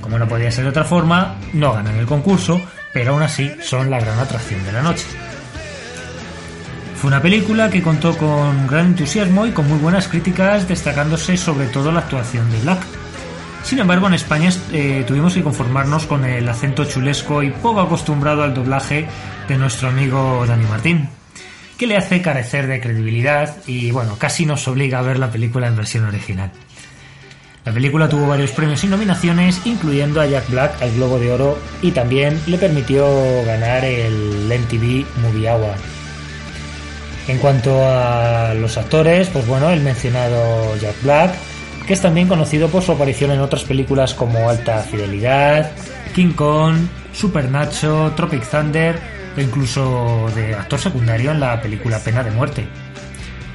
Como 0.00 0.18
no 0.18 0.28
podía 0.28 0.50
ser 0.50 0.64
de 0.64 0.70
otra 0.70 0.84
forma, 0.84 1.36
no 1.52 1.72
ganan 1.72 1.96
el 1.96 2.06
concurso, 2.06 2.60
pero 2.92 3.12
aún 3.12 3.22
así 3.22 3.50
son 3.62 3.90
la 3.90 4.00
gran 4.00 4.18
atracción 4.18 4.64
de 4.64 4.72
la 4.72 4.82
noche. 4.82 5.06
Fue 6.96 7.08
una 7.08 7.20
película 7.20 7.68
que 7.68 7.82
contó 7.82 8.16
con 8.16 8.66
gran 8.66 8.86
entusiasmo 8.86 9.46
y 9.46 9.50
con 9.50 9.68
muy 9.68 9.78
buenas 9.78 10.08
críticas, 10.08 10.66
destacándose 10.68 11.36
sobre 11.36 11.66
todo 11.66 11.92
la 11.92 12.00
actuación 12.00 12.50
de 12.50 12.60
Black. 12.60 12.80
Sin 13.64 13.78
embargo, 13.78 14.06
en 14.06 14.14
España 14.14 14.50
eh, 14.72 15.04
tuvimos 15.06 15.34
que 15.34 15.42
conformarnos 15.42 16.06
con 16.06 16.24
el 16.24 16.48
acento 16.48 16.84
chulesco 16.84 17.42
y 17.42 17.50
poco 17.50 17.80
acostumbrado 17.80 18.42
al 18.42 18.54
doblaje 18.54 19.06
de 19.48 19.56
nuestro 19.58 19.88
amigo 19.88 20.44
Dani 20.46 20.64
Martín, 20.64 21.08
que 21.78 21.86
le 21.86 21.96
hace 21.96 22.22
carecer 22.22 22.66
de 22.66 22.80
credibilidad 22.80 23.56
y, 23.66 23.90
bueno, 23.90 24.16
casi 24.18 24.46
nos 24.46 24.66
obliga 24.68 24.98
a 24.98 25.02
ver 25.02 25.18
la 25.18 25.30
película 25.30 25.66
en 25.66 25.76
versión 25.76 26.04
original. 26.04 26.50
La 27.64 27.72
película 27.72 28.08
tuvo 28.08 28.26
varios 28.26 28.50
premios 28.50 28.84
y 28.84 28.88
nominaciones, 28.88 29.62
incluyendo 29.64 30.20
a 30.20 30.26
Jack 30.26 30.50
Black 30.50 30.82
al 30.82 30.94
Globo 30.94 31.18
de 31.18 31.32
Oro 31.32 31.58
y 31.80 31.92
también 31.92 32.38
le 32.46 32.58
permitió 32.58 33.06
ganar 33.46 33.84
el 33.84 34.46
MTV 34.46 35.06
Movie 35.22 35.48
Award. 35.48 35.78
En 37.26 37.38
cuanto 37.38 37.82
a 37.82 38.52
los 38.52 38.76
actores, 38.76 39.28
pues 39.28 39.46
bueno, 39.46 39.70
el 39.70 39.80
mencionado 39.80 40.76
Jack 40.76 41.02
Black, 41.02 41.34
que 41.86 41.94
es 41.94 42.02
también 42.02 42.28
conocido 42.28 42.68
por 42.68 42.82
su 42.82 42.92
aparición 42.92 43.30
en 43.30 43.40
otras 43.40 43.64
películas 43.64 44.12
como 44.12 44.50
Alta 44.50 44.80
Fidelidad, 44.80 45.70
King 46.14 46.32
Kong, 46.32 46.76
Super 47.14 47.50
Nacho, 47.50 48.12
Tropic 48.14 48.46
Thunder 48.46 49.14
o 49.36 49.40
incluso 49.40 50.30
de 50.34 50.54
actor 50.54 50.78
secundario 50.78 51.30
en 51.30 51.40
la 51.40 51.60
película 51.60 51.98
Pena 51.98 52.22
de 52.22 52.30
Muerte. 52.30 52.66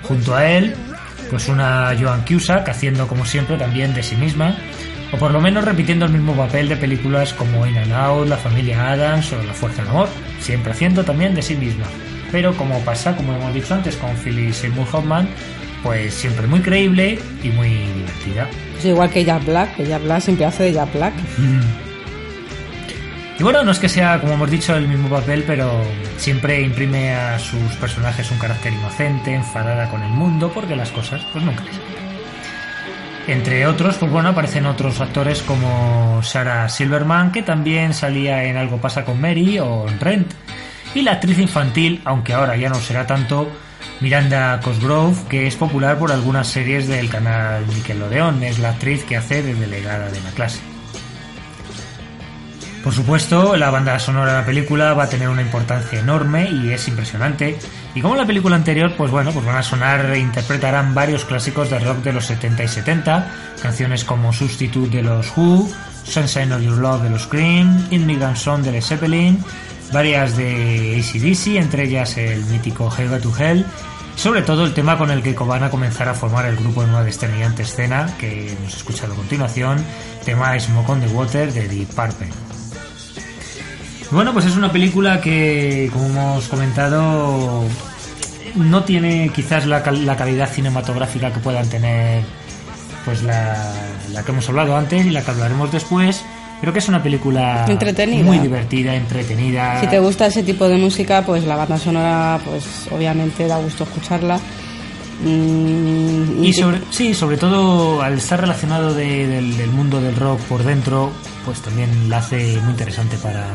Junto 0.04 0.36
a 0.36 0.50
él, 0.50 0.76
pues 1.30 1.48
una 1.48 1.96
Joan 2.00 2.26
Cusack 2.26 2.68
haciendo 2.70 3.08
como 3.08 3.26
siempre 3.26 3.58
también 3.58 3.94
de 3.94 4.04
sí 4.04 4.16
misma, 4.16 4.56
o 5.12 5.18
por 5.18 5.32
lo 5.32 5.42
menos 5.42 5.64
repitiendo 5.64 6.06
el 6.06 6.12
mismo 6.12 6.34
papel 6.34 6.70
de 6.70 6.78
películas 6.78 7.34
como 7.34 7.66
In 7.66 7.78
and 7.78 7.94
Out, 7.94 8.28
La 8.28 8.38
familia 8.38 8.92
Adams 8.92 9.32
o 9.34 9.44
La 9.44 9.54
fuerza 9.54 9.82
del 9.82 9.92
amor, 9.92 10.10
siempre 10.40 10.72
haciendo 10.72 11.04
también 11.04 11.34
de 11.34 11.42
sí 11.42 11.56
misma. 11.56 11.86
Pero 12.32 12.56
como 12.56 12.80
pasa, 12.82 13.16
como 13.16 13.34
hemos 13.34 13.54
dicho 13.54 13.74
antes, 13.74 13.96
con 13.96 14.16
Philip 14.16 14.54
Seymour 14.54 14.88
Hoffman, 14.92 15.28
pues 15.82 16.14
siempre 16.14 16.46
muy 16.46 16.60
creíble 16.60 17.20
y 17.44 17.50
muy 17.50 17.70
divertida. 17.70 18.48
Es 18.78 18.86
igual 18.86 19.10
que 19.10 19.26
Jack 19.26 19.46
Black, 19.46 19.76
que 19.76 19.88
Jack 19.88 20.04
Black 20.04 20.22
siempre 20.22 20.46
hace 20.46 20.64
de 20.64 20.74
Jack 20.74 20.94
Black. 20.94 21.14
Y 23.40 23.44
bueno, 23.44 23.64
no 23.64 23.72
es 23.72 23.80
que 23.80 23.88
sea, 23.88 24.20
como 24.20 24.34
hemos 24.34 24.52
dicho, 24.52 24.76
el 24.76 24.86
mismo 24.86 25.08
papel, 25.08 25.46
pero 25.48 25.82
siempre 26.18 26.60
imprime 26.62 27.16
a 27.16 27.40
sus 27.40 27.74
personajes 27.80 28.30
un 28.32 28.38
carácter 28.38 28.74
inocente, 28.74 29.34
enfadada 29.34 29.90
con 29.90 30.04
el 30.04 30.10
mundo, 30.10 30.52
porque 30.54 30.76
las 30.76 30.92
cosas 30.92 31.22
pues 31.32 31.46
nunca 31.46 31.64
les. 31.64 31.80
Entre 33.30 33.66
otros, 33.66 33.96
pues 33.96 34.12
bueno, 34.12 34.30
aparecen 34.30 34.66
otros 34.66 35.00
actores 35.00 35.42
como 35.44 36.20
Sarah 36.22 36.68
Silverman, 36.68 37.32
que 37.32 37.42
también 37.42 37.94
salía 37.94 38.44
en 38.44 38.58
Algo 38.58 38.82
pasa 38.82 39.06
con 39.06 39.22
Mary 39.22 39.58
o 39.60 39.88
en 39.88 40.00
Rent. 40.02 40.34
Y 40.94 41.04
la 41.04 41.14
actriz 41.14 41.40
infantil, 41.40 42.02
aunque 42.04 42.34
ahora 42.34 42.58
ya 42.58 42.68
no 42.68 42.76
será 42.76 43.08
tanto, 43.08 43.50
Miranda 44.02 44.60
Cosgrove, 44.62 45.30
que 45.30 45.48
es 45.48 45.56
popular 45.56 45.98
por 45.98 46.12
algunas 46.12 46.48
series 46.48 46.90
del 46.90 47.10
canal 47.10 47.66
Nickelodeon, 47.68 48.44
es 48.44 48.60
la 48.60 48.72
actriz 48.72 49.06
que 49.06 49.16
hace 49.16 49.42
de 49.44 49.54
delegada 49.54 50.10
de 50.10 50.20
la 50.20 50.32
clase. 50.32 50.60
Por 52.84 52.94
supuesto, 52.94 53.58
la 53.58 53.70
banda 53.72 54.00
sonora 54.00 54.32
de 54.32 54.40
la 54.40 54.46
película 54.46 54.94
va 54.94 55.04
a 55.04 55.10
tener 55.10 55.28
una 55.28 55.42
importancia 55.42 56.00
enorme 56.00 56.50
y 56.50 56.70
es 56.70 56.88
impresionante. 56.88 57.60
Y 57.94 58.02
como 58.02 58.14
en 58.14 58.22
la 58.22 58.28
película 58.28 58.56
anterior, 58.56 58.94
pues 58.96 59.12
bueno, 59.12 59.32
pues 59.32 59.46
van 59.46 59.58
a 59.58 59.64
sonar 59.64 60.06
e 60.12 60.20
interpretarán 60.20 60.96
varios 60.96 61.26
clásicos 61.26 61.70
de 61.70 61.80
rock 61.80 61.98
de 62.04 62.14
los 62.14 62.26
70 62.26 62.64
y 62.64 62.68
70, 62.70 63.32
canciones 63.62 64.06
como 64.06 64.32
Substitute 64.32 64.96
de 64.96 65.04
los 65.04 65.28
Who, 65.36 65.70
Sunshine 66.06 66.54
of 66.54 66.62
Your 66.62 66.78
Love 66.78 67.04
de 67.04 67.10
los 67.10 67.28
Cream, 67.28 67.88
Immigrant 67.92 68.38
Song 68.38 68.62
de 68.64 68.72
Led 68.72 68.82
Zeppelin, 68.82 69.44
varias 69.92 70.38
de 70.38 71.04
ACDC, 71.04 71.58
entre 71.58 71.84
ellas 71.84 72.18
el 72.18 72.44
mítico 72.46 72.90
Hell 72.96 73.20
to 73.22 73.34
Hell, 73.38 73.66
sobre 74.16 74.42
todo 74.42 74.66
el 74.66 74.74
tema 74.74 74.98
con 74.98 75.12
el 75.12 75.22
que 75.22 75.34
van 75.34 75.64
a 75.64 75.70
comenzar 75.70 76.08
a 76.08 76.14
formar 76.14 76.46
el 76.46 76.56
grupo 76.56 76.84
en 76.84 76.90
una 76.90 77.04
desternillante 77.04 77.64
escena 77.64 78.16
que 78.18 78.54
hemos 78.54 78.76
escuchado 78.76 79.14
a 79.14 79.16
continuación, 79.18 79.84
tema 80.24 80.58
Smoke 80.58 80.90
on 80.90 81.02
the 81.02 81.08
Water 81.08 81.52
de 81.52 81.68
Deep 81.68 81.90
Purple. 81.90 82.49
Bueno, 84.12 84.34
pues 84.34 84.46
es 84.46 84.56
una 84.56 84.72
película 84.72 85.22
que, 85.22 85.90
como 85.94 86.08
hemos 86.08 86.48
comentado, 86.48 87.64
no 88.56 88.84
tiene 88.84 89.30
quizás 89.36 89.66
la, 89.68 89.84
cal- 89.84 90.06
la 90.06 90.16
calidad 90.18 90.50
cinematográfica 90.50 91.32
que 91.32 91.40
puedan 91.40 91.70
tener 91.70 92.24
pues 93.06 93.22
la, 93.24 93.72
la 94.12 94.24
que 94.24 94.32
hemos 94.32 94.48
hablado 94.50 94.76
antes 94.76 95.06
y 95.06 95.12
la 95.12 95.22
que 95.22 95.32
hablaremos 95.32 95.72
después, 95.72 96.24
pero 96.60 96.74
que 96.74 96.80
es 96.80 96.90
una 96.90 97.02
película 97.04 97.66
Entretenida. 97.68 98.24
muy 98.24 98.40
divertida, 98.40 98.96
entretenida. 98.96 99.80
Si 99.80 99.88
te 99.88 100.00
gusta 100.00 100.26
ese 100.26 100.42
tipo 100.44 100.68
de 100.68 100.78
música, 100.78 101.24
pues 101.26 101.44
la 101.46 101.56
banda 101.56 101.78
sonora, 101.78 102.40
pues 102.44 102.66
obviamente 102.92 103.48
da 103.48 103.58
gusto 103.60 103.84
escucharla. 103.84 104.40
Mm, 105.24 106.44
Y 106.44 106.54
sobre, 106.54 106.80
sí, 106.90 107.14
sobre 107.14 107.38
todo 107.38 108.02
al 108.02 108.14
estar 108.18 108.42
relacionado 108.42 108.94
de- 108.94 109.28
del, 109.28 109.56
del 109.58 109.70
mundo 109.70 110.02
del 110.02 110.16
rock 110.16 110.40
por 110.42 110.64
dentro, 110.64 111.12
pues 111.46 111.60
también 111.62 112.10
la 112.10 112.18
hace 112.18 112.58
muy 112.62 112.72
interesante 112.72 113.18
para... 113.18 113.46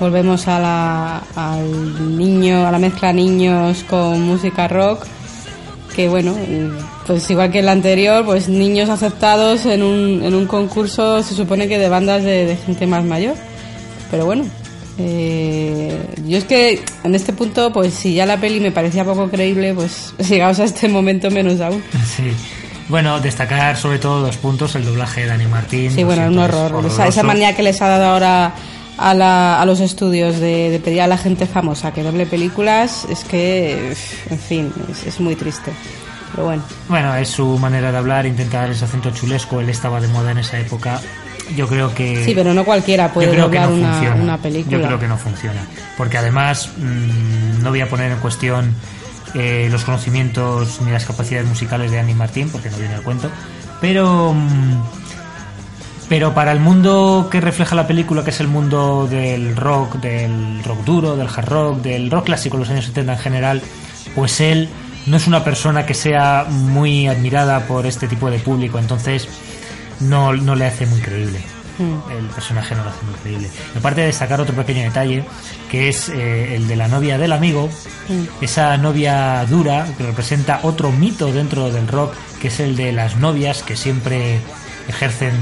Volvemos 0.00 0.48
a 0.48 0.58
la, 0.58 1.22
al 1.36 2.16
niño, 2.16 2.66
a 2.66 2.72
la 2.72 2.78
mezcla 2.78 3.12
niños 3.12 3.84
con 3.84 4.22
música 4.22 4.66
rock. 4.66 5.04
Que 5.94 6.08
bueno, 6.08 6.34
pues 7.06 7.30
igual 7.30 7.50
que 7.52 7.58
el 7.58 7.68
anterior, 7.68 8.24
pues 8.24 8.48
niños 8.48 8.88
aceptados 8.88 9.66
en 9.66 9.82
un, 9.82 10.22
en 10.24 10.34
un 10.34 10.46
concurso, 10.46 11.22
se 11.22 11.34
supone 11.34 11.68
que 11.68 11.78
de 11.78 11.88
bandas 11.88 12.24
de, 12.24 12.46
de 12.46 12.56
gente 12.56 12.86
más 12.86 13.04
mayor. 13.04 13.34
Pero 14.10 14.24
bueno, 14.24 14.44
eh, 14.98 15.98
yo 16.26 16.38
es 16.38 16.44
que 16.44 16.82
en 17.04 17.14
este 17.14 17.32
punto, 17.32 17.72
pues 17.72 17.94
si 17.94 18.14
ya 18.14 18.26
la 18.26 18.38
peli 18.38 18.60
me 18.60 18.70
parecía 18.70 19.04
poco 19.04 19.30
creíble, 19.30 19.74
pues 19.74 20.14
llegados 20.28 20.60
a 20.60 20.64
este 20.64 20.88
momento 20.88 21.30
menos 21.30 21.60
aún. 21.60 21.82
Sí. 22.06 22.32
Bueno, 22.88 23.20
destacar 23.20 23.76
sobre 23.76 23.98
todo 23.98 24.20
dos 24.20 24.36
puntos, 24.36 24.74
el 24.74 24.84
doblaje 24.84 25.22
de 25.22 25.26
Dani 25.28 25.46
Martín. 25.46 25.92
Sí, 25.92 26.02
bueno, 26.02 26.26
un 26.26 26.38
horror. 26.38 26.84
Esa 27.06 27.22
manía 27.22 27.54
que 27.54 27.62
les 27.62 27.80
ha 27.80 27.88
dado 27.88 28.06
ahora 28.06 28.52
a, 29.00 29.14
la- 29.14 29.60
a 29.60 29.64
los 29.66 29.80
estudios 29.80 30.38
de, 30.38 30.70
de 30.70 30.78
pedir 30.78 31.00
a 31.02 31.06
la 31.06 31.16
gente 31.18 31.46
famosa 31.46 31.92
que 31.92 32.02
doble 32.02 32.26
películas, 32.26 33.06
es 33.10 33.24
que, 33.24 33.94
en 34.30 34.38
fin, 34.38 34.72
es, 34.90 35.06
es 35.06 35.20
muy 35.20 35.34
triste. 35.36 35.72
Pero 36.32 36.44
bueno, 36.44 36.62
Bueno, 36.88 37.14
es 37.16 37.28
su 37.28 37.58
manera 37.58 37.90
de 37.90 37.98
hablar, 37.98 38.24
intentar 38.26 38.70
ese 38.70 38.84
acento 38.84 39.10
chulesco, 39.10 39.60
él 39.60 39.68
estaba 39.68 40.00
de 40.00 40.06
moda 40.08 40.30
en 40.30 40.38
esa 40.38 40.60
época. 40.60 41.00
Yo 41.56 41.66
creo 41.66 41.92
que... 41.92 42.24
sí, 42.24 42.32
pero 42.34 42.54
no 42.54 42.64
cualquiera 42.64 43.12
puede 43.12 43.36
doblar 43.36 43.68
no 43.70 43.74
una, 43.74 44.14
una 44.14 44.38
película. 44.38 44.78
Yo 44.78 44.86
creo 44.86 45.00
que 45.00 45.08
no 45.08 45.18
funciona. 45.18 45.66
Porque 45.96 46.16
además 46.18 46.70
mm, 46.76 47.62
no 47.64 47.70
voy 47.70 47.80
a 47.80 47.88
poner 47.88 48.12
en 48.12 48.18
cuestión 48.18 48.72
eh, 49.34 49.68
los 49.72 49.82
conocimientos 49.84 50.80
ni 50.82 50.92
las 50.92 51.04
capacidades 51.06 51.48
musicales 51.48 51.90
de 51.90 51.98
Andy 51.98 52.14
Martín, 52.14 52.48
porque 52.50 52.70
no 52.70 52.78
viene 52.78 52.94
al 52.94 53.02
cuento. 53.02 53.28
Pero, 53.80 54.32
mm, 54.32 54.82
pero 56.10 56.34
para 56.34 56.50
el 56.52 56.58
mundo 56.60 57.28
que 57.30 57.40
refleja 57.40 57.74
la 57.76 57.86
película, 57.86 58.22
que 58.24 58.30
es 58.30 58.40
el 58.40 58.48
mundo 58.48 59.06
del 59.08 59.56
rock, 59.56 59.94
del 60.00 60.62
rock 60.64 60.84
duro, 60.84 61.16
del 61.16 61.28
hard 61.28 61.48
rock, 61.48 61.78
del 61.82 62.10
rock 62.10 62.26
clásico 62.26 62.56
de 62.56 62.64
los 62.64 62.70
años 62.70 62.84
70 62.86 63.12
en 63.12 63.18
general, 63.18 63.62
pues 64.16 64.40
él 64.40 64.68
no 65.06 65.16
es 65.16 65.26
una 65.28 65.44
persona 65.44 65.86
que 65.86 65.94
sea 65.94 66.44
muy 66.50 67.06
admirada 67.06 67.60
por 67.60 67.86
este 67.86 68.08
tipo 68.08 68.28
de 68.30 68.40
público. 68.40 68.78
Entonces 68.80 69.28
no, 70.00 70.34
no 70.34 70.54
le 70.56 70.66
hace 70.66 70.84
muy 70.86 71.00
creíble 71.00 71.40
Mm. 71.78 72.10
el 72.12 72.26
personaje 72.26 72.74
no 72.74 72.84
lo 72.84 72.90
hace 72.90 73.02
muy 73.06 73.14
creíble. 73.22 73.48
Y 73.74 73.78
aparte 73.78 74.02
de 74.02 74.08
destacar 74.08 74.38
otro 74.38 74.54
pequeño 74.54 74.82
detalle, 74.82 75.24
que 75.70 75.88
es 75.88 76.10
eh, 76.10 76.56
el 76.56 76.68
de 76.68 76.76
la 76.76 76.88
novia 76.88 77.16
del 77.16 77.32
amigo, 77.32 77.70
Mm. 78.08 78.44
esa 78.44 78.76
novia 78.76 79.46
dura 79.48 79.86
que 79.96 80.04
representa 80.04 80.60
otro 80.64 80.90
mito 80.92 81.32
dentro 81.32 81.70
del 81.70 81.88
rock, 81.88 82.12
que 82.38 82.48
es 82.48 82.60
el 82.60 82.76
de 82.76 82.92
las 82.92 83.16
novias 83.16 83.62
que 83.62 83.76
siempre 83.76 84.40
ejercen, 84.88 85.32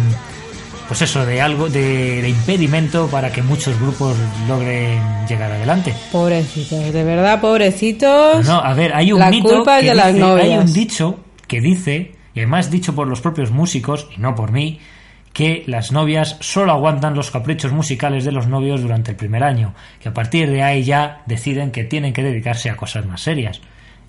pues 0.89 1.03
eso, 1.03 1.24
de 1.26 1.41
algo, 1.41 1.68
de, 1.68 2.22
de 2.22 2.28
impedimento 2.30 3.07
para 3.09 3.30
que 3.30 3.43
muchos 3.43 3.78
grupos 3.78 4.16
logren 4.49 5.01
llegar 5.28 5.53
adelante. 5.53 5.95
Pobrecitos, 6.11 6.93
de 6.93 7.05
verdad, 7.05 7.41
pobrecitos. 7.41 8.47
No, 8.47 8.59
a 8.59 8.72
ver, 8.74 8.93
hay 8.95 9.12
un 9.12 9.20
la 9.20 9.30
mito 9.30 9.49
culpa 9.49 9.80
que 9.80 9.89
de 9.89 9.95
las 9.95 10.09
dice- 10.14 10.20
novias. 10.20 10.47
hay 10.47 10.57
un 10.59 10.72
dicho 10.72 11.20
que 11.47 11.61
dice, 11.61 12.14
y 12.34 12.41
además 12.41 12.70
dicho 12.70 12.95
por 12.95 13.07
los 13.07 13.20
propios 13.20 13.51
músicos, 13.51 14.09
y 14.16 14.20
no 14.20 14.34
por 14.34 14.51
mí, 14.51 14.80
que 15.32 15.62
las 15.66 15.93
novias 15.93 16.36
solo 16.41 16.72
aguantan 16.72 17.14
los 17.14 17.30
caprichos 17.30 17.70
musicales 17.70 18.24
de 18.24 18.32
los 18.32 18.47
novios 18.49 18.80
durante 18.80 19.11
el 19.12 19.16
primer 19.16 19.45
año, 19.45 19.74
que 20.01 20.09
a 20.09 20.14
partir 20.14 20.51
de 20.51 20.62
ahí 20.62 20.82
ya 20.84 21.22
deciden 21.26 21.70
que 21.70 21.84
tienen 21.84 22.12
que 22.12 22.22
dedicarse 22.22 22.70
a 22.70 22.76
cosas 22.76 23.05
más 23.07 23.20
serias. 23.20 23.61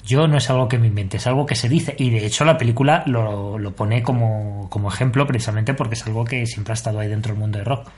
Yo 0.09 0.27
no 0.27 0.37
es 0.37 0.49
algo 0.49 0.67
que 0.67 0.79
me 0.79 0.87
invente, 0.87 1.17
es 1.17 1.27
algo 1.27 1.45
que 1.45 1.53
se 1.53 1.69
dice, 1.69 1.93
y 1.95 2.09
de 2.09 2.25
hecho 2.25 2.43
la 2.43 2.57
película 2.57 3.03
lo, 3.05 3.59
lo 3.59 3.75
pone 3.75 4.01
como, 4.01 4.67
como 4.71 4.89
ejemplo 4.89 5.27
precisamente 5.27 5.75
porque 5.75 5.93
es 5.93 6.07
algo 6.07 6.25
que 6.25 6.47
siempre 6.47 6.71
ha 6.71 6.73
estado 6.73 6.97
ahí 6.99 7.07
dentro 7.07 7.31
del 7.31 7.39
mundo 7.39 7.59
del 7.59 7.67
rock. 7.67 7.91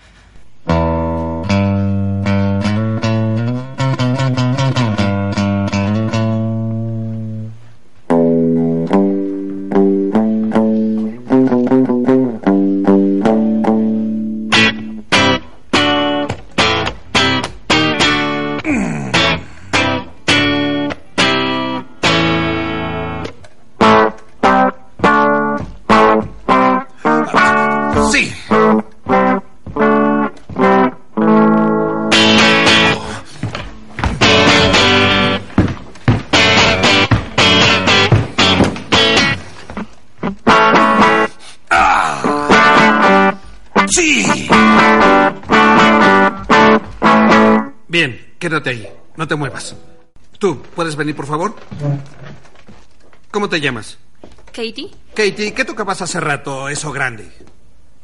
Quédate 48.51 48.69
ahí. 48.71 48.89
No 49.15 49.25
te 49.27 49.35
muevas. 49.35 49.75
Tú, 50.37 50.61
¿puedes 50.75 50.97
venir, 50.97 51.15
por 51.15 51.25
favor? 51.25 51.55
¿Cómo 53.31 53.47
te 53.47 53.61
llamas? 53.61 53.97
Katie, 54.47 54.91
Katie, 55.15 55.53
¿qué 55.53 55.63
tocabas 55.63 56.01
hace 56.01 56.19
rato, 56.19 56.67
eso 56.67 56.91
grande? 56.91 57.31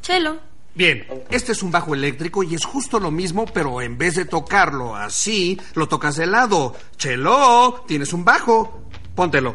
Chelo. 0.00 0.38
Bien, 0.74 1.06
este 1.30 1.52
es 1.52 1.62
un 1.62 1.70
bajo 1.70 1.94
eléctrico 1.94 2.42
y 2.42 2.54
es 2.54 2.64
justo 2.64 2.98
lo 2.98 3.10
mismo, 3.10 3.44
pero 3.44 3.82
en 3.82 3.98
vez 3.98 4.14
de 4.14 4.24
tocarlo 4.24 4.96
así, 4.96 5.60
lo 5.74 5.86
tocas 5.86 6.16
de 6.16 6.26
lado. 6.26 6.74
Chelo, 6.96 7.84
tienes 7.86 8.14
un 8.14 8.24
bajo. 8.24 8.84
Póntelo. 9.14 9.54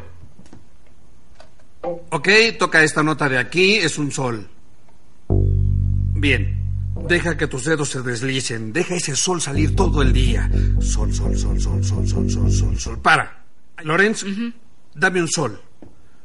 Ok, 2.12 2.30
toca 2.60 2.84
esta 2.84 3.02
nota 3.02 3.28
de 3.28 3.40
aquí, 3.40 3.78
es 3.78 3.98
un 3.98 4.12
sol. 4.12 4.48
Bien, 5.28 6.63
deja 7.08 7.38
que 7.38 7.48
tus 7.48 7.66
dedos 7.66 7.90
se 7.90 8.02
deslicen, 8.02 8.74
deja 8.74 8.96
ese 8.96 9.16
sol 9.16 9.42
salir 9.42 9.76
todo 9.76 10.02
el 10.02 10.14
día. 10.14 10.50
Sol, 10.80 11.14
sol, 11.14 11.38
sol, 11.38 11.60
sol, 11.60 11.84
sol, 11.84 12.08
sol, 12.08 12.30
sol, 12.30 12.52
sol, 12.52 12.80
sol. 12.80 13.00
Para. 13.02 13.44
Lorenz, 13.84 14.26
dame 14.96 15.22
un 15.22 15.28
sol. 15.28 15.60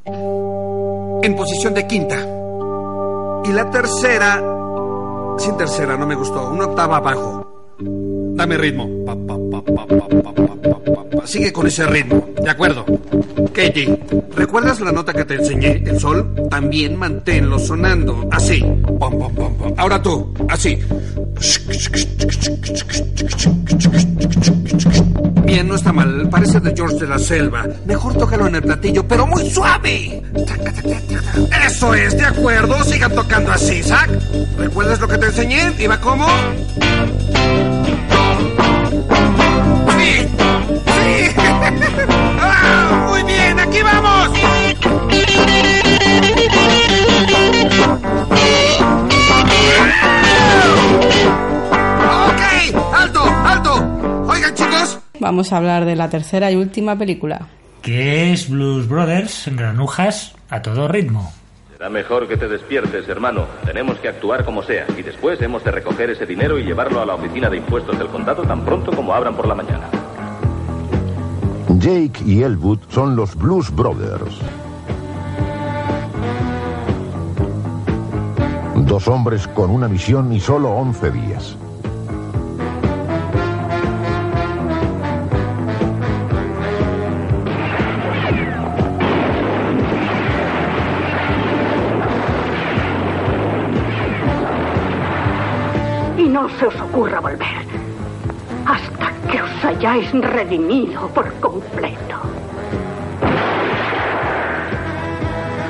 En 0.05 1.37
posición 1.37 1.75
de 1.75 1.87
quinta. 1.87 2.17
Y 3.45 3.53
la 3.53 3.71
tercera. 3.71 4.43
Sin 5.39 5.57
tercera, 5.57 5.97
no 5.97 6.07
me 6.07 6.15
gustó. 6.15 6.51
Una 6.51 6.67
octava 6.67 6.97
abajo. 6.99 7.77
Dame 7.79 8.57
ritmo. 8.57 9.05
Pa, 9.05 9.15
pa, 9.15 9.37
pa, 9.51 10.58
Sigue 11.29 11.53
con 11.53 11.67
ese 11.67 11.85
ritmo. 11.85 12.27
De 12.43 12.49
acuerdo. 12.49 12.87
Katie, 13.53 14.01
¿recuerdas 14.35 14.81
la 14.81 14.93
nota 14.93 15.13
que 15.13 15.27
te 15.27 15.35
enseñé? 15.35 15.83
El 15.85 16.01
sol. 16.01 16.35
También 16.49 16.97
manténlo 16.97 17.59
sonando. 17.59 18.27
Así. 18.33 18.61
Pam, 18.99 19.19
pam, 19.19 19.35
pam, 19.35 19.55
pam. 19.57 19.75
Ahora 19.77 20.01
tú. 20.01 20.33
Así. 20.49 20.79
Bien, 25.45 25.69
no 25.69 25.75
está 25.75 25.93
mal. 25.93 26.31
Parece 26.31 26.61
de 26.61 26.75
George 26.75 26.97
de 26.97 27.07
la 27.07 27.19
Selva. 27.19 27.67
Mejor 27.85 28.15
tócalo 28.15 28.47
en 28.47 28.55
el 28.55 28.63
platillo, 28.63 29.07
pero 29.07 29.27
muy 29.27 29.51
suave. 29.51 30.23
Eso 31.67 31.93
es, 31.93 32.17
de 32.17 32.25
acuerdo. 32.25 32.83
Sigan 32.85 33.15
tocando 33.15 33.53
así, 33.53 33.83
Zack. 33.83 34.09
¿Recuerdas 34.57 34.99
lo 34.99 35.07
que 35.07 35.19
te 35.19 35.27
enseñé? 35.27 35.75
¿Iba 35.79 36.01
cómo? 36.01 36.27
¡Ah, 42.41 43.07
¡Muy 43.09 43.23
bien! 43.25 43.59
¡Aquí 43.59 43.83
vamos! 43.83 44.29
¡Ok! 52.29 52.95
¡Alto! 52.95 53.21
¡Alto! 53.23 53.75
Oigan, 54.29 54.55
chicos. 54.55 54.99
Vamos 55.21 55.53
a 55.53 55.57
hablar 55.57 55.85
de 55.85 55.97
la 55.97 56.09
tercera 56.09 56.51
y 56.51 56.57
última 56.57 56.97
película. 56.97 57.49
Que 57.83 58.33
es 58.33 58.49
Blues 58.49 58.89
Brothers, 58.89 59.49
granujas 59.53 60.35
a 60.51 60.63
todo 60.63 60.89
ritmo. 60.89 61.33
Será 61.73 61.89
mejor 61.89 62.27
que 62.27 62.37
te 62.37 62.49
despiertes, 62.49 63.09
hermano. 63.09 63.47
Tenemos 63.65 63.99
que 63.99 64.09
actuar 64.09 64.45
como 64.45 64.63
sea. 64.63 64.85
Y 64.97 65.03
después 65.03 65.41
hemos 65.43 65.63
de 65.65 65.71
recoger 65.71 66.11
ese 66.11 66.27
dinero 66.27 66.59
y 66.59 66.65
llevarlo 66.65 67.01
a 67.01 67.07
la 67.07 67.15
oficina 67.15 67.49
de 67.49 67.59
impuestos 67.59 67.97
del 67.99 68.09
condado 68.09 68.43
tan 68.43 68.65
pronto 68.65 68.91
como 68.93 69.15
abran 69.15 69.35
por 69.37 69.47
la 69.47 69.55
mañana. 69.55 69.89
Jake 71.77 72.23
y 72.25 72.43
Elwood 72.43 72.79
son 72.89 73.15
los 73.15 73.37
Blues 73.37 73.71
Brothers. 73.71 74.39
Dos 78.87 79.07
hombres 79.07 79.47
con 79.49 79.71
una 79.71 79.87
misión 79.87 80.33
y 80.33 80.41
solo 80.41 80.71
11 80.71 81.11
días. 81.11 81.57
Os 99.79 99.85
hayáis 99.85 100.11
redimido 100.13 101.09
por 101.09 101.33
completo. 101.35 102.17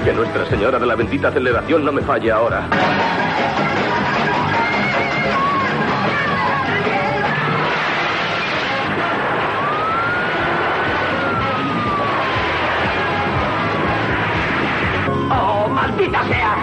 Que 0.02 0.12
Nuestra 0.14 0.46
Señora 0.46 0.78
de 0.78 0.86
la 0.86 0.94
bendita 0.94 1.28
aceleración 1.28 1.84
no 1.84 1.92
me 1.92 2.00
falle 2.00 2.32
ahora. 2.32 2.66
¡Oh, 15.30 15.68
maldita 15.68 16.24
sea! 16.24 16.56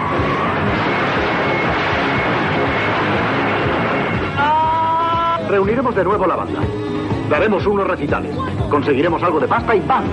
Reuniremos 5.48 5.96
de 5.96 6.04
nuevo 6.04 6.26
la 6.26 6.36
banda. 6.36 6.95
Daremos 7.30 7.66
unos 7.66 7.88
recitales. 7.88 8.36
Conseguiremos 8.70 9.22
algo 9.24 9.40
de 9.40 9.48
pasta 9.48 9.76
y 9.76 9.80
¡pam! 9.82 10.04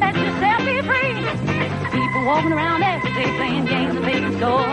Let 0.00 0.14
yourself 0.16 0.64
be 0.64 0.82
free. 0.82 1.14
People 1.92 2.24
walking 2.26 2.52
around 2.52 2.82
every 2.82 3.12
day 3.14 3.30
playing 3.36 3.64
games 3.66 3.96
and 3.96 4.04
making 4.04 4.38
score. 4.38 4.66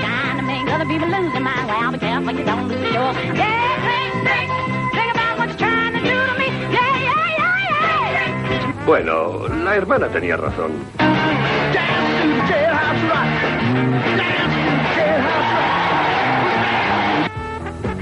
Trying 0.00 0.38
to 0.38 0.42
make 0.42 0.66
other 0.72 0.86
people 0.86 1.08
lose 1.08 1.32
their 1.32 1.42
mind. 1.42 1.66
Well, 1.68 1.92
be 1.92 1.98
careful 1.98 2.32
you 2.32 2.44
don't 2.44 2.68
lose 2.68 2.92
yours. 2.92 3.16
Yeah, 3.34 3.76
drink, 3.84 4.24
drink. 4.24 4.50
Think 4.92 5.12
about 5.14 5.38
what 5.38 5.48
you're 5.48 5.58
trying 5.58 5.92
to 5.92 6.00
do 6.00 6.16
to 6.16 6.34
me. 6.38 6.46
Yeah, 6.72 6.96
yeah, 7.04 7.38
yeah, 7.38 8.12
yeah. 8.16 8.84
Bueno, 8.86 9.46
la 9.62 9.76
hermana 9.76 10.08
tenía 10.08 10.36
razón. 10.36 10.72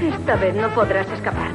Esta 0.01 0.35
vez 0.37 0.55
no 0.55 0.69
podrás 0.69 1.07
escapar. 1.11 1.51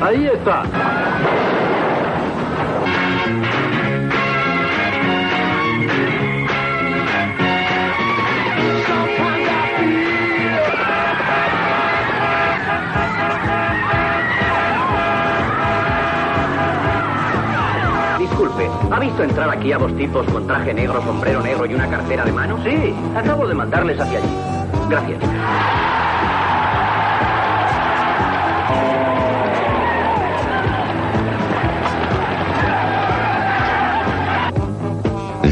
Ahí 0.00 0.26
está. 0.26 0.77
¿Ha 18.90 18.98
visto 19.00 19.22
entrar 19.22 19.50
aquí 19.50 19.72
a 19.72 19.78
dos 19.78 19.94
tipos 19.96 20.26
con 20.26 20.46
traje 20.46 20.74
negro, 20.74 21.02
sombrero 21.02 21.40
negro 21.42 21.66
y 21.66 21.74
una 21.74 21.88
cartera 21.88 22.24
de 22.24 22.32
mano? 22.32 22.58
Sí, 22.64 22.94
acabo 23.16 23.46
de 23.46 23.54
mandarles 23.54 24.00
hacia 24.00 24.18
allí. 24.18 24.28
Gracias. 24.88 25.18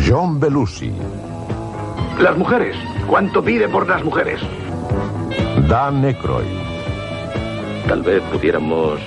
John 0.06 0.38
Belushi, 0.38 0.92
Las 2.20 2.36
mujeres. 2.38 2.76
¿Cuánto 3.08 3.42
pide 3.42 3.68
por 3.68 3.88
las 3.88 4.02
mujeres? 4.04 4.40
Dan 5.68 6.04
Aykroyd, 6.04 6.46
Tal 7.88 8.02
vez 8.02 8.22
pudiéramos 8.32 9.00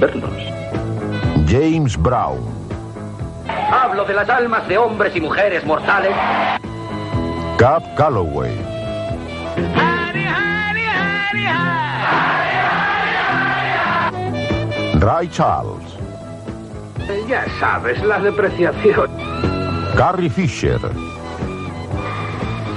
vernos. 0.00 0.32
James 1.48 1.96
Brown, 1.96 2.38
Hablo 3.70 4.04
de 4.04 4.14
las 4.14 4.28
almas 4.28 4.66
de 4.68 4.78
hombres 4.78 5.14
y 5.16 5.20
mujeres 5.20 5.64
mortales. 5.64 6.12
Cap 7.58 7.82
Calloway, 7.96 8.56
Ray 15.00 15.28
Charles, 15.28 15.96
Ya 17.28 17.44
sabes, 17.58 18.02
la 18.04 18.18
depreciación. 18.20 19.10
Carrie 19.96 20.30
Fisher, 20.30 20.78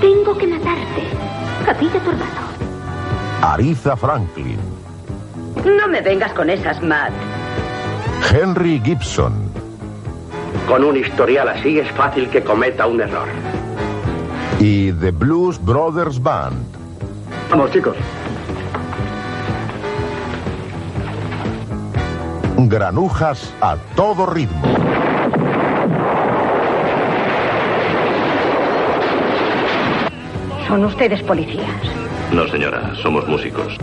Tengo 0.02 0.38
que 0.38 0.48
matarte. 0.48 1.04
Capilla 1.66 2.00
tu 2.00 2.10
hermano. 2.10 2.44
Aretha 3.42 3.96
Franklin, 3.96 4.60
No 5.66 5.88
me 5.88 6.02
vengas 6.02 6.32
con 6.34 6.50
esas, 6.50 6.82
Matt. 6.82 7.12
Henry 8.32 8.82
Gibson, 8.84 9.43
Con 10.68 10.84
un 10.84 10.98
historial 10.98 11.50
así 11.50 11.80
es 11.80 11.92
fácil 11.92 12.30
que 12.30 12.42
cometa 12.44 12.88
un 12.88 13.02
error. 13.02 13.28
y 14.60 14.94
The 14.94 15.12
Blues 15.12 15.60
Brothers 15.64 16.22
Band. 16.22 16.66
Vamos, 17.50 17.70
chicos. 17.72 17.98
Granujas 22.58 23.54
a 23.62 23.76
todo 23.96 24.26
ritmo. 24.26 24.62
Son 30.68 30.86
ustedes 30.86 31.22
policías. 31.24 31.68
No, 32.32 32.48
señora, 32.48 32.94
somos 33.02 33.28
músicos. 33.28 33.78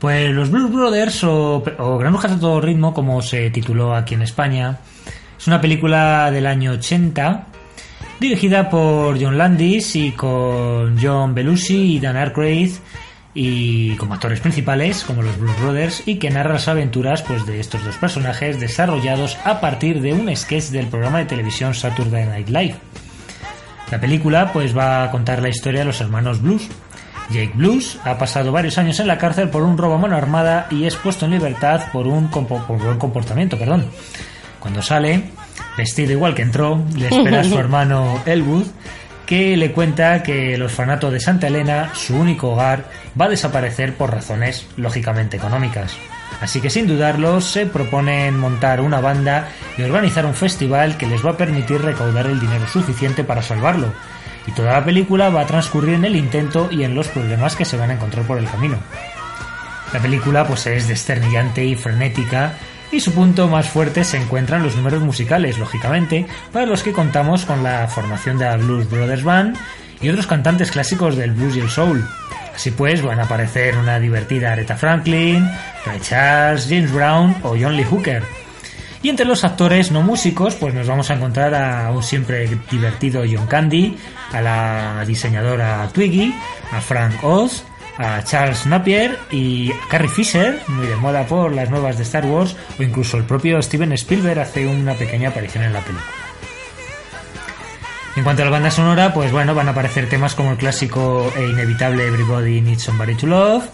Pues 0.00 0.30
los 0.30 0.50
Blues 0.50 0.72
Brothers 0.72 1.24
o, 1.24 1.62
o 1.78 1.98
Granujas 1.98 2.32
a 2.32 2.40
todo 2.40 2.60
ritmo, 2.60 2.94
como 2.94 3.20
se 3.20 3.50
tituló 3.50 3.94
aquí 3.94 4.14
en 4.14 4.22
España, 4.22 4.78
es 5.36 5.46
una 5.46 5.60
película 5.60 6.30
del 6.30 6.46
año 6.46 6.72
80 6.72 7.46
dirigida 8.20 8.68
por 8.68 9.20
John 9.20 9.38
Landis 9.38 9.96
y 9.96 10.12
con 10.12 10.98
John 11.00 11.34
Belushi 11.34 11.96
y 11.96 12.00
Dan 12.00 12.16
Aykroyd 12.16 12.70
y 13.34 13.94
como 13.96 14.14
actores 14.14 14.40
principales 14.40 15.04
como 15.04 15.22
los 15.22 15.38
Blues 15.38 15.60
Brothers 15.60 16.02
y 16.06 16.16
que 16.16 16.30
narra 16.30 16.54
las 16.54 16.66
aventuras 16.66 17.22
pues 17.22 17.46
de 17.46 17.60
estos 17.60 17.84
dos 17.84 17.96
personajes 17.96 18.58
desarrollados 18.58 19.38
a 19.44 19.60
partir 19.60 20.00
de 20.00 20.12
un 20.12 20.34
sketch 20.34 20.70
del 20.70 20.88
programa 20.88 21.18
de 21.18 21.26
televisión 21.26 21.74
Saturday 21.74 22.26
Night 22.26 22.48
Live. 22.48 22.74
La 23.90 24.00
película 24.00 24.52
pues 24.52 24.76
va 24.76 25.04
a 25.04 25.10
contar 25.10 25.40
la 25.40 25.48
historia 25.48 25.80
de 25.80 25.86
los 25.86 26.00
hermanos 26.00 26.42
Blues. 26.42 26.68
Jake 27.30 27.52
Blues 27.54 27.98
ha 28.04 28.16
pasado 28.16 28.52
varios 28.52 28.78
años 28.78 28.98
en 29.00 29.06
la 29.06 29.18
cárcel 29.18 29.50
por 29.50 29.62
un 29.62 29.76
robo 29.76 29.94
a 29.94 29.98
mano 29.98 30.16
armada 30.16 30.66
y 30.70 30.84
es 30.84 30.96
puesto 30.96 31.26
en 31.26 31.32
libertad 31.32 31.82
por 31.92 32.06
un 32.06 32.28
por 32.30 32.78
buen 32.78 32.98
comportamiento, 32.98 33.58
perdón. 33.58 33.86
Cuando 34.58 34.82
sale, 34.82 35.24
vestido 35.76 36.12
igual 36.12 36.34
que 36.34 36.42
entró, 36.42 36.82
le 36.96 37.08
espera 37.08 37.40
a 37.40 37.44
su 37.44 37.58
hermano 37.58 38.22
Elwood, 38.24 38.66
que 39.26 39.56
le 39.56 39.72
cuenta 39.72 40.22
que 40.22 40.54
el 40.54 40.62
orfanato 40.62 41.10
de 41.10 41.20
Santa 41.20 41.48
Elena, 41.48 41.90
su 41.94 42.16
único 42.16 42.52
hogar, 42.52 42.86
va 43.20 43.26
a 43.26 43.28
desaparecer 43.28 43.94
por 43.94 44.10
razones 44.10 44.66
lógicamente 44.76 45.36
económicas. 45.36 45.96
Así 46.40 46.60
que 46.60 46.70
sin 46.70 46.86
dudarlo 46.86 47.40
se 47.40 47.66
proponen 47.66 48.38
montar 48.38 48.80
una 48.80 49.00
banda 49.00 49.48
y 49.76 49.82
organizar 49.82 50.24
un 50.24 50.34
festival 50.34 50.96
que 50.96 51.06
les 51.06 51.24
va 51.24 51.32
a 51.32 51.36
permitir 51.36 51.82
recaudar 51.82 52.26
el 52.26 52.40
dinero 52.40 52.66
suficiente 52.68 53.24
para 53.24 53.42
salvarlo. 53.42 53.92
Y 54.48 54.50
toda 54.52 54.72
la 54.72 54.84
película 54.84 55.28
va 55.28 55.42
a 55.42 55.46
transcurrir 55.46 55.94
en 55.94 56.06
el 56.06 56.16
intento 56.16 56.70
y 56.72 56.82
en 56.82 56.94
los 56.94 57.08
problemas 57.08 57.54
que 57.54 57.66
se 57.66 57.76
van 57.76 57.90
a 57.90 57.94
encontrar 57.94 58.26
por 58.26 58.38
el 58.38 58.48
camino. 58.48 58.78
La 59.92 60.00
película 60.00 60.46
pues 60.46 60.66
es 60.66 60.88
desternillante 60.88 61.66
y 61.66 61.76
frenética 61.76 62.54
y 62.90 63.00
su 63.00 63.12
punto 63.12 63.46
más 63.48 63.68
fuerte 63.68 64.04
se 64.04 64.16
encuentra 64.16 64.56
en 64.56 64.62
los 64.62 64.74
números 64.74 65.02
musicales, 65.02 65.58
lógicamente, 65.58 66.26
para 66.50 66.64
los 66.64 66.82
que 66.82 66.94
contamos 66.94 67.44
con 67.44 67.62
la 67.62 67.88
formación 67.88 68.38
de 68.38 68.46
la 68.46 68.56
Blues 68.56 68.88
Brothers 68.88 69.22
Band 69.22 69.54
y 70.00 70.08
otros 70.08 70.26
cantantes 70.26 70.70
clásicos 70.70 71.14
del 71.14 71.32
blues 71.32 71.56
y 71.56 71.60
el 71.60 71.68
soul. 71.68 72.08
Así 72.54 72.70
pues, 72.70 73.02
van 73.02 73.20
a 73.20 73.24
aparecer 73.24 73.76
una 73.76 74.00
divertida 74.00 74.52
Aretha 74.52 74.76
Franklin, 74.76 75.46
Ray 75.84 76.00
Charles, 76.00 76.66
James 76.70 76.90
Brown 76.90 77.36
o 77.42 77.50
John 77.50 77.76
Lee 77.76 77.84
Hooker. 77.84 78.22
Y 79.02 79.08
entre 79.08 79.26
los 79.26 79.44
actores 79.44 79.92
no 79.92 80.02
músicos, 80.02 80.56
pues 80.56 80.74
nos 80.74 80.86
vamos 80.86 81.10
a 81.10 81.14
encontrar 81.14 81.54
a 81.54 81.90
un 81.92 82.02
siempre 82.02 82.48
divertido 82.70 83.22
John 83.30 83.46
Candy, 83.46 83.96
a 84.32 84.40
la 84.40 85.04
diseñadora 85.06 85.88
Twiggy, 85.92 86.34
a 86.72 86.80
Frank 86.80 87.22
Oz, 87.22 87.64
a 87.96 88.22
Charles 88.24 88.66
Napier 88.66 89.18
y 89.30 89.70
a 89.72 89.88
Carrie 89.88 90.08
Fisher, 90.08 90.60
muy 90.68 90.86
de 90.86 90.96
moda 90.96 91.26
por 91.26 91.52
las 91.52 91.70
nuevas 91.70 91.96
de 91.96 92.02
Star 92.02 92.26
Wars, 92.26 92.56
o 92.78 92.82
incluso 92.82 93.16
el 93.16 93.24
propio 93.24 93.60
Steven 93.62 93.92
Spielberg 93.92 94.40
hace 94.40 94.66
una 94.66 94.94
pequeña 94.94 95.28
aparición 95.28 95.64
en 95.64 95.72
la 95.72 95.80
película. 95.80 96.06
En 98.16 98.24
cuanto 98.24 98.42
a 98.42 98.46
la 98.46 98.50
banda 98.50 98.70
sonora, 98.72 99.14
pues 99.14 99.30
bueno, 99.30 99.54
van 99.54 99.68
a 99.68 99.70
aparecer 99.70 100.08
temas 100.08 100.34
como 100.34 100.50
el 100.50 100.56
clásico 100.56 101.32
e 101.36 101.46
inevitable 101.50 102.04
Everybody 102.04 102.60
Needs 102.60 102.82
Somebody 102.82 103.14
to 103.14 103.28
Love, 103.28 103.64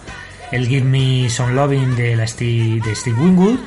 el 0.52 0.68
Give 0.68 0.84
Me 0.84 1.30
Some 1.30 1.54
Loving 1.54 1.96
de, 1.96 2.14
la 2.14 2.26
Steve, 2.26 2.82
de 2.84 2.94
Steve 2.94 3.18
Winwood, 3.18 3.58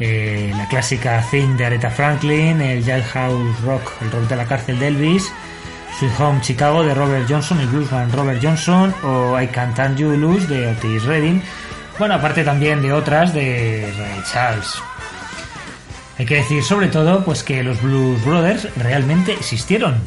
eh, 0.00 0.52
la 0.56 0.66
clásica 0.68 1.24
Thing 1.30 1.56
de 1.56 1.66
Aretha 1.66 1.90
Franklin, 1.90 2.60
el 2.60 2.84
Jailhouse 2.84 3.60
Rock, 3.62 3.92
el 4.02 4.10
rock 4.10 4.28
de 4.28 4.36
la 4.36 4.44
cárcel 4.44 4.78
de 4.78 4.88
Elvis, 4.88 5.32
Sweet 5.98 6.20
Home 6.20 6.40
Chicago 6.40 6.82
de 6.82 6.94
Robert 6.94 7.26
Johnson, 7.28 7.60
el 7.60 7.68
bluesman 7.68 8.10
Robert 8.12 8.40
Johnson, 8.42 8.94
o 9.04 9.40
I 9.40 9.46
Can't 9.48 9.76
Turn 9.76 9.96
You 9.96 10.16
Loose 10.16 10.46
de 10.46 10.66
Otis 10.68 11.04
Redding, 11.04 11.42
Bueno, 11.98 12.14
aparte 12.14 12.42
también 12.42 12.82
de 12.82 12.92
otras 12.92 13.32
de 13.32 13.92
Ray 13.96 14.22
Charles. 14.32 14.74
Hay 16.18 16.26
que 16.26 16.36
decir 16.36 16.62
sobre 16.62 16.88
todo 16.88 17.24
pues 17.24 17.42
que 17.42 17.62
los 17.62 17.80
Blues 17.82 18.24
Brothers 18.24 18.68
realmente 18.76 19.32
existieron. 19.32 20.00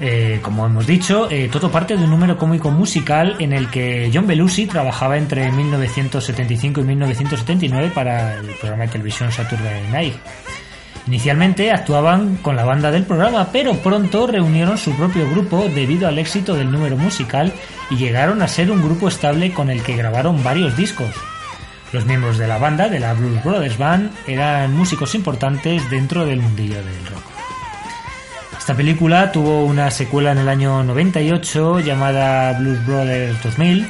Eh, 0.00 0.40
como 0.42 0.66
hemos 0.66 0.86
dicho, 0.86 1.30
eh, 1.30 1.48
todo 1.50 1.70
parte 1.70 1.96
de 1.96 2.04
un 2.04 2.10
número 2.10 2.36
cómico 2.36 2.70
musical 2.70 3.36
en 3.38 3.52
el 3.52 3.70
que 3.70 4.10
John 4.12 4.26
Belushi 4.26 4.66
trabajaba 4.66 5.16
entre 5.16 5.52
1975 5.52 6.80
y 6.80 6.84
1979 6.84 7.92
para 7.94 8.34
el 8.34 8.46
programa 8.60 8.84
de 8.84 8.88
televisión 8.90 9.30
Saturday 9.30 9.88
Night. 9.92 10.14
Inicialmente 11.06 11.70
actuaban 11.70 12.36
con 12.36 12.56
la 12.56 12.64
banda 12.64 12.90
del 12.90 13.04
programa, 13.04 13.48
pero 13.52 13.74
pronto 13.74 14.26
reunieron 14.26 14.78
su 14.78 14.96
propio 14.96 15.28
grupo 15.28 15.68
debido 15.68 16.08
al 16.08 16.18
éxito 16.18 16.54
del 16.54 16.72
número 16.72 16.96
musical 16.96 17.52
y 17.90 17.96
llegaron 17.96 18.40
a 18.40 18.48
ser 18.48 18.70
un 18.70 18.82
grupo 18.82 19.08
estable 19.08 19.52
con 19.52 19.70
el 19.70 19.82
que 19.82 19.96
grabaron 19.96 20.42
varios 20.42 20.76
discos. 20.76 21.10
Los 21.92 22.06
miembros 22.06 22.38
de 22.38 22.48
la 22.48 22.58
banda, 22.58 22.88
de 22.88 23.00
la 23.00 23.12
Blues 23.12 23.44
Brothers 23.44 23.78
Band, 23.78 24.10
eran 24.26 24.74
músicos 24.74 25.14
importantes 25.14 25.88
dentro 25.90 26.24
del 26.24 26.40
mundillo 26.40 26.76
del 26.76 27.06
rock. 27.06 27.33
Esta 28.64 28.74
película 28.74 29.30
tuvo 29.30 29.62
una 29.66 29.90
secuela 29.90 30.32
en 30.32 30.38
el 30.38 30.48
año 30.48 30.82
98 30.84 31.80
llamada 31.80 32.58
Blues 32.58 32.86
Brothers 32.86 33.42
2000, 33.42 33.86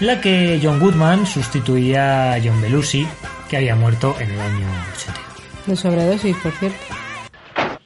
en 0.00 0.06
la 0.06 0.22
que 0.22 0.58
John 0.62 0.80
Goodman 0.80 1.26
sustituía 1.26 2.32
a 2.32 2.40
John 2.42 2.62
Belushi, 2.62 3.06
que 3.50 3.58
había 3.58 3.76
muerto 3.76 4.16
en 4.18 4.30
el 4.30 4.40
año 4.40 4.66
82. 4.96 5.66
De 5.66 5.76
sobredosis, 5.76 6.34
por 6.38 6.52
cierto. 6.52 6.78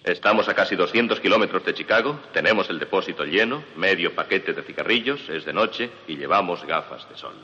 Estamos 0.04 0.48
a 0.48 0.54
casi 0.54 0.76
200 0.76 1.18
kilómetros 1.18 1.64
de 1.64 1.74
Chicago, 1.74 2.20
tenemos 2.32 2.70
el 2.70 2.78
depósito 2.78 3.24
lleno, 3.24 3.64
medio 3.76 4.14
paquete 4.14 4.52
de 4.52 4.62
cigarrillos, 4.62 5.28
es 5.30 5.44
de 5.44 5.52
noche 5.52 5.90
y 6.06 6.14
llevamos 6.14 6.64
gafas 6.64 7.08
de 7.08 7.16
sol. 7.16 7.34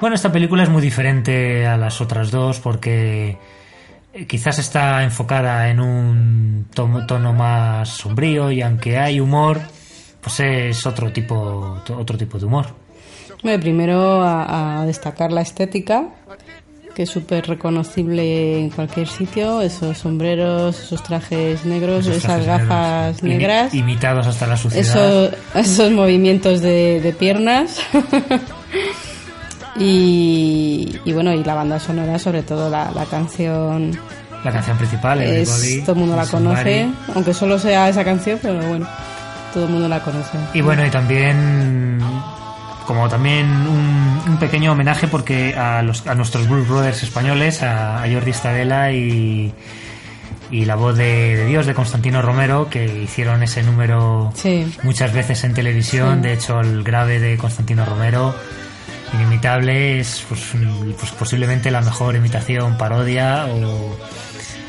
Bueno, 0.00 0.14
esta 0.14 0.30
película 0.30 0.62
es 0.62 0.68
muy 0.68 0.82
diferente 0.82 1.66
a 1.66 1.76
las 1.76 2.00
otras 2.00 2.30
dos 2.30 2.60
porque 2.60 3.38
quizás 4.26 4.58
está 4.58 5.02
enfocada 5.02 5.68
en 5.68 5.80
un 5.80 6.66
tono, 6.74 7.32
más 7.32 7.88
sombrío 7.88 8.50
y 8.50 8.62
aunque 8.62 8.98
hay 8.98 9.20
humor, 9.20 9.60
pues 10.20 10.40
es 10.40 10.86
otro 10.86 11.12
tipo, 11.12 11.80
otro 11.96 12.16
tipo 12.16 12.38
de 12.38 12.46
humor. 12.46 12.66
Bueno, 13.42 13.60
primero 13.60 14.22
a, 14.22 14.80
a 14.80 14.86
destacar 14.86 15.30
la 15.30 15.42
estética, 15.42 16.08
que 16.98 17.04
es 17.04 17.10
súper 17.10 17.46
reconocible 17.46 18.58
en 18.58 18.70
cualquier 18.70 19.06
sitio, 19.06 19.60
esos 19.60 19.98
sombreros, 19.98 20.80
esos 20.80 21.00
trajes 21.04 21.64
negros, 21.64 22.06
Esos 22.06 22.24
esas 22.24 22.44
gafas 22.44 23.22
negras, 23.22 23.72
imitados 23.72 24.26
hasta 24.26 24.48
la 24.48 24.56
suciedad. 24.56 25.30
esos, 25.30 25.38
esos 25.54 25.92
movimientos 25.92 26.60
de, 26.60 27.00
de 27.00 27.12
piernas. 27.12 27.80
y, 29.78 30.98
y 31.04 31.12
bueno, 31.12 31.32
y 31.32 31.42
la 31.44 31.54
banda 31.54 31.78
sonora, 31.78 32.18
sobre 32.18 32.42
todo 32.42 32.68
la, 32.70 32.90
la 32.92 33.04
canción, 33.06 33.98
La 34.44 34.52
canción 34.52 34.76
principal, 34.78 35.20
es, 35.22 35.48
Everybody, 35.48 35.80
todo 35.82 35.92
el 35.92 35.98
mundo 35.98 36.16
la 36.16 36.26
conoce, 36.26 36.88
aunque 37.14 37.34
solo 37.34 37.58
sea 37.58 37.88
esa 37.88 38.04
canción, 38.04 38.38
pero 38.42 38.60
bueno, 38.66 38.86
todo 39.54 39.64
el 39.64 39.70
mundo 39.70 39.88
la 39.88 40.00
conoce. 40.00 40.38
Y 40.54 40.60
bueno, 40.60 40.84
y 40.86 40.90
también 40.90 41.98
como 42.86 43.06
también 43.08 43.46
un, 43.46 44.22
un 44.32 44.36
pequeño 44.38 44.72
homenaje 44.72 45.08
porque 45.08 45.54
a, 45.54 45.82
los, 45.82 46.06
a 46.06 46.14
nuestros 46.14 46.48
Blues 46.48 46.66
Brothers 46.68 47.02
españoles, 47.02 47.62
a, 47.62 48.02
a 48.02 48.10
Jordi 48.10 48.32
Stadella 48.32 48.90
y, 48.92 49.52
y 50.50 50.64
la 50.64 50.74
voz 50.74 50.96
de, 50.96 51.36
de 51.36 51.44
Dios 51.46 51.66
de 51.66 51.74
Constantino 51.74 52.22
Romero, 52.22 52.68
que 52.70 53.02
hicieron 53.02 53.42
ese 53.42 53.62
número 53.62 54.32
Sí. 54.34 54.66
muchas 54.84 55.12
veces 55.12 55.44
en 55.44 55.52
televisión. 55.52 56.16
Sí. 56.22 56.28
De 56.28 56.32
hecho, 56.32 56.60
el 56.60 56.82
grave 56.82 57.20
de 57.20 57.36
Constantino 57.36 57.84
Romero, 57.84 58.34
inimitable, 59.14 60.00
es 60.00 60.24
pues, 60.28 60.40
pues 60.98 61.12
posiblemente 61.12 61.70
la 61.70 61.80
mejor 61.80 62.16
imitación, 62.16 62.76
parodia 62.76 63.46
o, 63.46 63.96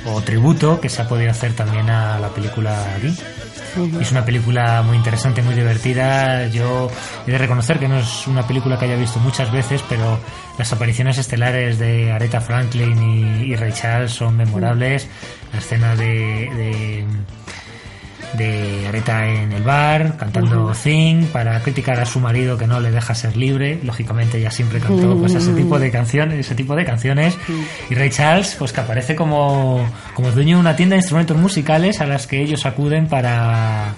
o 0.06 0.22
tributo 0.22 0.80
que 0.80 0.90
se 0.90 1.02
ha 1.02 1.08
podido 1.08 1.32
hacer 1.32 1.54
también 1.54 1.90
a 1.90 2.20
la 2.20 2.30
película 2.30 2.96
aquí. 2.96 3.16
Ujú. 3.78 4.00
Es 4.00 4.12
una 4.12 4.26
película 4.26 4.82
muy 4.82 4.98
interesante, 4.98 5.42
muy 5.42 5.54
divertida. 5.54 6.48
Yo 6.48 6.90
he 7.28 7.32
de 7.32 7.38
reconocer 7.38 7.78
que 7.80 7.88
no 7.88 8.00
es 8.00 8.28
una 8.28 8.46
película 8.48 8.80
que 8.80 8.86
haya 8.86 8.96
visto 8.96 9.20
muchas 9.20 9.52
veces, 9.52 9.84
pero 9.88 10.20
las 10.58 10.74
apariciones 10.74 11.18
estelares 11.18 11.78
de 11.78 12.12
Aretha 12.12 12.42
Franklin 12.42 13.02
y, 13.02 13.52
y 13.52 13.56
Ray 13.56 13.72
Charles 13.74 14.12
son 14.12 14.38
memorables. 14.38 15.08
La 15.54 15.60
escena 15.60 15.96
de, 15.96 16.06
de, 16.06 17.06
de 18.34 18.88
Aretha 18.88 19.28
en 19.28 19.52
el 19.52 19.64
bar, 19.64 20.16
cantando 20.18 20.66
Ujú. 20.66 20.74
Thing, 20.84 21.26
para 21.26 21.60
criticar 21.62 22.00
a 22.00 22.06
su 22.06 22.20
marido 22.20 22.58
que 22.58 22.68
no 22.68 22.80
le 22.80 22.92
deja 22.92 23.16
ser 23.16 23.36
libre. 23.36 23.80
Lógicamente 23.84 24.38
ella 24.38 24.52
siempre 24.52 24.80
cantó 24.80 25.18
pues, 25.18 25.34
ese 25.34 25.54
tipo 25.54 25.80
de 25.80 25.92
canciones, 25.92 26.40
ese 26.40 26.56
tipo 26.56 26.76
de 26.76 26.86
canciones. 26.86 27.38
Y 27.90 27.96
Ray 27.96 28.10
Charles, 28.10 28.56
pues 28.58 28.72
que 28.72 28.82
aparece 28.82 29.16
como, 29.16 29.86
como 30.14 30.32
dueño 30.32 30.58
de 30.58 30.62
una 30.62 30.76
tienda 30.76 30.96
de 30.96 31.00
instrumentos 31.00 31.38
musicales 31.38 32.02
a 32.02 32.06
las 32.06 32.28
que 32.28 32.42
ellos 32.42 32.66
acuden 32.66 33.08
para, 33.08 33.94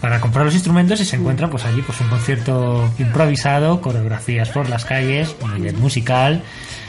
para 0.00 0.20
comprar 0.20 0.44
los 0.44 0.54
instrumentos 0.54 1.00
y 1.00 1.04
se 1.04 1.16
encuentran 1.16 1.50
pues 1.50 1.64
allí 1.64 1.82
pues 1.82 2.00
un 2.00 2.08
concierto 2.08 2.90
improvisado, 2.98 3.80
coreografías 3.80 4.48
por 4.48 4.68
las 4.68 4.84
calles, 4.84 5.34
un 5.42 5.54
nivel 5.54 5.76
musical. 5.76 6.42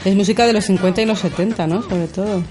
Es 0.04 0.14
música 0.14 0.46
de 0.46 0.52
los 0.54 0.64
50 0.64 1.02
y 1.02 1.06
los 1.06 1.18
70, 1.18 1.66
¿no? 1.66 1.82
Sobre 1.82 2.06
todo. 2.06 2.42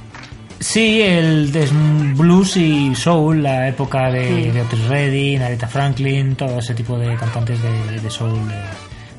Sí, 0.59 1.01
el 1.01 1.51
de 1.53 1.67
blues 2.15 2.57
y 2.57 2.93
soul, 2.95 3.41
la 3.43 3.69
época 3.69 4.11
de, 4.11 4.27
Sí. 4.27 4.51
de 4.51 4.61
Otis 4.61 4.87
Redding, 4.87 5.41
Aretha 5.41 5.67
Franklin, 5.67 6.35
todo 6.35 6.59
ese 6.59 6.73
tipo 6.73 6.97
de 6.97 7.15
cantantes 7.15 7.59
de, 7.61 7.99
de 8.01 8.09
soul 8.09 8.33
de, 8.47 8.55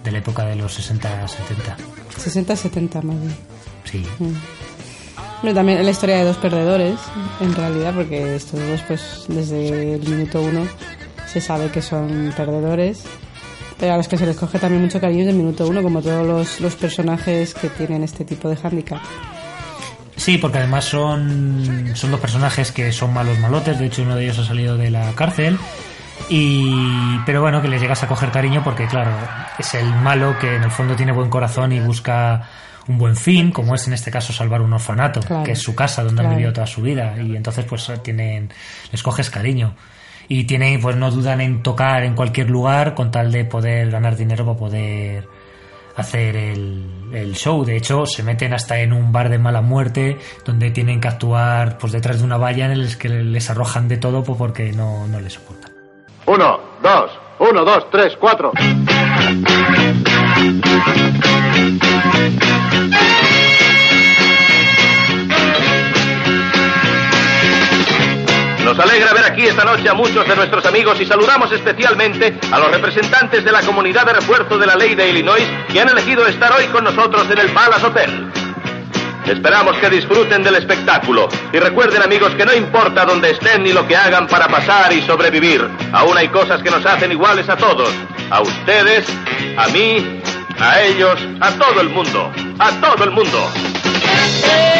de 0.05 0.13
la 0.13 0.19
época 0.19 0.45
de 0.45 0.57
los 0.57 0.79
60-70. 0.79 1.07
60-70 2.23 3.03
más 3.03 3.21
bien. 3.21 3.35
Sí. 3.85 4.03
Mm. 4.19 4.33
Bueno, 5.43 5.55
también 5.55 5.79
es 5.79 5.85
la 5.87 5.91
historia 5.93 6.17
de 6.19 6.25
dos 6.25 6.37
perdedores, 6.37 6.97
en 7.41 7.55
realidad, 7.55 7.95
porque 7.95 8.37
estos 8.37 8.61
dos, 8.61 8.83
pues 8.87 9.25
desde 9.29 9.95
el 9.95 10.07
minuto 10.07 10.43
uno 10.43 10.67
se 11.27 11.41
sabe 11.41 11.71
que 11.71 11.81
son 11.81 12.35
perdedores, 12.37 13.05
pero 13.79 13.95
a 13.95 13.97
los 13.97 14.07
que 14.09 14.19
se 14.19 14.27
les 14.27 14.37
coge 14.37 14.59
también 14.59 14.83
mucho 14.83 15.01
cariño 15.01 15.21
desde 15.21 15.31
el 15.31 15.37
minuto 15.39 15.67
uno, 15.67 15.83
como 15.83 16.03
todos 16.03 16.27
los, 16.27 16.61
los 16.61 16.75
personajes 16.77 17.55
que 17.55 17.71
tienen 17.71 18.03
este 18.05 18.27
tipo 18.27 18.51
de 18.51 18.57
hándicap. 18.57 18.99
Sí, 20.21 20.37
porque 20.37 20.59
además 20.59 20.85
son, 20.85 21.93
son 21.95 22.11
dos 22.11 22.21
personajes 22.21 22.73
que 22.73 22.93
son 22.93 23.15
malos 23.15 23.39
malotes, 23.39 23.79
de 23.79 23.87
hecho 23.87 24.03
uno 24.03 24.17
de 24.17 24.25
ellos 24.25 24.39
ha 24.39 24.45
salido 24.45 24.77
de 24.77 24.91
la 24.91 25.11
cárcel. 25.13 25.59
Y, 26.29 27.19
pero 27.25 27.41
bueno, 27.41 27.63
que 27.63 27.69
les 27.69 27.81
llegas 27.81 28.03
a 28.03 28.07
coger 28.07 28.31
cariño 28.31 28.63
porque, 28.63 28.87
claro, 28.87 29.11
es 29.59 29.73
el 29.75 29.87
malo 29.97 30.39
que 30.39 30.57
en 30.57 30.63
el 30.63 30.71
fondo 30.71 30.95
tiene 30.95 31.13
buen 31.13 31.31
corazón 31.31 31.73
y 31.73 31.81
busca 31.81 32.43
un 32.87 32.99
buen 32.99 33.17
fin, 33.17 33.51
como 33.51 33.75
es 33.75 33.87
en 33.87 33.95
este 33.95 34.11
caso 34.11 34.33
salvar 34.33 34.61
un 34.61 34.73
orfanato, 34.75 35.21
Claro. 35.21 35.43
que 35.43 35.53
es 35.53 35.59
su 35.63 35.75
casa 35.75 36.03
donde 36.05 36.21
han 36.21 36.27
Claro. 36.27 36.37
vivido 36.37 36.53
toda 36.53 36.67
su 36.67 36.83
vida. 36.83 37.15
Y 37.21 37.35
entonces, 37.35 37.65
pues 37.65 37.91
tienen, 38.05 38.53
les 38.93 39.03
coges 39.03 39.31
cariño. 39.31 39.75
Y 40.29 40.45
tienen, 40.45 40.81
pues 40.83 40.97
no 40.97 41.11
dudan 41.11 41.41
en 41.41 41.63
tocar 41.63 42.05
en 42.05 42.15
cualquier 42.15 42.51
lugar 42.51 42.95
con 42.95 43.11
tal 43.11 43.33
de 43.33 43.45
poder 43.47 43.91
ganar 43.91 44.17
dinero 44.17 44.45
para 44.45 44.59
poder 44.59 45.27
hacer 46.01 46.37
el, 46.37 46.85
el 47.13 47.35
show. 47.35 47.65
De 47.65 47.77
hecho, 47.77 48.07
se 48.07 48.23
meten 48.23 48.53
hasta 48.53 48.79
en 48.81 48.93
un 48.93 49.13
bar 49.13 49.29
de 49.29 49.39
mala 49.39 49.61
muerte 49.61 50.19
donde 50.45 50.71
tienen 50.71 51.01
que 51.01 51.09
actuar 51.09 51.79
pues 51.79 51.93
detrás 51.93 52.19
de 52.19 52.25
una 52.25 52.37
valla 52.37 52.67
en 52.67 52.73
el 52.73 52.99
que 52.99 53.09
les 53.09 53.51
arrojan 53.51 53.89
de 53.89 53.97
todo 53.97 54.23
porque 54.23 54.73
no, 54.73 55.07
no 55.07 55.21
les 55.21 55.35
soportan. 55.35 55.71
Uno, 56.27 56.61
dos, 56.83 57.11
uno, 57.39 57.65
dos, 57.65 57.91
tres, 57.91 58.17
cuatro. 58.19 58.53
Nos 68.71 68.79
alegra 68.79 69.13
ver 69.13 69.25
aquí 69.25 69.43
esta 69.43 69.65
noche 69.65 69.89
a 69.89 69.95
muchos 69.95 70.25
de 70.29 70.37
nuestros 70.37 70.65
amigos 70.65 71.01
y 71.01 71.05
saludamos 71.05 71.51
especialmente 71.51 72.39
a 72.53 72.59
los 72.61 72.71
representantes 72.71 73.45
de 73.45 73.51
la 73.51 73.63
comunidad 73.63 74.07
de 74.07 74.13
refuerzo 74.13 74.59
de 74.59 74.65
la 74.65 74.77
ley 74.77 74.95
de 74.95 75.11
Illinois 75.11 75.45
que 75.73 75.81
han 75.81 75.89
elegido 75.89 76.25
estar 76.29 76.53
hoy 76.53 76.67
con 76.67 76.85
nosotros 76.85 77.29
en 77.33 77.39
el 77.39 77.51
Palace 77.51 77.85
Hotel. 77.85 78.31
Esperamos 79.27 79.77
que 79.79 79.91
disfruten 79.91 80.45
del 80.45 80.55
espectáculo 80.55 81.29
y 81.53 81.59
recuerden 81.59 82.01
amigos 82.01 82.33
que 82.37 82.47
no 82.47 82.55
importa 82.55 83.05
dónde 83.05 83.33
estén 83.33 83.65
ni 83.65 83.73
lo 83.73 83.89
que 83.89 83.97
hagan 83.97 84.29
para 84.29 84.47
pasar 84.47 84.93
y 84.93 85.03
sobrevivir, 85.03 85.69
aún 85.93 86.17
hay 86.17 86.29
cosas 86.29 86.63
que 86.63 86.71
nos 86.71 86.87
hacen 86.87 87.11
iguales 87.11 87.49
a 87.49 87.57
todos, 87.57 87.93
a 88.31 88.41
ustedes, 88.41 89.05
a 89.57 89.67
mí, 89.71 90.23
a 90.61 90.81
ellos, 90.83 91.19
a 91.41 91.51
todo 91.51 91.81
el 91.81 91.89
mundo, 91.89 92.31
a 92.61 92.71
todo 92.81 93.03
el 93.03 93.11
mundo. 93.11 93.51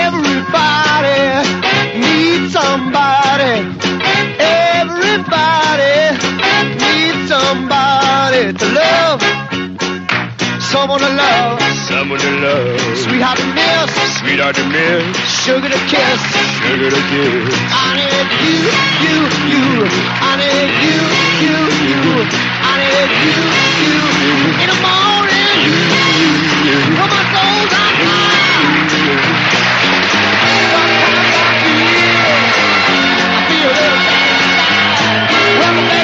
Everybody 0.07 1.80
needs 2.01 2.53
somebody. 2.53 3.55
Everybody 4.41 5.97
needs 6.83 7.29
somebody 7.29 8.53
to 8.61 8.67
love. 8.81 9.21
Someone 10.73 11.01
to 11.01 11.09
love. 11.09 11.61
Someone 11.89 12.21
to 12.21 12.31
love. 12.41 12.81
Sweetheart 12.97 13.39
to 13.39 13.47
miss. 13.55 13.91
Sweetheart 14.21 14.57
to 14.57 14.65
miss. 14.69 15.05
Sugar 15.45 15.69
to 15.69 15.81
kiss. 15.93 16.21
Sugar 16.63 16.91
to 16.91 17.03
kiss. 17.13 17.55
I 17.85 17.89
need 17.99 18.29
you, 18.47 18.59
you, 19.05 19.19
you. 19.51 19.65
I 20.29 20.33
need 20.41 20.73
you, 20.85 20.99
you, 21.45 21.59
you. 21.91 22.05
I 22.71 22.73
need 22.83 23.11
you, 23.25 23.37
you. 23.85 23.97
In 24.63 24.69
the 24.73 24.79
morning 24.83 25.21
Amigo, 35.71 36.00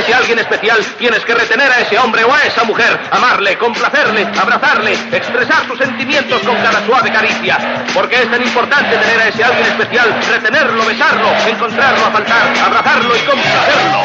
ese 0.00 0.14
alguien 0.14 0.38
especial, 0.38 0.78
tienes 0.98 1.24
que 1.24 1.34
retener 1.34 1.70
a 1.70 1.80
ese 1.80 1.98
hombre 1.98 2.24
o 2.24 2.32
a 2.32 2.42
esa 2.42 2.64
mujer, 2.64 2.98
amarle, 3.10 3.56
complacerle, 3.58 4.26
abrazarle, 4.38 4.92
expresar 5.12 5.62
tus 5.66 5.78
sentimientos 5.78 6.40
con 6.42 6.56
cada 6.56 6.84
suave 6.86 7.10
caricia. 7.12 7.84
Porque 7.94 8.16
es 8.16 8.30
tan 8.30 8.42
importante 8.42 8.96
tener 8.96 9.20
a 9.20 9.28
ese 9.28 9.44
alguien 9.44 9.66
especial, 9.66 10.14
retenerlo, 10.28 10.84
besarlo, 10.86 11.28
encontrarlo 11.46 12.10
faltar, 12.10 12.58
abrazarlo 12.64 13.16
y 13.16 13.20
complacerlo. 13.20 14.00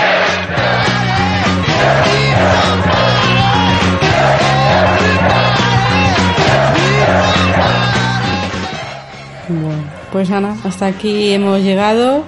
Pues 10.11 10.31
Ana, 10.31 10.55
hasta 10.63 10.87
aquí 10.87 11.33
hemos 11.33 11.61
llegado. 11.61 12.23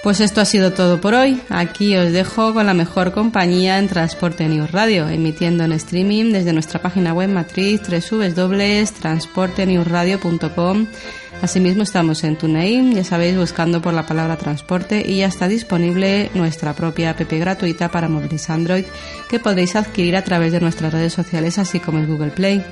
Pues 0.04 0.20
esto 0.20 0.40
ha 0.42 0.44
sido 0.44 0.74
todo 0.74 1.00
por 1.00 1.14
hoy. 1.14 1.40
Aquí 1.48 1.96
os 1.96 2.12
dejo 2.12 2.52
con 2.52 2.66
la 2.66 2.74
mejor 2.74 3.12
compañía 3.12 3.78
en 3.78 3.88
Transporte 3.88 4.46
News 4.46 4.70
Radio, 4.70 5.08
emitiendo 5.08 5.64
en 5.64 5.72
streaming 5.72 6.30
desde 6.30 6.52
nuestra 6.52 6.82
página 6.82 7.14
web 7.14 7.30
matriz 7.30 7.80
www.transportenewsradio.com. 7.88 10.86
Asimismo 11.40 11.84
estamos 11.84 12.22
en 12.22 12.36
TuneIn, 12.36 12.94
ya 12.94 13.02
sabéis, 13.02 13.38
buscando 13.38 13.80
por 13.80 13.94
la 13.94 14.04
palabra 14.04 14.36
transporte 14.36 15.02
y 15.06 15.20
ya 15.20 15.28
está 15.28 15.48
disponible 15.48 16.30
nuestra 16.34 16.74
propia 16.74 17.12
app 17.12 17.22
gratuita 17.22 17.90
para 17.90 18.10
móviles 18.10 18.50
Android 18.50 18.84
que 19.30 19.40
podéis 19.40 19.74
adquirir 19.74 20.16
a 20.16 20.24
través 20.24 20.52
de 20.52 20.60
nuestras 20.60 20.92
redes 20.92 21.14
sociales 21.14 21.56
así 21.56 21.80
como 21.80 21.98
el 21.98 22.06
Google 22.06 22.32
Play. 22.32 22.62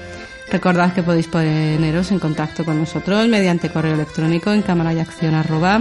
Recordad 0.51 0.93
que 0.93 1.03
podéis 1.03 1.29
poneros 1.29 2.11
en 2.11 2.19
contacto 2.19 2.67
con 2.67 2.79
nosotros 2.79 3.27
mediante 3.27 3.71
correo 3.71 3.95
electrónico 3.95 4.53
en 4.53 4.61
cámara 4.61 4.93
y 4.93 5.01
acción 5.01 5.35
arroba 5.35 5.81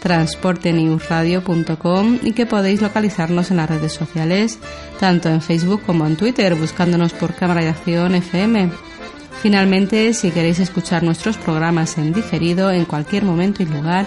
transportenewsradio.com 0.00 2.18
y 2.22 2.32
que 2.32 2.46
podéis 2.46 2.80
localizarnos 2.82 3.50
en 3.50 3.56
las 3.58 3.68
redes 3.68 3.92
sociales, 3.92 4.58
tanto 5.00 5.28
en 5.28 5.42
Facebook 5.42 5.82
como 5.84 6.06
en 6.06 6.14
Twitter, 6.16 6.54
buscándonos 6.54 7.12
por 7.12 7.34
Cámara 7.34 7.62
de 7.62 7.70
Acción 7.70 8.14
FM. 8.14 8.70
Finalmente, 9.42 10.14
si 10.14 10.30
queréis 10.30 10.58
escuchar 10.58 11.02
nuestros 11.02 11.36
programas 11.36 11.98
en 11.98 12.12
diferido 12.12 12.70
en 12.70 12.84
cualquier 12.84 13.24
momento 13.24 13.62
y 13.62 13.66
lugar, 13.66 14.06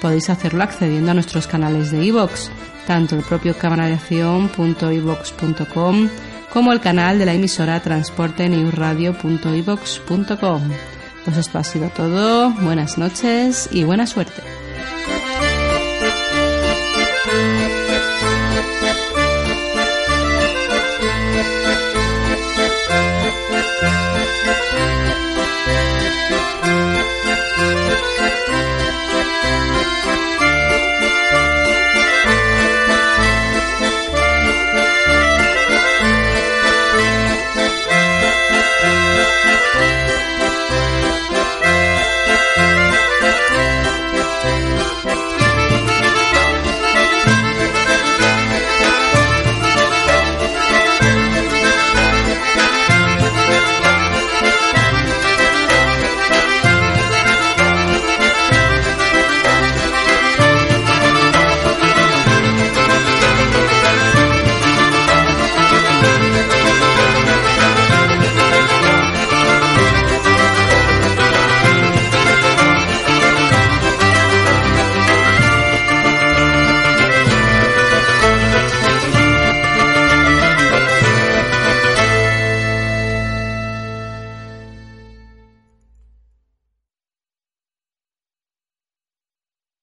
podéis 0.00 0.30
hacerlo 0.30 0.62
accediendo 0.64 1.10
a 1.12 1.14
nuestros 1.14 1.46
canales 1.46 1.92
de 1.92 2.04
iVoox, 2.06 2.48
tanto 2.86 3.16
el 3.16 3.22
propio 3.22 3.56
cámaradeacción.ivox.com 3.56 6.08
como 6.52 6.72
el 6.72 6.80
canal 6.80 7.18
de 7.18 7.26
la 7.26 7.34
emisora 7.34 7.80
transportenewsradio.ivox.com. 7.80 10.62
Pues 11.24 11.36
esto 11.36 11.58
ha 11.58 11.64
sido 11.64 11.88
todo, 11.90 12.50
buenas 12.50 12.98
noches 12.98 13.68
y 13.70 13.84
buena 13.84 14.08
suerte. 14.08 14.42